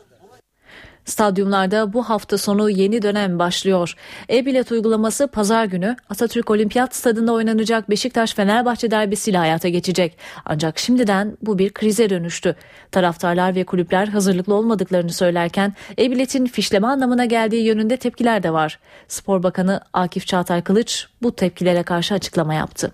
Stadyumlarda 1.04 1.92
bu 1.92 2.02
hafta 2.10 2.38
sonu 2.38 2.70
yeni 2.70 3.02
dönem 3.02 3.38
başlıyor. 3.38 3.94
E-bilet 4.30 4.72
uygulaması 4.72 5.28
pazar 5.28 5.64
günü 5.64 5.96
Atatürk 6.10 6.50
Olimpiyat 6.50 6.94
Stadında 6.94 7.32
oynanacak 7.32 7.90
Beşiktaş-Fenerbahçe 7.90 8.90
derbisiyle 8.90 9.38
hayata 9.38 9.68
geçecek. 9.68 10.18
Ancak 10.44 10.78
şimdiden 10.78 11.36
bu 11.42 11.58
bir 11.58 11.72
krize 11.72 12.10
dönüştü. 12.10 12.56
Taraftarlar 12.92 13.54
ve 13.54 13.64
kulüpler 13.64 14.08
hazırlıklı 14.08 14.54
olmadıklarını 14.54 15.12
söylerken 15.12 15.74
e-biletin 15.98 16.46
fişleme 16.46 16.86
anlamına 16.86 17.24
geldiği 17.24 17.64
yönünde 17.64 17.96
tepkiler 17.96 18.42
de 18.42 18.52
var. 18.52 18.78
Spor 19.08 19.42
Bakanı 19.42 19.80
Akif 19.92 20.26
Çağatay 20.26 20.62
Kılıç 20.62 21.06
bu 21.22 21.36
tepkilere 21.36 21.82
karşı 21.82 22.14
açıklama 22.14 22.54
yaptı. 22.54 22.92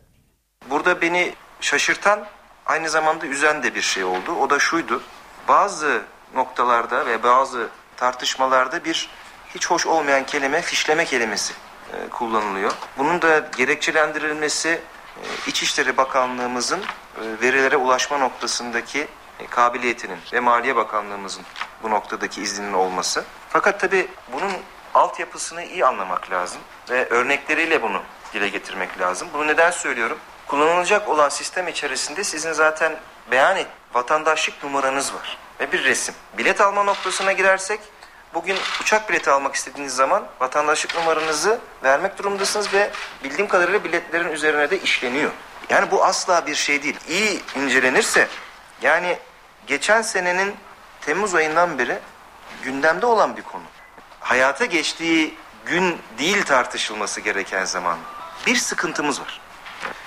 Burada 0.70 1.00
beni 1.00 1.32
şaşırtan 1.60 2.20
aynı 2.66 2.90
zamanda 2.90 3.26
üzen 3.26 3.62
de 3.62 3.74
bir 3.74 3.80
şey 3.80 4.04
oldu. 4.04 4.32
O 4.40 4.50
da 4.50 4.58
şuydu. 4.58 5.00
Bazı 5.48 6.02
noktalarda 6.34 7.06
ve 7.06 7.22
bazı 7.22 7.68
tartışmalarda 8.00 8.84
bir 8.84 9.10
hiç 9.54 9.70
hoş 9.70 9.86
olmayan 9.86 10.26
kelime 10.26 10.62
fişleme 10.62 11.04
kelimesi 11.04 11.52
e, 11.92 12.08
kullanılıyor. 12.08 12.72
Bunun 12.98 13.22
da 13.22 13.38
gerekçelendirilmesi 13.56 14.68
e, 14.68 14.80
İçişleri 15.46 15.96
Bakanlığımızın 15.96 16.80
e, 16.80 16.84
verilere 17.42 17.76
ulaşma 17.76 18.18
noktasındaki 18.18 19.06
kabiliyetinin 19.50 20.18
ve 20.32 20.40
Maliye 20.40 20.76
Bakanlığımızın 20.76 21.42
bu 21.82 21.90
noktadaki 21.90 22.42
izninin 22.42 22.72
olması. 22.72 23.24
Fakat 23.48 23.80
tabi 23.80 24.08
bunun 24.32 24.52
altyapısını 24.94 25.64
iyi 25.64 25.86
anlamak 25.86 26.30
lazım 26.30 26.60
ve 26.90 27.08
örnekleriyle 27.08 27.82
bunu 27.82 28.02
dile 28.32 28.48
getirmek 28.48 29.00
lazım. 29.00 29.28
Bunu 29.34 29.46
neden 29.46 29.70
söylüyorum? 29.70 30.18
Kullanılacak 30.46 31.08
olan 31.08 31.28
sistem 31.28 31.68
içerisinde 31.68 32.24
sizin 32.24 32.52
zaten 32.52 32.96
beyan 33.30 33.58
vatandaşlık 33.94 34.64
numaranız 34.64 35.14
var 35.14 35.38
ve 35.60 35.72
bir 35.72 35.84
resim. 35.84 36.14
Bilet 36.38 36.60
alma 36.60 36.82
noktasına 36.82 37.32
girersek 37.32 37.80
bugün 38.34 38.56
uçak 38.82 39.08
bileti 39.08 39.30
almak 39.30 39.54
istediğiniz 39.54 39.94
zaman 39.94 40.26
vatandaşlık 40.40 40.94
numaranızı 40.94 41.58
vermek 41.84 42.18
durumundasınız 42.18 42.74
ve 42.74 42.90
bildiğim 43.24 43.48
kadarıyla 43.48 43.84
biletlerin 43.84 44.32
üzerine 44.32 44.70
de 44.70 44.80
işleniyor. 44.80 45.30
Yani 45.70 45.90
bu 45.90 46.04
asla 46.04 46.46
bir 46.46 46.54
şey 46.54 46.82
değil. 46.82 46.96
İyi 47.08 47.42
incelenirse 47.56 48.28
yani 48.82 49.18
geçen 49.66 50.02
senenin 50.02 50.56
Temmuz 51.00 51.34
ayından 51.34 51.78
beri 51.78 51.98
gündemde 52.62 53.06
olan 53.06 53.36
bir 53.36 53.42
konu. 53.42 53.62
Hayata 54.20 54.64
geçtiği 54.64 55.34
gün 55.66 55.98
değil 56.18 56.44
tartışılması 56.44 57.20
gereken 57.20 57.64
zaman. 57.64 57.98
Bir 58.46 58.56
sıkıntımız 58.56 59.20
var. 59.20 59.40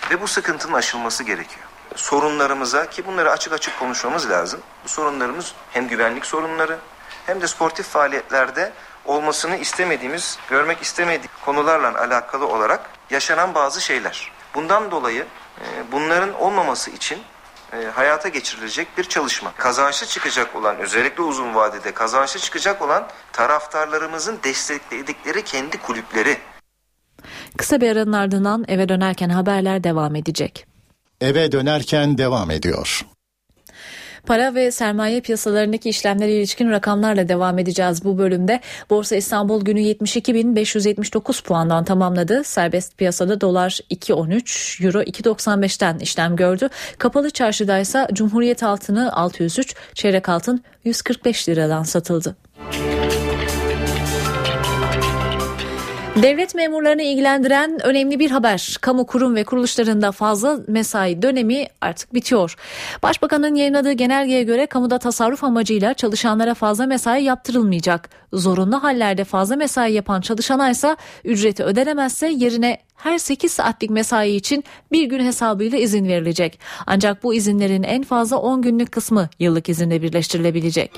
Ve 0.10 0.22
bu 0.22 0.28
sıkıntının 0.28 0.74
aşılması 0.74 1.24
gerekiyor. 1.24 1.63
Sorunlarımıza 1.96 2.90
ki 2.90 3.06
bunları 3.08 3.32
açık 3.32 3.54
açık 3.54 3.80
konuşmamız 3.80 4.30
lazım. 4.30 4.60
Bu 4.84 4.90
sorunlarımız 4.90 5.54
hem 5.72 5.88
güvenlik 5.88 6.26
sorunları 6.26 6.78
hem 7.26 7.42
de 7.42 7.48
sportif 7.48 7.86
faaliyetlerde 7.86 8.74
olmasını 9.06 9.58
istemediğimiz, 9.58 10.38
görmek 10.50 10.82
istemediğimiz 10.82 11.42
konularla 11.46 12.00
alakalı 12.00 12.48
olarak 12.48 12.90
yaşanan 13.10 13.56
bazı 13.56 13.82
şeyler. 13.82 14.32
Bundan 14.56 14.92
dolayı 14.92 15.26
e, 15.60 15.92
bunların 15.92 16.34
olmaması 16.34 16.92
için 16.92 17.20
e, 17.74 17.86
hayata 17.86 18.30
geçirilecek 18.30 18.98
bir 18.98 19.04
çalışma. 19.04 19.52
Kazançlı 19.58 20.08
çıkacak 20.08 20.56
olan, 20.56 20.78
özellikle 20.78 21.24
uzun 21.24 21.56
vadede 21.56 21.92
kazançlı 21.94 22.40
çıkacak 22.40 22.82
olan 22.82 23.08
taraftarlarımızın 23.32 24.40
destekledikleri 24.44 25.44
kendi 25.44 25.78
kulüpleri. 25.78 26.38
Kısa 27.58 27.82
bir 27.82 27.92
aranın 27.92 28.14
ardından 28.14 28.66
eve 28.68 28.90
dönerken 28.90 29.30
haberler 29.30 29.84
devam 29.84 30.16
edecek. 30.16 30.73
Eve 31.24 31.52
dönerken 31.52 32.18
devam 32.18 32.52
ediyor. 32.52 33.06
Para 34.26 34.56
ve 34.56 34.72
sermaye 34.72 35.22
piyasalarındaki 35.22 35.90
işlemlere 35.90 36.32
ilişkin 36.32 36.72
rakamlarla 36.72 37.30
devam 37.30 37.60
edeceğiz 37.60 38.06
bu 38.06 38.18
bölümde. 38.18 38.60
Borsa 38.90 39.16
İstanbul 39.16 39.66
günü 39.66 39.80
72.579 39.80 41.44
puandan 41.44 41.84
tamamladı. 41.84 42.44
Serbest 42.44 42.98
piyasada 42.98 43.42
dolar 43.42 43.80
2.13, 43.92 44.86
euro 44.86 45.02
2.95'ten 45.02 46.00
işlem 46.00 46.36
gördü. 46.36 46.70
Kapalı 46.98 47.30
çarşıda 47.30 47.80
ise 47.80 48.08
Cumhuriyet 48.14 48.64
altını 48.64 49.14
603, 49.14 49.76
çeyrek 49.94 50.30
altın 50.30 50.64
145 50.84 51.50
liradan 51.50 51.84
satıldı. 51.84 52.36
Devlet 56.22 56.56
memurlarını 56.56 57.02
ilgilendiren 57.02 57.80
önemli 57.84 58.20
bir 58.20 58.32
haber. 58.32 58.78
Kamu 58.82 59.06
kurum 59.06 59.36
ve 59.36 59.44
kuruluşlarında 59.44 60.12
fazla 60.12 60.60
mesai 60.68 61.22
dönemi 61.22 61.66
artık 61.82 62.14
bitiyor. 62.14 62.56
Başbakanın 63.04 63.56
yayınladığı 63.56 63.92
genelgeye 63.92 64.44
göre 64.44 64.66
kamuda 64.66 64.98
tasarruf 64.98 65.44
amacıyla 65.44 65.94
çalışanlara 65.94 66.54
fazla 66.54 66.86
mesai 66.86 67.24
yaptırılmayacak. 67.24 68.10
Zorunlu 68.34 68.84
hallerde 68.84 69.24
fazla 69.24 69.56
mesai 69.56 69.94
yapan 69.94 70.22
çalışana 70.22 70.70
ise 70.70 70.96
ücreti 71.24 71.64
ödenemezse 71.64 72.28
yerine 72.28 72.78
her 72.96 73.18
8 73.18 73.52
saatlik 73.52 73.90
mesai 73.90 74.36
için 74.36 74.64
bir 74.92 75.06
gün 75.06 75.26
hesabıyla 75.26 75.78
izin 75.78 76.08
verilecek. 76.08 76.60
Ancak 76.88 77.24
bu 77.24 77.34
izinlerin 77.34 77.84
en 77.84 78.04
fazla 78.04 78.38
10 78.38 78.62
günlük 78.62 78.92
kısmı 78.92 79.30
yıllık 79.40 79.70
izinle 79.70 80.02
birleştirilebilecek. 80.02 80.92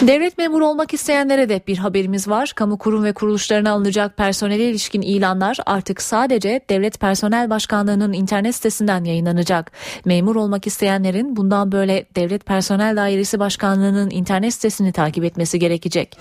Devlet 0.00 0.38
memuru 0.38 0.66
olmak 0.66 0.94
isteyenlere 0.94 1.48
de 1.48 1.60
bir 1.66 1.78
haberimiz 1.78 2.28
var. 2.28 2.52
Kamu 2.56 2.78
kurum 2.78 3.04
ve 3.04 3.12
kuruluşlarına 3.12 3.72
alınacak 3.72 4.16
personele 4.16 4.70
ilişkin 4.70 5.02
ilanlar 5.02 5.56
artık 5.66 6.02
sadece 6.02 6.60
Devlet 6.70 7.00
Personel 7.00 7.50
Başkanlığı'nın 7.50 8.12
internet 8.12 8.54
sitesinden 8.54 9.04
yayınlanacak. 9.04 9.72
Memur 10.04 10.36
olmak 10.36 10.66
isteyenlerin 10.66 11.36
bundan 11.36 11.72
böyle 11.72 12.06
Devlet 12.16 12.46
Personel 12.46 12.96
Dairesi 12.96 13.38
Başkanlığı'nın 13.38 14.10
internet 14.10 14.54
sitesini 14.54 14.92
takip 14.92 15.24
etmesi 15.24 15.58
gerekecek. 15.58 16.18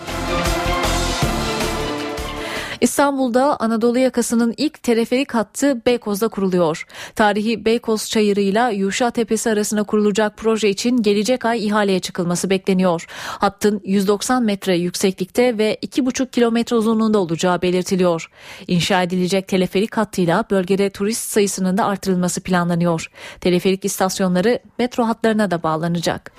İstanbul'da 2.83 3.57
Anadolu 3.59 3.99
yakasının 3.99 4.53
ilk 4.57 4.83
teleferik 4.83 5.33
hattı 5.33 5.85
Beykoz'da 5.85 6.27
kuruluyor. 6.27 6.85
Tarihi 7.15 7.65
Beykoz 7.65 8.09
Çayırı 8.09 8.41
ile 8.41 8.75
Yuşa 8.75 9.11
Tepesi 9.11 9.49
arasında 9.49 9.83
kurulacak 9.83 10.37
proje 10.37 10.69
için 10.69 10.97
gelecek 10.97 11.45
ay 11.45 11.67
ihaleye 11.67 11.99
çıkılması 11.99 12.49
bekleniyor. 12.49 13.05
Hattın 13.27 13.81
190 13.85 14.43
metre 14.43 14.77
yükseklikte 14.77 15.57
ve 15.57 15.77
2,5 15.81 16.31
kilometre 16.31 16.75
uzunluğunda 16.75 17.19
olacağı 17.19 17.61
belirtiliyor. 17.61 18.29
İnşa 18.67 19.03
edilecek 19.03 19.47
teleferik 19.47 19.97
hattıyla 19.97 20.43
bölgede 20.51 20.89
turist 20.89 21.31
sayısının 21.31 21.77
da 21.77 21.85
artırılması 21.85 22.41
planlanıyor. 22.41 23.11
Teleferik 23.41 23.85
istasyonları 23.85 24.59
metro 24.79 25.03
hatlarına 25.03 25.51
da 25.51 25.63
bağlanacak. 25.63 26.31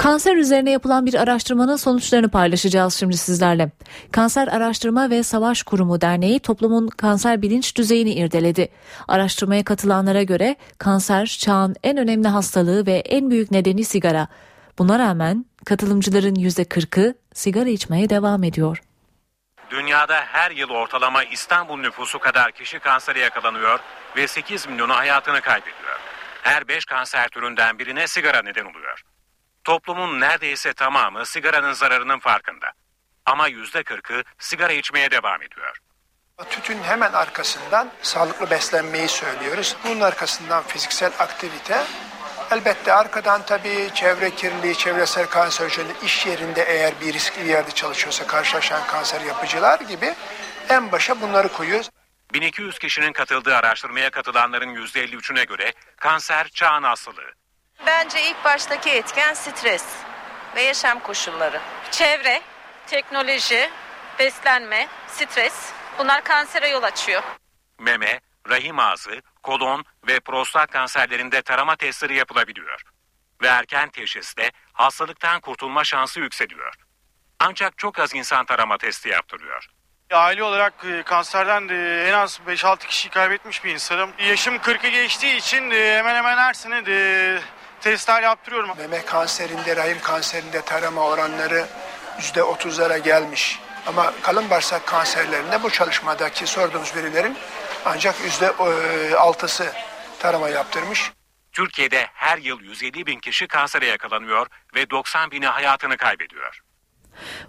Kanser 0.00 0.36
üzerine 0.36 0.70
yapılan 0.70 1.06
bir 1.06 1.14
araştırmanın 1.14 1.76
sonuçlarını 1.76 2.30
paylaşacağız 2.30 2.94
şimdi 2.94 3.16
sizlerle. 3.16 3.70
Kanser 4.12 4.48
Araştırma 4.48 5.10
ve 5.10 5.22
Savaş 5.22 5.62
Kurumu 5.62 6.00
Derneği 6.00 6.40
toplumun 6.40 6.88
kanser 6.88 7.42
bilinç 7.42 7.76
düzeyini 7.76 8.14
irdeledi. 8.14 8.68
Araştırmaya 9.08 9.64
katılanlara 9.64 10.22
göre 10.22 10.56
kanser 10.78 11.26
çağın 11.26 11.76
en 11.82 11.96
önemli 11.96 12.28
hastalığı 12.28 12.86
ve 12.86 12.92
en 12.92 13.30
büyük 13.30 13.50
nedeni 13.50 13.84
sigara. 13.84 14.28
Buna 14.78 14.98
rağmen 14.98 15.46
katılımcıların 15.66 16.34
%40'ı 16.34 17.14
sigara 17.34 17.68
içmeye 17.68 18.10
devam 18.10 18.44
ediyor. 18.44 18.82
Dünyada 19.70 20.20
her 20.26 20.50
yıl 20.50 20.70
ortalama 20.70 21.24
İstanbul 21.24 21.76
nüfusu 21.76 22.18
kadar 22.18 22.52
kişi 22.52 22.78
kansere 22.78 23.18
yakalanıyor 23.18 23.80
ve 24.16 24.26
8 24.26 24.68
milyonu 24.68 24.96
hayatını 24.96 25.40
kaybediyor. 25.40 26.00
Her 26.42 26.68
5 26.68 26.84
kanser 26.84 27.28
türünden 27.28 27.78
birine 27.78 28.06
sigara 28.06 28.42
neden 28.42 28.64
oluyor. 28.64 29.04
Toplumun 29.64 30.20
neredeyse 30.20 30.72
tamamı 30.72 31.26
sigaranın 31.26 31.72
zararının 31.72 32.18
farkında. 32.18 32.72
Ama 33.26 33.46
yüzde 33.46 33.82
kırkı 33.82 34.22
sigara 34.38 34.72
içmeye 34.72 35.10
devam 35.10 35.42
ediyor. 35.42 35.76
Tütün 36.50 36.82
hemen 36.82 37.12
arkasından 37.12 37.90
sağlıklı 38.02 38.50
beslenmeyi 38.50 39.08
söylüyoruz. 39.08 39.76
Bunun 39.84 40.00
arkasından 40.00 40.62
fiziksel 40.62 41.12
aktivite. 41.18 41.84
Elbette 42.50 42.92
arkadan 42.92 43.42
tabii 43.46 43.90
çevre 43.94 44.30
kirliliği, 44.30 44.78
çevresel 44.78 45.26
kanserojenlik 45.26 46.02
iş 46.04 46.26
yerinde 46.26 46.62
eğer 46.62 47.00
bir 47.00 47.12
riskli 47.12 47.48
yerde 47.48 47.70
çalışıyorsa 47.70 48.26
karşılaşan 48.26 48.86
kanser 48.86 49.20
yapıcılar 49.20 49.80
gibi 49.80 50.14
en 50.68 50.92
başa 50.92 51.20
bunları 51.20 51.48
koyuyoruz. 51.48 51.90
1200 52.34 52.78
kişinin 52.78 53.12
katıldığı 53.12 53.56
araştırmaya 53.56 54.10
katılanların 54.10 54.74
%53'üne 54.74 55.46
göre 55.46 55.72
kanser 55.96 56.48
çağın 56.48 56.82
hastalığı. 56.82 57.39
Bence 57.86 58.22
ilk 58.30 58.44
baştaki 58.44 58.90
etken 58.90 59.34
stres 59.34 59.84
ve 60.56 60.62
yaşam 60.62 61.00
koşulları. 61.00 61.60
Çevre, 61.90 62.42
teknoloji, 62.86 63.70
beslenme, 64.18 64.88
stres 65.08 65.72
bunlar 65.98 66.24
kansere 66.24 66.68
yol 66.68 66.82
açıyor. 66.82 67.22
Meme, 67.78 68.20
rahim 68.48 68.78
ağzı, 68.78 69.22
kolon 69.42 69.84
ve 70.06 70.20
prostat 70.20 70.70
kanserlerinde 70.70 71.42
tarama 71.42 71.76
testleri 71.76 72.14
yapılabiliyor. 72.14 72.82
Ve 73.42 73.46
erken 73.46 73.90
teşhiste 73.90 74.50
hastalıktan 74.72 75.40
kurtulma 75.40 75.84
şansı 75.84 76.20
yükseliyor. 76.20 76.74
Ancak 77.38 77.78
çok 77.78 77.98
az 77.98 78.14
insan 78.14 78.44
tarama 78.46 78.78
testi 78.78 79.08
yaptırıyor. 79.08 79.66
Aile 80.10 80.42
olarak 80.42 80.74
e, 80.84 81.02
kanserden 81.02 81.68
e, 81.68 82.08
en 82.08 82.12
az 82.12 82.40
5-6 82.48 82.86
kişi 82.86 83.10
kaybetmiş 83.10 83.64
bir 83.64 83.70
insanım. 83.74 84.10
Yaşım 84.18 84.56
40'ı 84.56 84.88
geçtiği 84.88 85.36
için 85.36 85.70
e, 85.70 85.96
hemen 85.98 86.14
hemen 86.14 86.36
her 86.36 86.54
sene 86.54 86.86
testler 87.80 88.22
yaptırıyorum. 88.22 88.70
Meme 88.78 89.04
kanserinde, 89.04 89.76
rahim 89.76 90.00
kanserinde 90.02 90.62
tarama 90.62 91.06
oranları 91.06 91.66
%30'lara 92.20 92.98
gelmiş. 92.98 93.58
Ama 93.86 94.12
kalın 94.22 94.50
bağırsak 94.50 94.86
kanserlerinde 94.86 95.62
bu 95.62 95.70
çalışmadaki 95.70 96.46
sorduğumuz 96.46 96.96
verilerin 96.96 97.36
ancak 97.84 98.14
%6'sı 98.14 99.72
tarama 100.18 100.48
yaptırmış. 100.48 101.12
Türkiye'de 101.52 102.06
her 102.12 102.38
yıl 102.38 102.60
150 102.60 103.06
bin 103.06 103.18
kişi 103.18 103.46
kansere 103.46 103.86
yakalanıyor 103.86 104.46
ve 104.74 104.90
90 104.90 105.30
bini 105.30 105.46
hayatını 105.46 105.96
kaybediyor. 105.96 106.60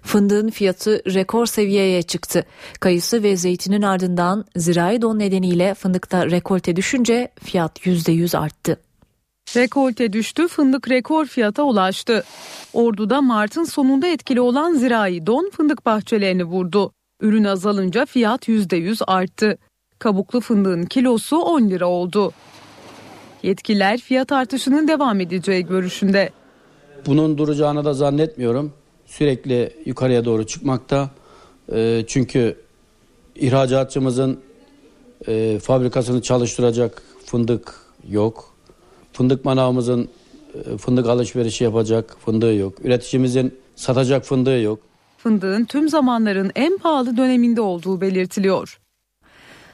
Fındığın 0.04 0.50
fiyatı 0.50 1.14
rekor 1.14 1.46
seviyeye 1.46 2.02
çıktı. 2.02 2.46
Kayısı 2.80 3.24
ve 3.24 3.38
zeytinin 3.38 3.82
ardından 3.82 4.46
zirai 4.56 5.02
don 5.02 5.20
nedeniyle 5.20 5.74
fındıkta 5.74 6.26
rekolte 6.26 6.76
düşünce 6.76 7.32
fiyat 7.44 7.86
%100 7.86 8.38
arttı. 8.38 8.80
Rekolte 9.56 10.14
düştü, 10.14 10.48
fındık 10.48 10.90
rekor 10.90 11.26
fiyata 11.26 11.64
ulaştı. 11.64 12.24
Ordu'da 12.74 13.22
Mart'ın 13.22 13.64
sonunda 13.64 14.08
etkili 14.08 14.42
olan 14.42 14.74
zirai 14.74 15.28
don 15.28 15.50
fındık 15.50 15.86
bahçelerini 15.86 16.44
vurdu. 16.44 16.92
Ürün 17.22 17.44
azalınca 17.44 18.06
fiyat 18.06 18.48
%100 18.48 19.04
arttı. 19.08 19.58
Kabuklu 20.00 20.42
fındığın 20.42 20.84
kilosu 20.86 21.38
10 21.38 21.70
lira 21.70 21.88
oldu. 21.88 22.32
Yetkililer 23.44 24.00
fiyat 24.00 24.32
artışının 24.32 24.88
devam 24.88 25.20
edeceği 25.20 25.66
görüşünde. 25.66 26.30
Bunun 27.06 27.38
duracağını 27.38 27.86
da 27.86 27.94
zannetmiyorum. 27.94 28.74
Sürekli 29.06 29.74
yukarıya 29.86 30.26
doğru 30.26 30.46
çıkmakta. 30.48 31.10
E, 31.74 32.04
çünkü 32.08 32.58
ihracatçımızın 33.36 34.40
e, 35.28 35.60
fabrikasını 35.60 36.22
çalıştıracak 36.22 37.04
fındık 37.26 37.76
yok. 38.10 38.51
Fındık 39.14 39.46
manavımızın 39.46 40.10
e, 40.54 40.78
fındık 40.78 41.08
alışverişi 41.08 41.64
yapacak 41.64 42.18
fındığı 42.26 42.56
yok. 42.56 42.74
Üreticimizin 42.84 43.60
satacak 43.76 44.26
fındığı 44.26 44.62
yok. 44.62 44.80
Fındığın 45.18 45.66
tüm 45.66 45.90
zamanların 45.90 46.52
en 46.56 46.78
pahalı 46.78 47.18
döneminde 47.18 47.62
olduğu 47.62 48.02
belirtiliyor. 48.02 48.80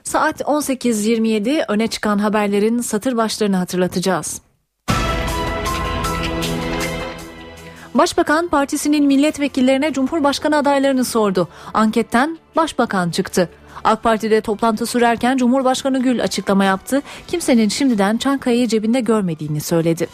Saat 0.04 0.42
18.27 0.42 1.66
öne 1.68 1.88
çıkan 1.88 2.18
haberlerin 2.18 2.80
satır 2.80 3.18
başlarını 3.18 3.58
hatırlatacağız. 3.58 4.42
Başbakan 7.94 8.48
partisinin 8.48 9.06
milletvekillerine 9.06 9.94
Cumhurbaşkanı 9.94 10.58
adaylarını 10.58 11.06
sordu. 11.06 11.48
Anketten 11.74 12.38
Başbakan 12.56 13.10
çıktı. 13.10 13.50
AK 13.84 14.04
Parti'de 14.04 14.42
toplantı 14.42 14.86
sürerken 14.86 15.38
Cumhurbaşkanı 15.38 16.02
Gül 16.02 16.24
açıklama 16.24 16.66
yaptı. 16.66 17.02
Kimsenin 17.28 17.70
şimdiden 17.70 18.18
Çankaya'yı 18.18 18.68
cebinde 18.68 19.00
görmediğini 19.00 19.62
söyledi. 19.62 20.08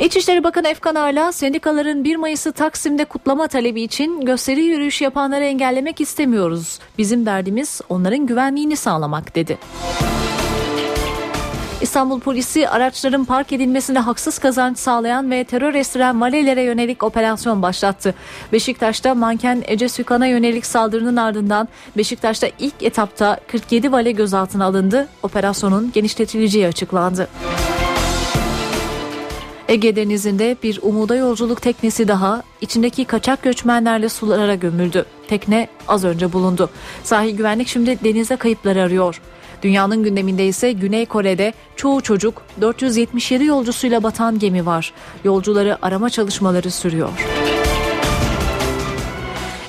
İçişleri 0.00 0.44
Bakanı 0.44 0.68
Efkan 0.68 0.94
Arla, 0.94 1.32
sendikaların 1.32 2.04
1 2.04 2.16
Mayıs'ı 2.16 2.52
Taksim'de 2.52 3.04
kutlama 3.04 3.48
talebi 3.48 3.82
için 3.82 4.20
gösteri 4.20 4.64
yürüyüş 4.64 5.00
yapanları 5.00 5.44
engellemek 5.44 6.00
istemiyoruz. 6.00 6.78
Bizim 6.98 7.26
derdimiz 7.26 7.80
onların 7.88 8.26
güvenliğini 8.26 8.76
sağlamak 8.76 9.34
dedi. 9.34 9.58
İstanbul 11.80 12.20
polisi 12.20 12.68
araçların 12.68 13.24
park 13.24 13.52
edilmesinde 13.52 13.98
haksız 13.98 14.38
kazanç 14.38 14.78
sağlayan 14.78 15.30
ve 15.30 15.44
terör 15.44 15.74
estiren 15.74 16.20
valilere 16.20 16.62
yönelik 16.62 17.02
operasyon 17.02 17.62
başlattı. 17.62 18.14
Beşiktaş'ta 18.52 19.14
manken 19.14 19.62
Ece 19.66 19.88
Sükan'a 19.88 20.26
yönelik 20.26 20.66
saldırının 20.66 21.16
ardından 21.16 21.68
Beşiktaş'ta 21.96 22.48
ilk 22.58 22.82
etapta 22.82 23.40
47 23.48 23.92
vale 23.92 24.12
gözaltına 24.12 24.64
alındı. 24.64 25.08
Operasyonun 25.22 25.92
genişletileceği 25.92 26.66
açıklandı. 26.66 27.28
Ege 29.68 29.96
Denizi'nde 29.96 30.56
bir 30.62 30.78
umuda 30.82 31.16
yolculuk 31.16 31.62
teknesi 31.62 32.08
daha 32.08 32.42
içindeki 32.60 33.04
kaçak 33.04 33.42
göçmenlerle 33.42 34.08
sulara 34.08 34.54
gömüldü. 34.54 35.04
Tekne 35.28 35.68
az 35.88 36.04
önce 36.04 36.32
bulundu. 36.32 36.70
Sahil 37.04 37.36
güvenlik 37.36 37.68
şimdi 37.68 37.98
denizde 38.04 38.36
kayıpları 38.36 38.82
arıyor. 38.82 39.20
Dünyanın 39.62 40.02
gündeminde 40.02 40.46
ise 40.46 40.72
Güney 40.72 41.06
Kore'de 41.06 41.52
çoğu 41.76 42.00
çocuk 42.00 42.42
477 42.60 43.44
yolcusuyla 43.44 44.02
batan 44.02 44.38
gemi 44.38 44.66
var. 44.66 44.92
Yolcuları 45.24 45.78
arama 45.82 46.10
çalışmaları 46.10 46.70
sürüyor. 46.70 47.08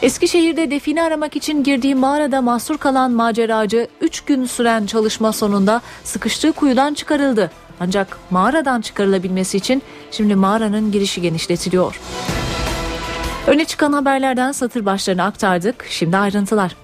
Eskişehir'de 0.01 0.71
define 0.71 1.03
aramak 1.03 1.35
için 1.35 1.63
girdiği 1.63 1.95
mağarada 1.95 2.41
mahsur 2.41 2.77
kalan 2.77 3.11
maceracı 3.11 3.87
3 4.01 4.21
gün 4.21 4.45
süren 4.45 4.85
çalışma 4.85 5.33
sonunda 5.33 5.81
sıkıştığı 6.03 6.51
kuyudan 6.51 6.93
çıkarıldı. 6.93 7.51
Ancak 7.79 8.17
mağaradan 8.29 8.81
çıkarılabilmesi 8.81 9.57
için 9.57 9.81
şimdi 10.11 10.35
mağaranın 10.35 10.91
girişi 10.91 11.21
genişletiliyor. 11.21 11.99
Öne 13.47 13.65
çıkan 13.65 13.93
haberlerden 13.93 14.51
satır 14.51 14.85
başlarını 14.85 15.23
aktardık. 15.23 15.85
Şimdi 15.89 16.17
ayrıntılar. 16.17 16.75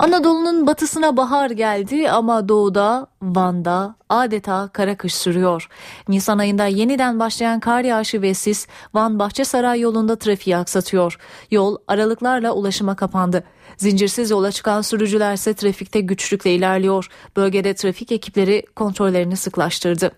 Anadolu'nun 0.00 0.66
batısına 0.66 1.16
bahar 1.16 1.50
geldi 1.50 2.10
ama 2.10 2.48
doğuda, 2.48 3.06
Van'da 3.22 3.94
adeta 4.08 4.68
kara 4.72 4.96
kış 4.96 5.14
sürüyor. 5.14 5.68
Nisan 6.08 6.38
ayında 6.38 6.66
yeniden 6.66 7.20
başlayan 7.20 7.60
kar 7.60 7.84
yağışı 7.84 8.22
ve 8.22 8.34
sis 8.34 8.66
Van 8.94 9.18
Bahçesaray 9.18 9.80
yolunda 9.80 10.16
trafiği 10.16 10.56
aksatıyor. 10.56 11.18
Yol 11.50 11.76
aralıklarla 11.88 12.52
ulaşıma 12.52 12.96
kapandı. 12.96 13.44
Zincirsiz 13.76 14.30
yola 14.30 14.52
çıkan 14.52 14.82
sürücüler 14.82 15.34
ise 15.34 15.54
trafikte 15.54 16.00
güçlükle 16.00 16.54
ilerliyor. 16.54 17.08
Bölgede 17.36 17.74
trafik 17.74 18.12
ekipleri 18.12 18.62
kontrollerini 18.76 19.36
sıklaştırdı. 19.36 20.12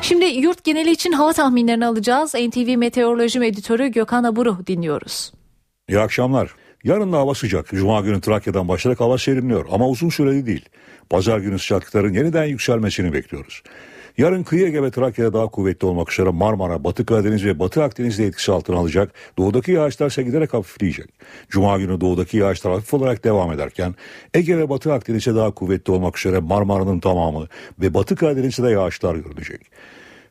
Şimdi 0.00 0.24
yurt 0.24 0.64
geneli 0.64 0.90
için 0.90 1.12
hava 1.12 1.32
tahminlerini 1.32 1.86
alacağız. 1.86 2.34
NTV 2.34 2.76
Meteoroloji 2.76 3.44
Editörü 3.44 3.88
Gökhan 3.88 4.24
Aburu 4.24 4.66
dinliyoruz. 4.66 5.32
İyi 5.88 6.00
akşamlar. 6.00 6.54
Yarın 6.88 7.12
da 7.12 7.18
hava 7.18 7.34
sıcak. 7.34 7.66
Cuma 7.68 8.00
günü 8.00 8.20
Trakya'dan 8.20 8.68
başlayarak 8.68 9.00
hava 9.00 9.18
serinliyor 9.18 9.66
ama 9.70 9.88
uzun 9.88 10.08
süreli 10.08 10.46
değil. 10.46 10.68
Pazar 11.10 11.38
günü 11.38 11.58
sıcaklıkların 11.58 12.12
yeniden 12.12 12.44
yükselmesini 12.44 13.12
bekliyoruz. 13.12 13.62
Yarın 14.18 14.42
kıyı 14.42 14.66
Ege 14.66 14.82
ve 14.82 14.90
Trakya'da 14.90 15.32
daha 15.32 15.46
kuvvetli 15.46 15.86
olmak 15.86 16.12
üzere 16.12 16.30
Marmara, 16.30 16.84
Batı 16.84 17.06
Karadeniz 17.06 17.44
ve 17.44 17.58
Batı 17.58 17.82
Akdeniz'de 17.82 18.26
etkisi 18.26 18.52
altına 18.52 18.76
alacak. 18.76 19.12
Doğudaki 19.38 19.72
yağışlar 19.72 20.06
ise 20.06 20.22
giderek 20.22 20.54
hafifleyecek. 20.54 21.08
Cuma 21.48 21.78
günü 21.78 22.00
doğudaki 22.00 22.36
yağışlar 22.36 22.72
hafif 22.72 22.94
olarak 22.94 23.24
devam 23.24 23.52
ederken 23.52 23.94
Ege 24.34 24.58
ve 24.58 24.68
Batı 24.68 24.92
Akdeniz'de 24.92 25.34
daha 25.34 25.50
kuvvetli 25.50 25.92
olmak 25.92 26.18
üzere 26.18 26.38
Marmara'nın 26.38 27.00
tamamı 27.00 27.46
ve 27.80 27.94
Batı 27.94 28.16
Karadeniz'de 28.16 28.62
de 28.62 28.70
yağışlar 28.70 29.14
görülecek. 29.14 29.60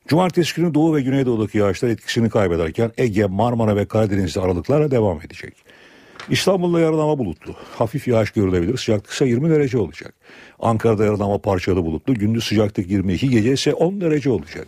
Cumartesi 0.07 0.55
günü 0.55 0.73
Doğu 0.73 0.95
ve 0.95 1.01
Güneydoğu'daki 1.01 1.57
yağışlar 1.57 1.89
etkisini 1.89 2.29
kaybederken 2.29 2.91
Ege, 2.97 3.25
Marmara 3.25 3.75
ve 3.75 3.85
Karadeniz'de 3.85 4.41
aralıklarla 4.41 4.91
devam 4.91 5.21
edecek. 5.21 5.53
İstanbul'da 6.29 6.79
yarın 6.79 6.97
hava 6.97 7.17
bulutlu. 7.17 7.55
Hafif 7.77 8.07
yağış 8.07 8.31
görülebilir. 8.31 8.77
Sıcaklık 8.77 9.11
ise 9.11 9.25
20 9.25 9.49
derece 9.49 9.77
olacak. 9.77 10.13
Ankara'da 10.59 11.05
yarın 11.05 11.19
hava 11.19 11.37
parçalı 11.37 11.85
bulutlu. 11.85 12.13
Gündüz 12.13 12.43
sıcaklık 12.43 12.91
22, 12.91 13.29
gece 13.29 13.53
ise 13.53 13.73
10 13.73 14.01
derece 14.01 14.29
olacak. 14.29 14.67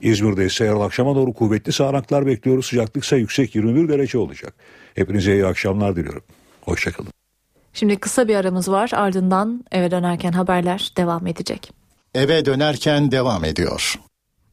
İzmir'de 0.00 0.46
ise 0.46 0.64
yarın 0.64 0.80
akşama 0.80 1.14
doğru 1.14 1.32
kuvvetli 1.32 1.72
sağanaklar 1.72 2.26
bekliyoruz. 2.26 2.66
Sıcaklık 2.66 3.04
ise 3.04 3.16
yüksek 3.16 3.54
21 3.54 3.88
derece 3.88 4.18
olacak. 4.18 4.54
Hepinize 4.94 5.32
iyi 5.32 5.46
akşamlar 5.46 5.96
diliyorum. 5.96 6.22
Hoşçakalın. 6.62 7.10
Şimdi 7.72 7.96
kısa 7.96 8.28
bir 8.28 8.34
aramız 8.34 8.70
var. 8.70 8.90
Ardından 8.94 9.64
eve 9.72 9.90
dönerken 9.90 10.32
haberler 10.32 10.92
devam 10.96 11.26
edecek. 11.26 11.72
Eve 12.14 12.44
dönerken 12.44 13.10
devam 13.10 13.44
ediyor. 13.44 13.98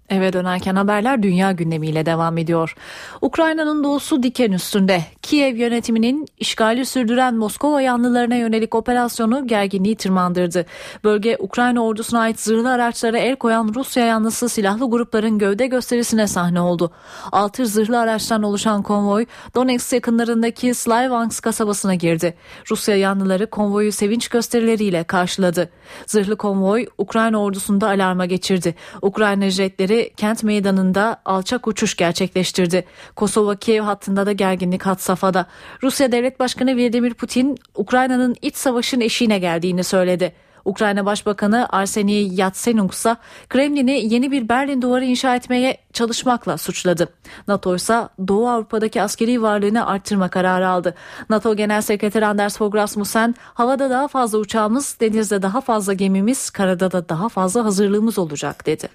Eve 0.09 0.33
dönerken 0.33 0.75
haberler 0.75 1.23
dünya 1.23 1.51
gündemiyle 1.51 2.05
devam 2.05 2.37
ediyor. 2.37 2.75
Ukrayna'nın 3.21 3.83
doğusu 3.83 4.23
diken 4.23 4.51
üstünde. 4.51 5.01
Kiev 5.21 5.55
yönetiminin 5.55 6.25
işgali 6.39 6.85
sürdüren 6.85 7.35
Moskova 7.35 7.81
yanlılarına 7.81 8.35
yönelik 8.35 8.75
operasyonu 8.75 9.47
gerginliği 9.47 9.95
tırmandırdı. 9.95 10.65
Bölge 11.03 11.37
Ukrayna 11.39 11.83
ordusuna 11.83 12.19
ait 12.19 12.39
zırhlı 12.39 12.69
araçlara 12.71 13.17
el 13.17 13.35
koyan 13.35 13.71
Rusya 13.75 14.05
yanlısı 14.05 14.49
silahlı 14.49 14.89
grupların 14.89 15.37
gövde 15.37 15.67
gösterisine 15.67 16.27
sahne 16.27 16.61
oldu. 16.61 16.91
Altı 17.31 17.65
zırhlı 17.65 17.99
araçtan 17.99 18.43
oluşan 18.43 18.83
konvoy 18.83 19.25
Donetsk 19.55 19.93
yakınlarındaki 19.93 20.73
Slayvansk 20.73 21.43
kasabasına 21.43 21.95
girdi. 21.95 22.35
Rusya 22.71 22.95
yanlıları 22.95 23.49
konvoyu 23.49 23.91
sevinç 23.91 24.27
gösterileriyle 24.27 25.03
karşıladı. 25.03 25.69
Zırhlı 26.05 26.35
konvoy 26.35 26.85
Ukrayna 26.97 27.37
ordusunda 27.41 27.87
alarma 27.87 28.25
geçirdi. 28.25 28.75
Ukrayna 29.01 29.49
jetleri 29.49 29.94
kuvvetleri 29.95 30.13
kent 30.17 30.43
meydanında 30.43 31.21
alçak 31.25 31.67
uçuş 31.67 31.95
gerçekleştirdi. 31.95 32.85
Kosova 33.15 33.55
Kiev 33.55 33.81
hattında 33.83 34.25
da 34.25 34.31
gerginlik 34.31 34.85
hat 34.85 35.01
safhada. 35.01 35.45
Rusya 35.83 36.11
Devlet 36.11 36.39
Başkanı 36.39 36.75
Vladimir 36.75 37.13
Putin 37.13 37.57
Ukrayna'nın 37.75 38.35
iç 38.41 38.55
savaşın 38.55 39.01
eşiğine 39.01 39.39
geldiğini 39.39 39.83
söyledi. 39.83 40.33
Ukrayna 40.65 41.05
Başbakanı 41.05 41.67
Arseniy 41.69 42.35
Yatsenuk 42.35 42.93
ise 42.93 43.15
Kremlin'i 43.49 44.13
yeni 44.13 44.31
bir 44.31 44.49
Berlin 44.49 44.81
duvarı 44.81 45.05
inşa 45.05 45.35
etmeye 45.35 45.77
çalışmakla 45.93 46.57
suçladı. 46.57 47.07
NATO 47.47 47.75
ise 47.75 48.09
Doğu 48.27 48.49
Avrupa'daki 48.49 49.01
askeri 49.01 49.41
varlığını 49.41 49.87
arttırma 49.87 50.29
kararı 50.29 50.67
aldı. 50.67 50.95
NATO 51.29 51.55
Genel 51.55 51.81
Sekreteri 51.81 52.25
Anders 52.25 52.57
Fogh 52.57 52.75
Rasmussen 52.75 53.35
havada 53.53 53.89
daha 53.89 54.07
fazla 54.07 54.37
uçağımız, 54.37 54.97
denizde 55.01 55.41
daha 55.41 55.61
fazla 55.61 55.93
gemimiz, 55.93 56.49
karada 56.49 56.91
da 56.91 57.09
daha 57.09 57.29
fazla 57.29 57.65
hazırlığımız 57.65 58.19
olacak 58.19 58.65
dedi. 58.65 58.89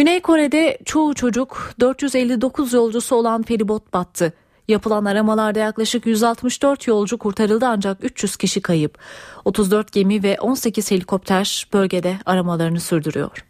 Güney 0.00 0.22
Kore'de 0.22 0.78
çoğu 0.84 1.14
çocuk 1.14 1.72
459 1.80 2.72
yolcusu 2.72 3.16
olan 3.16 3.42
feribot 3.42 3.92
battı. 3.92 4.32
Yapılan 4.68 5.04
aramalarda 5.04 5.58
yaklaşık 5.58 6.06
164 6.06 6.86
yolcu 6.86 7.18
kurtarıldı 7.18 7.66
ancak 7.66 8.04
300 8.04 8.36
kişi 8.36 8.62
kayıp. 8.62 8.98
34 9.44 9.92
gemi 9.92 10.22
ve 10.22 10.40
18 10.40 10.90
helikopter 10.90 11.66
bölgede 11.72 12.18
aramalarını 12.26 12.80
sürdürüyor. 12.80 13.44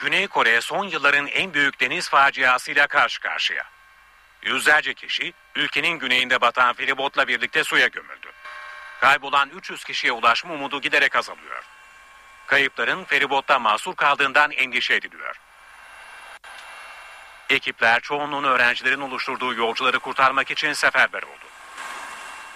Güney 0.00 0.26
Kore 0.26 0.60
son 0.60 0.84
yılların 0.84 1.26
en 1.26 1.54
büyük 1.54 1.80
deniz 1.80 2.08
faciasıyla 2.08 2.86
karşı 2.86 3.20
karşıya. 3.20 3.64
Yüzlerce 4.42 4.94
kişi 4.94 5.32
ülkenin 5.56 5.98
güneyinde 5.98 6.40
batan 6.40 6.72
feribotla 6.72 7.28
birlikte 7.28 7.64
suya 7.64 7.86
gömüldü. 7.86 8.28
Kaybolan 9.00 9.50
300 9.58 9.84
kişiye 9.84 10.12
ulaşma 10.12 10.54
umudu 10.54 10.80
giderek 10.80 11.16
azalıyor. 11.16 11.64
Kayıpların 12.46 13.04
feribotta 13.04 13.58
mahsur 13.58 13.94
kaldığından 13.94 14.50
endişe 14.50 14.94
ediliyor. 14.94 15.39
Ekipler 17.50 18.00
çoğunluğunu 18.00 18.48
öğrencilerin 18.48 19.00
oluşturduğu 19.00 19.54
yolcuları 19.54 19.98
kurtarmak 19.98 20.50
için 20.50 20.72
seferber 20.72 21.22
oldu. 21.22 21.46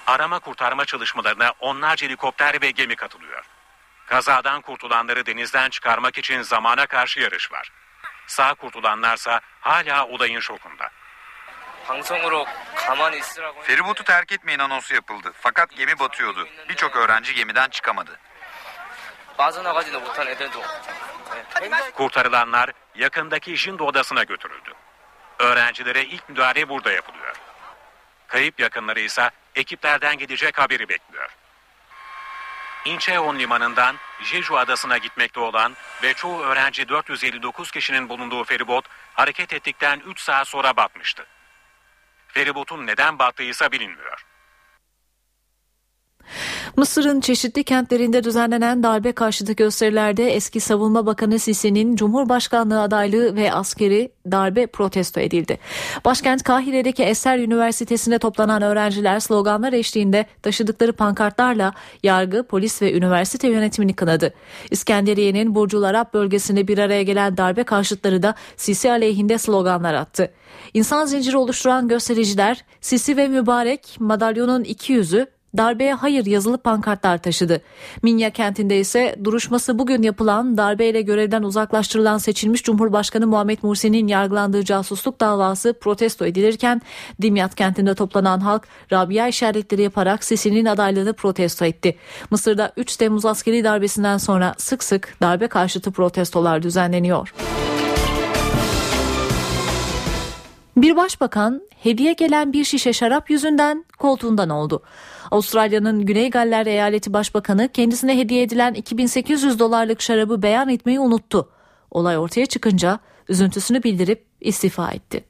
Arama 0.07 0.39
kurtarma 0.39 0.85
çalışmalarına 0.85 1.53
onlarca 1.61 2.07
helikopter 2.07 2.63
ve 2.63 2.71
gemi 2.71 2.97
katılıyor. 2.97 3.45
Kazadan 4.07 4.61
kurtulanları 4.61 5.27
denizden 5.27 5.71
çıkarmak 5.71 6.19
için 6.19 6.43
zamana 6.43 6.87
karşı 6.87 7.21
yarış 7.21 7.53
var. 7.53 7.71
Sağ 8.27 8.55
kurtulanlarsa 8.55 9.41
hala 9.61 10.07
olayın 10.07 10.41
şokunda. 10.41 10.91
Feribotu 13.63 14.05
terk 14.05 14.33
etmeyin 14.33 14.59
anonsu 14.59 14.95
yapıldı. 14.95 15.33
Fakat 15.41 15.77
gemi 15.77 15.99
batıyordu. 15.99 16.49
Birçok 16.69 16.97
öğrenci 16.97 17.35
gemiden 17.35 17.69
çıkamadı. 17.69 18.19
Kurtarılanlar 21.95 22.71
yakındaki 22.95 23.57
Jindo 23.57 23.85
odasına 23.85 24.23
götürüldü. 24.23 24.75
Öğrencilere 25.39 26.05
ilk 26.05 26.29
müdahale 26.29 26.69
burada 26.69 26.93
yapılıyor. 26.93 27.37
Kayıp 28.29 28.61
yakınları 28.61 29.01
ise 29.01 29.31
ekiplerden 29.55 30.19
gidecek 30.19 30.59
haberi 30.59 30.89
bekliyor. 30.89 31.31
Incheon 32.85 33.39
limanından 33.39 33.97
Jeju 34.23 34.59
adasına 34.59 34.99
gitmekte 34.99 35.41
olan 35.41 35.77
ve 36.03 36.15
çoğu 36.15 36.43
öğrenci 36.43 36.89
459 36.89 37.71
kişinin 37.71 38.09
bulunduğu 38.09 38.45
feribot 38.45 38.85
hareket 39.15 39.53
ettikten 39.53 40.01
3 40.07 40.21
saat 40.21 40.49
sonra 40.49 40.77
batmıştı. 40.77 41.27
Feribotun 42.29 42.87
neden 42.87 43.19
battığı 43.19 43.43
ise 43.43 43.73
bilinmiyor. 43.73 44.25
Mısır'ın 46.77 47.21
çeşitli 47.21 47.65
kentlerinde 47.65 48.25
düzenlenen 48.25 48.83
darbe 48.83 49.13
karşıtı 49.13 49.53
gösterilerde 49.53 50.35
eski 50.35 50.61
Savunma 50.61 51.07
Bakanı 51.07 51.39
Sisi'nin 51.39 51.97
Cumhurbaşkanlığı 51.97 52.83
adaylığı 52.83 53.37
ve 53.37 53.53
askeri 53.53 54.13
darbe 54.31 54.67
protesto 54.67 55.21
edildi. 55.21 55.59
Başkent 56.05 56.43
Kahire'deki 56.43 57.03
Eser 57.03 57.39
Üniversitesi'nde 57.39 58.19
toplanan 58.19 58.63
öğrenciler 58.63 59.21
sloganlar 59.21 59.73
eşliğinde 59.73 60.27
taşıdıkları 60.43 60.93
pankartlarla 60.93 61.73
yargı, 62.03 62.43
polis 62.43 62.83
ve 62.83 62.93
üniversite 62.93 63.49
yönetimini 63.49 63.95
kınadı. 63.95 64.35
İskenderiye'nin 64.71 65.55
Burcul 65.55 65.83
Arap 65.83 66.15
bölgesinde 66.15 66.69
bir 66.69 66.79
araya 66.79 67.03
gelen 67.03 67.37
darbe 67.37 67.63
karşıtları 67.65 68.23
da 68.23 68.35
Sisi 68.57 68.91
aleyhinde 68.91 69.39
sloganlar 69.39 69.95
attı. 69.95 70.31
İnsan 70.75 71.05
zinciri 71.05 71.37
oluşturan 71.37 71.89
göstericiler 71.89 72.65
Sisi 72.81 73.17
ve 73.17 73.29
Mübarek 73.29 73.97
madalyonun 74.01 74.65
iki 74.65 74.93
yüzü 74.93 75.34
darbeye 75.57 75.95
hayır 75.95 76.27
yazılı 76.27 76.59
pankartlar 76.59 77.19
taşıdı. 77.19 77.61
Minya 78.03 78.31
kentinde 78.31 78.79
ise 78.79 79.17
duruşması 79.25 79.79
bugün 79.79 80.03
yapılan 80.03 80.57
darbeyle 80.57 81.03
görevden 81.03 81.43
uzaklaştırılan 81.43 82.19
seçilmiş 82.19 82.63
Cumhurbaşkanı 82.63 83.27
Muhammed 83.27 83.59
Mursi'nin 83.63 84.09
yargılandığı 84.09 84.65
casusluk 84.65 85.21
davası 85.21 85.75
protesto 85.81 86.27
edilirken 86.27 86.83
Dimyat 87.23 87.55
kentinde 87.55 87.95
toplanan 87.95 88.41
halk 88.41 88.69
Rabia 88.93 89.29
işaretleri 89.29 89.83
yaparak 89.83 90.25
Sisi'nin 90.25 90.65
adaylığını 90.65 91.13
protesto 91.13 91.65
etti. 91.65 91.97
Mısır'da 92.31 92.73
3 92.77 92.97
Temmuz 92.97 93.25
askeri 93.25 93.65
darbesinden 93.65 94.19
sonra 94.19 94.55
sık 94.59 94.85
sık 94.85 95.17
darbe 95.23 95.47
karşıtı 95.47 95.93
protestolar 95.93 96.63
düzenleniyor. 96.63 97.35
Bir 100.77 100.97
başbakan 100.97 101.63
hediye 101.83 102.13
gelen 102.13 102.53
bir 102.53 102.65
şişe 102.65 102.93
şarap 102.93 103.31
yüzünden 103.31 103.85
koltuğundan 103.99 104.51
oldu. 104.51 104.83
Avustralya'nın 105.31 106.07
Güney 106.07 106.31
Galler 106.31 106.67
Eyaleti 106.67 107.13
Başbakanı 107.13 107.69
kendisine 107.73 108.19
hediye 108.19 108.43
edilen 108.43 108.75
2800 108.75 109.59
dolarlık 109.59 110.03
şarabı 110.03 110.43
beyan 110.43 110.69
etmeyi 110.69 111.01
unuttu. 111.01 111.49
Olay 111.91 112.19
ortaya 112.19 112.47
çıkınca 112.47 113.01
üzüntüsünü 113.29 113.83
bildirip 113.83 114.25
istifa 114.41 114.91
etti. 114.93 115.25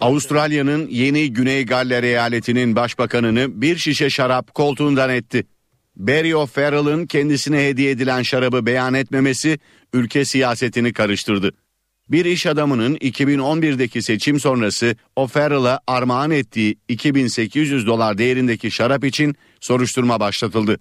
Avustralya'nın 0.00 0.86
yeni 0.88 1.32
Güney 1.32 1.66
Galler 1.66 2.02
eyaletinin 2.02 2.76
başbakanını 2.76 3.62
bir 3.62 3.76
şişe 3.76 4.10
şarap 4.10 4.54
koltuğundan 4.54 5.10
etti. 5.10 5.46
Barry 5.96 6.36
O'Farrell'ın 6.36 7.06
kendisine 7.06 7.66
hediye 7.68 7.90
edilen 7.90 8.22
şarabı 8.22 8.66
beyan 8.66 8.94
etmemesi 8.94 9.58
ülke 9.92 10.24
siyasetini 10.24 10.92
karıştırdı. 10.92 11.52
Bir 12.08 12.24
iş 12.24 12.46
adamının 12.46 12.96
2011'deki 12.96 14.02
seçim 14.02 14.40
sonrası 14.40 14.96
O'Farrell'a 15.16 15.80
armağan 15.86 16.30
ettiği 16.30 16.76
2800 16.88 17.86
dolar 17.86 18.18
değerindeki 18.18 18.70
şarap 18.70 19.04
için 19.04 19.36
soruşturma 19.60 20.20
başlatıldı. 20.20 20.76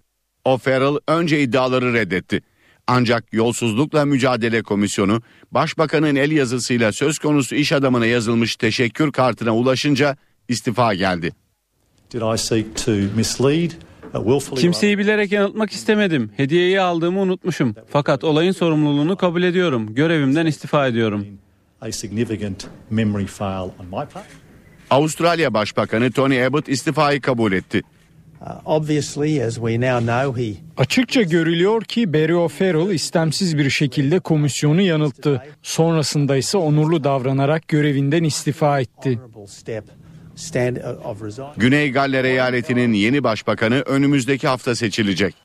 O'Farrell 0.45 0.97
önce 1.07 1.41
iddiaları 1.41 1.93
reddetti. 1.93 2.41
Ancak 2.87 3.33
Yolsuzlukla 3.33 4.05
Mücadele 4.05 4.63
Komisyonu 4.63 5.21
başbakanın 5.51 6.15
el 6.15 6.31
yazısıyla 6.31 6.91
söz 6.91 7.19
konusu 7.19 7.55
iş 7.55 7.71
adamına 7.71 8.05
yazılmış 8.05 8.55
teşekkür 8.55 9.11
kartına 9.11 9.55
ulaşınca 9.55 10.17
istifa 10.47 10.93
geldi. 10.93 11.33
Did 12.13 12.35
I 12.35 12.37
seek 12.37 12.75
to 12.85 12.91
mislead? 12.91 13.71
Kimseyi 14.61 14.97
bilerek 14.97 15.31
yanıltmak 15.31 15.71
istemedim. 15.71 16.31
Hediyeyi 16.37 16.81
aldığımı 16.81 17.19
unutmuşum. 17.19 17.75
Fakat 17.89 18.23
olayın 18.23 18.51
sorumluluğunu 18.51 19.17
kabul 19.17 19.43
ediyorum. 19.43 19.95
Görevimden 19.95 20.45
istifa 20.45 20.87
ediyorum. 20.87 21.27
Avustralya 24.89 25.53
Başbakanı 25.53 26.11
Tony 26.11 26.45
Abbott 26.45 26.69
istifayı 26.69 27.21
kabul 27.21 27.51
etti. 27.53 27.81
Uh, 28.41 28.47
Açıkça 30.77 31.21
görülüyor 31.21 31.83
ki 31.83 32.13
Barry 32.13 32.35
O'Farrell 32.35 32.89
istemsiz 32.89 33.57
bir 33.57 33.69
şekilde 33.69 34.19
komisyonu 34.19 34.81
yanılttı. 34.81 35.43
Sonrasında 35.61 36.37
ise 36.37 36.57
onurlu 36.57 37.03
davranarak 37.03 37.67
görevinden 37.67 38.23
istifa 38.23 38.79
etti. 38.79 39.19
Güney 41.57 41.91
Galler 41.91 42.23
eyaletinin 42.23 42.93
yeni 42.93 43.23
başbakanı 43.23 43.75
önümüzdeki 43.75 44.47
hafta 44.47 44.75
seçilecek. 44.75 45.35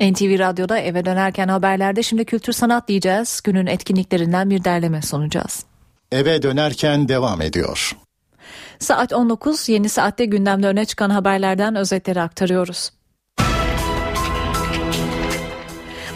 NTV 0.00 0.38
Radyo'da 0.38 0.78
eve 0.78 1.04
dönerken 1.04 1.48
haberlerde 1.48 2.02
şimdi 2.02 2.24
kültür 2.24 2.52
sanat 2.52 2.88
diyeceğiz. 2.88 3.40
Günün 3.44 3.66
etkinliklerinden 3.66 4.50
bir 4.50 4.64
derleme 4.64 5.02
sunacağız. 5.02 5.64
Eve 6.12 6.42
dönerken 6.42 7.08
devam 7.08 7.40
ediyor. 7.42 7.96
Saat 8.78 9.12
19 9.12 9.68
yeni 9.68 9.88
saatte 9.88 10.24
gündemde 10.24 10.66
öne 10.66 10.84
çıkan 10.84 11.10
haberlerden 11.10 11.76
özetleri 11.76 12.20
aktarıyoruz. 12.20 12.90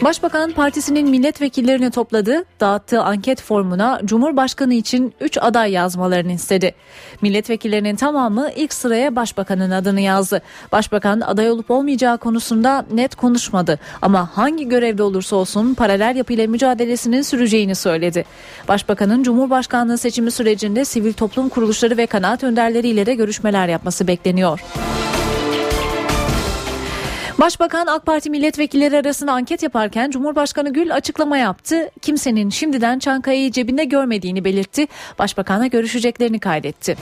Başbakan 0.05 0.53
partisinin 0.53 1.09
milletvekillerini 1.11 1.91
topladı, 1.91 2.45
dağıttığı 2.61 3.03
anket 3.03 3.43
formuna 3.43 4.01
Cumhurbaşkanı 4.05 4.75
için 4.75 5.15
3 5.21 5.39
aday 5.39 5.73
yazmalarını 5.73 6.33
istedi. 6.33 6.75
Milletvekillerinin 7.23 7.97
tamamı 7.97 8.51
ilk 8.57 8.73
sıraya 8.73 9.17
başbakanın 9.17 9.71
adını 9.71 10.01
yazdı. 10.01 10.43
Başbakan 10.73 11.21
aday 11.21 11.51
olup 11.51 11.71
olmayacağı 11.71 12.19
konusunda 12.19 12.87
net 12.93 13.15
konuşmadı 13.15 13.79
ama 14.03 14.37
hangi 14.37 14.69
görevde 14.69 15.03
olursa 15.03 15.37
olsun 15.37 15.75
paralel 15.75 16.17
yapıyla 16.17 16.47
mücadelesinin 16.47 17.23
süreceğini 17.23 17.75
söyledi. 17.75 18.25
Başbakanın 18.69 19.23
Cumhurbaşkanlığı 19.23 19.99
seçimi 19.99 20.31
sürecinde 20.31 20.85
sivil 20.85 21.13
toplum 21.13 21.49
kuruluşları 21.49 21.97
ve 21.97 22.07
kanaat 22.07 22.45
önderleriyle 22.45 23.07
de 23.07 23.15
görüşmeler 23.15 23.69
yapması 23.69 24.09
bekleniyor. 24.09 24.61
Başbakan 27.41 27.87
AK 27.87 28.07
Parti 28.07 28.31
milletvekilleri 28.31 28.99
arasında 28.99 29.33
anket 29.33 29.63
yaparken 29.63 30.11
Cumhurbaşkanı 30.11 30.73
Gül 30.73 30.95
açıklama 30.95 31.39
yaptı. 31.39 31.91
Kimsenin 32.03 32.51
şimdiden 32.51 32.99
Çankaya'yı 32.99 33.53
cebinde 33.53 33.85
görmediğini 33.85 34.45
belirtti. 34.45 34.87
Başbakanla 35.19 35.67
görüşeceklerini 35.67 36.41
kaydetti. 36.41 36.97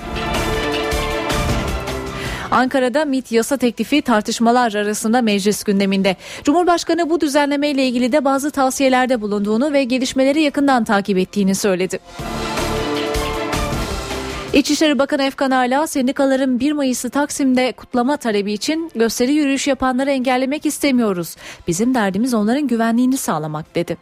Ankara'da 2.50 3.04
MIT 3.04 3.32
yasa 3.32 3.56
teklifi 3.56 4.02
tartışmalar 4.02 4.74
arasında 4.74 5.22
meclis 5.22 5.64
gündeminde. 5.64 6.16
Cumhurbaşkanı 6.44 7.10
bu 7.10 7.20
düzenleme 7.20 7.68
ile 7.68 7.86
ilgili 7.86 8.12
de 8.12 8.24
bazı 8.24 8.50
tavsiyelerde 8.50 9.20
bulunduğunu 9.20 9.72
ve 9.72 9.84
gelişmeleri 9.84 10.42
yakından 10.42 10.84
takip 10.84 11.18
ettiğini 11.18 11.54
söyledi. 11.54 11.98
İçişleri 14.52 14.98
Bakanı 14.98 15.22
Efkan 15.22 15.50
Ala 15.50 15.86
sendikaların 15.86 16.60
1 16.60 16.72
Mayıs'ı 16.72 17.10
Taksim'de 17.10 17.72
kutlama 17.72 18.16
talebi 18.16 18.52
için 18.52 18.90
gösteri 18.94 19.32
yürüyüş 19.32 19.66
yapanları 19.66 20.10
engellemek 20.10 20.66
istemiyoruz. 20.66 21.36
Bizim 21.66 21.94
derdimiz 21.94 22.34
onların 22.34 22.66
güvenliğini 22.66 23.16
sağlamak 23.16 23.74
dedi. 23.74 23.96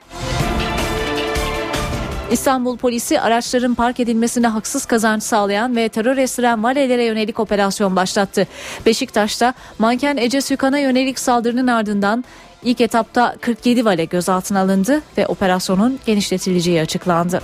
İstanbul 2.30 2.78
polisi 2.78 3.20
araçların 3.20 3.74
park 3.74 4.00
edilmesine 4.00 4.46
haksız 4.46 4.84
kazanç 4.84 5.22
sağlayan 5.22 5.76
ve 5.76 5.88
terör 5.88 6.16
estiren 6.16 6.62
valelere 6.62 7.04
yönelik 7.04 7.40
operasyon 7.40 7.96
başlattı. 7.96 8.46
Beşiktaş'ta 8.86 9.54
manken 9.78 10.16
Ece 10.16 10.40
Sükan'a 10.40 10.78
yönelik 10.78 11.18
saldırının 11.18 11.66
ardından 11.66 12.24
ilk 12.62 12.80
etapta 12.80 13.36
47 13.40 13.84
vale 13.84 14.04
gözaltına 14.04 14.60
alındı 14.60 15.02
ve 15.18 15.26
operasyonun 15.26 15.98
genişletileceği 16.06 16.80
açıklandı. 16.80 17.42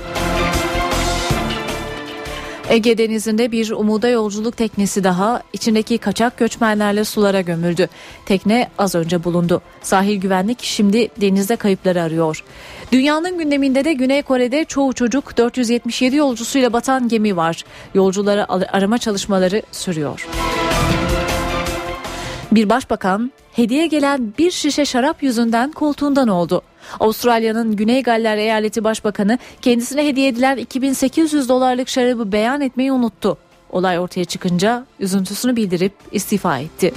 Ege 2.68 2.98
Denizi'nde 2.98 3.52
bir 3.52 3.70
umuda 3.70 4.08
yolculuk 4.08 4.56
teknesi 4.56 5.04
daha 5.04 5.42
içindeki 5.52 5.98
kaçak 5.98 6.36
göçmenlerle 6.38 7.04
sulara 7.04 7.40
gömüldü. 7.40 7.88
Tekne 8.26 8.68
az 8.78 8.94
önce 8.94 9.24
bulundu. 9.24 9.62
Sahil 9.82 10.20
güvenlik 10.20 10.62
şimdi 10.62 11.08
denizde 11.20 11.56
kayıpları 11.56 12.02
arıyor. 12.02 12.44
Dünyanın 12.92 13.38
gündeminde 13.38 13.84
de 13.84 13.92
Güney 13.92 14.22
Kore'de 14.22 14.64
çoğu 14.64 14.92
çocuk 14.92 15.36
477 15.36 16.16
yolcusuyla 16.16 16.72
batan 16.72 17.08
gemi 17.08 17.36
var. 17.36 17.64
Yolcuları 17.94 18.52
arama 18.52 18.98
çalışmaları 18.98 19.62
sürüyor. 19.72 20.28
Bir 22.52 22.68
başbakan 22.68 23.32
hediye 23.52 23.86
gelen 23.86 24.32
bir 24.38 24.50
şişe 24.50 24.84
şarap 24.84 25.22
yüzünden 25.22 25.72
koltuğundan 25.72 26.28
oldu. 26.28 26.62
Avustralya'nın 27.00 27.76
Güney 27.76 28.02
Galler 28.02 28.36
Eyaleti 28.36 28.84
Başbakanı 28.84 29.38
kendisine 29.62 30.06
hediye 30.06 30.28
edilen 30.28 30.56
2800 30.56 31.48
dolarlık 31.48 31.88
şarabı 31.88 32.32
beyan 32.32 32.60
etmeyi 32.60 32.92
unuttu. 32.92 33.38
Olay 33.70 33.98
ortaya 33.98 34.24
çıkınca 34.24 34.86
üzüntüsünü 35.00 35.56
bildirip 35.56 35.92
istifa 36.12 36.58
etti. 36.58 36.92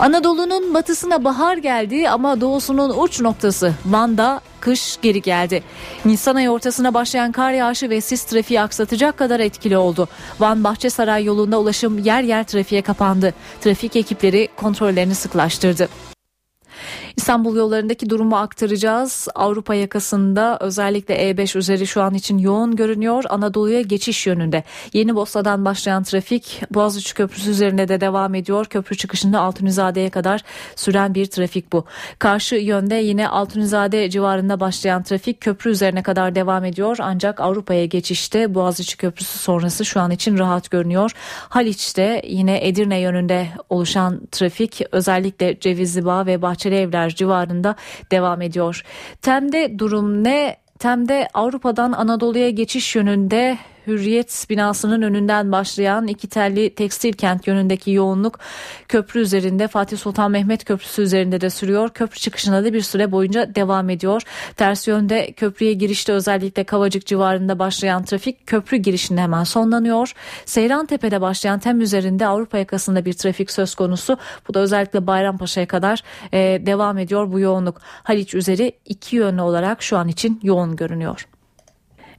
Anadolu'nun 0.00 0.74
batısına 0.74 1.24
bahar 1.24 1.56
geldi 1.56 2.08
ama 2.10 2.40
doğusunun 2.40 2.98
uç 2.98 3.20
noktası 3.20 3.74
Van'da 3.86 4.40
kış 4.60 4.98
geri 5.02 5.22
geldi. 5.22 5.62
Nisan 6.04 6.34
ayı 6.34 6.50
ortasına 6.50 6.94
başlayan 6.94 7.32
kar 7.32 7.52
yağışı 7.52 7.90
ve 7.90 8.00
sis 8.00 8.24
trafiği 8.24 8.60
aksatacak 8.60 9.16
kadar 9.16 9.40
etkili 9.40 9.76
oldu. 9.76 10.08
Van 10.40 10.64
Bahçesaray 10.64 11.24
yolunda 11.24 11.60
ulaşım 11.60 11.98
yer 11.98 12.22
yer 12.22 12.44
trafiğe 12.44 12.82
kapandı. 12.82 13.34
Trafik 13.60 13.96
ekipleri 13.96 14.48
kontrollerini 14.56 15.14
sıklaştırdı. 15.14 15.88
İstanbul 17.16 17.56
yollarındaki 17.56 18.10
durumu 18.10 18.36
aktaracağız. 18.36 19.28
Avrupa 19.34 19.74
yakasında 19.74 20.58
özellikle 20.60 21.30
E5 21.30 21.58
üzeri 21.58 21.86
şu 21.86 22.02
an 22.02 22.14
için 22.14 22.38
yoğun 22.38 22.76
görünüyor. 22.76 23.24
Anadolu'ya 23.28 23.80
geçiş 23.80 24.26
yönünde. 24.26 24.64
Yeni 24.92 25.16
Bosna'dan 25.16 25.64
başlayan 25.64 26.02
trafik 26.02 26.62
Boğaziçi 26.70 27.14
Köprüsü 27.14 27.50
üzerinde 27.50 27.88
de 27.88 28.00
devam 28.00 28.34
ediyor. 28.34 28.66
Köprü 28.66 28.96
çıkışında 28.96 29.40
Altunizade'ye 29.40 30.10
kadar 30.10 30.42
süren 30.76 31.14
bir 31.14 31.26
trafik 31.26 31.72
bu. 31.72 31.84
Karşı 32.18 32.54
yönde 32.56 32.94
yine 32.94 33.28
Altunizade 33.28 34.10
civarında 34.10 34.60
başlayan 34.60 35.02
trafik 35.02 35.40
köprü 35.40 35.70
üzerine 35.70 36.02
kadar 36.02 36.34
devam 36.34 36.64
ediyor. 36.64 36.96
Ancak 37.00 37.40
Avrupa'ya 37.40 37.84
geçişte 37.84 38.54
Boğaziçi 38.54 38.96
Köprüsü 38.96 39.38
sonrası 39.38 39.84
şu 39.84 40.00
an 40.00 40.10
için 40.10 40.38
rahat 40.38 40.70
görünüyor. 40.70 41.10
Haliç'te 41.48 42.22
yine 42.26 42.68
Edirne 42.68 43.00
yönünde 43.00 43.48
oluşan 43.70 44.20
trafik 44.32 44.82
özellikle 44.92 45.60
Cevizli 45.60 46.04
Bağ 46.04 46.26
ve 46.26 46.42
Bahçeli 46.42 46.74
Evler 46.74 47.05
civarında 47.10 47.76
devam 48.10 48.42
ediyor. 48.42 48.82
Tem'de 49.22 49.78
durum 49.78 50.24
ne? 50.24 50.56
Tem'de 50.78 51.28
Avrupa'dan 51.34 51.92
Anadolu'ya 51.92 52.50
geçiş 52.50 52.96
yönünde 52.96 53.58
Hürriyet 53.86 54.46
binasının 54.50 55.02
önünden 55.02 55.52
başlayan 55.52 56.06
iki 56.06 56.28
telli 56.28 56.74
tekstil 56.74 57.12
kent 57.12 57.46
yönündeki 57.46 57.90
yoğunluk 57.90 58.38
köprü 58.88 59.20
üzerinde 59.20 59.68
Fatih 59.68 59.98
Sultan 59.98 60.30
Mehmet 60.30 60.64
Köprüsü 60.64 61.02
üzerinde 61.02 61.40
de 61.40 61.50
sürüyor. 61.50 61.88
Köprü 61.88 62.18
çıkışına 62.18 62.64
da 62.64 62.72
bir 62.72 62.80
süre 62.80 63.12
boyunca 63.12 63.54
devam 63.54 63.90
ediyor. 63.90 64.22
Ters 64.56 64.88
yönde 64.88 65.32
köprüye 65.32 65.72
girişte 65.72 66.12
özellikle 66.12 66.64
Kavacık 66.64 67.06
civarında 67.06 67.58
başlayan 67.58 68.04
trafik 68.04 68.46
köprü 68.46 68.76
girişinde 68.76 69.20
hemen 69.20 69.44
sonlanıyor. 69.44 70.12
Seyran 70.44 70.86
Tepe'de 70.86 71.20
başlayan 71.20 71.58
tem 71.58 71.80
üzerinde 71.80 72.26
Avrupa 72.26 72.58
yakasında 72.58 73.04
bir 73.04 73.12
trafik 73.12 73.50
söz 73.50 73.74
konusu. 73.74 74.18
Bu 74.48 74.54
da 74.54 74.60
özellikle 74.60 75.06
Bayrampaşa'ya 75.06 75.66
kadar 75.66 76.02
e, 76.32 76.66
devam 76.66 76.98
ediyor 76.98 77.32
bu 77.32 77.40
yoğunluk. 77.40 77.80
Haliç 78.02 78.34
üzeri 78.34 78.72
iki 78.84 79.16
yönlü 79.16 79.42
olarak 79.42 79.82
şu 79.82 79.96
an 79.96 80.08
için 80.08 80.40
yoğun 80.42 80.76
görünüyor. 80.76 81.26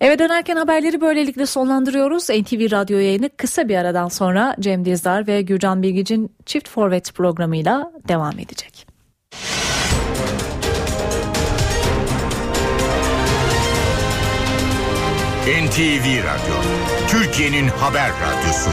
Eve 0.02 0.20
dönerken 0.20 0.56
haberleri 0.56 1.02
böylelikle 1.02 1.46
sonlandırıyoruz. 1.46 2.30
NTV 2.30 2.72
Radyo 2.72 2.98
yayını 2.98 3.30
kısa 3.38 3.70
bir 3.70 3.76
aradan 3.76 4.08
sonra 4.08 4.56
Cem 4.60 4.86
Dizdar 4.86 5.28
ve 5.28 5.42
Gürcan 5.42 5.84
Bilgic'in 5.84 6.36
Çift 6.46 6.70
Forvet 6.70 7.14
programıyla 7.14 7.92
devam 8.08 8.40
edecek. 8.40 8.88
NTV 15.48 16.24
Radyo, 16.24 16.56
Türkiye'nin 17.08 17.68
haber 17.68 18.10
radyosu. 18.10 18.70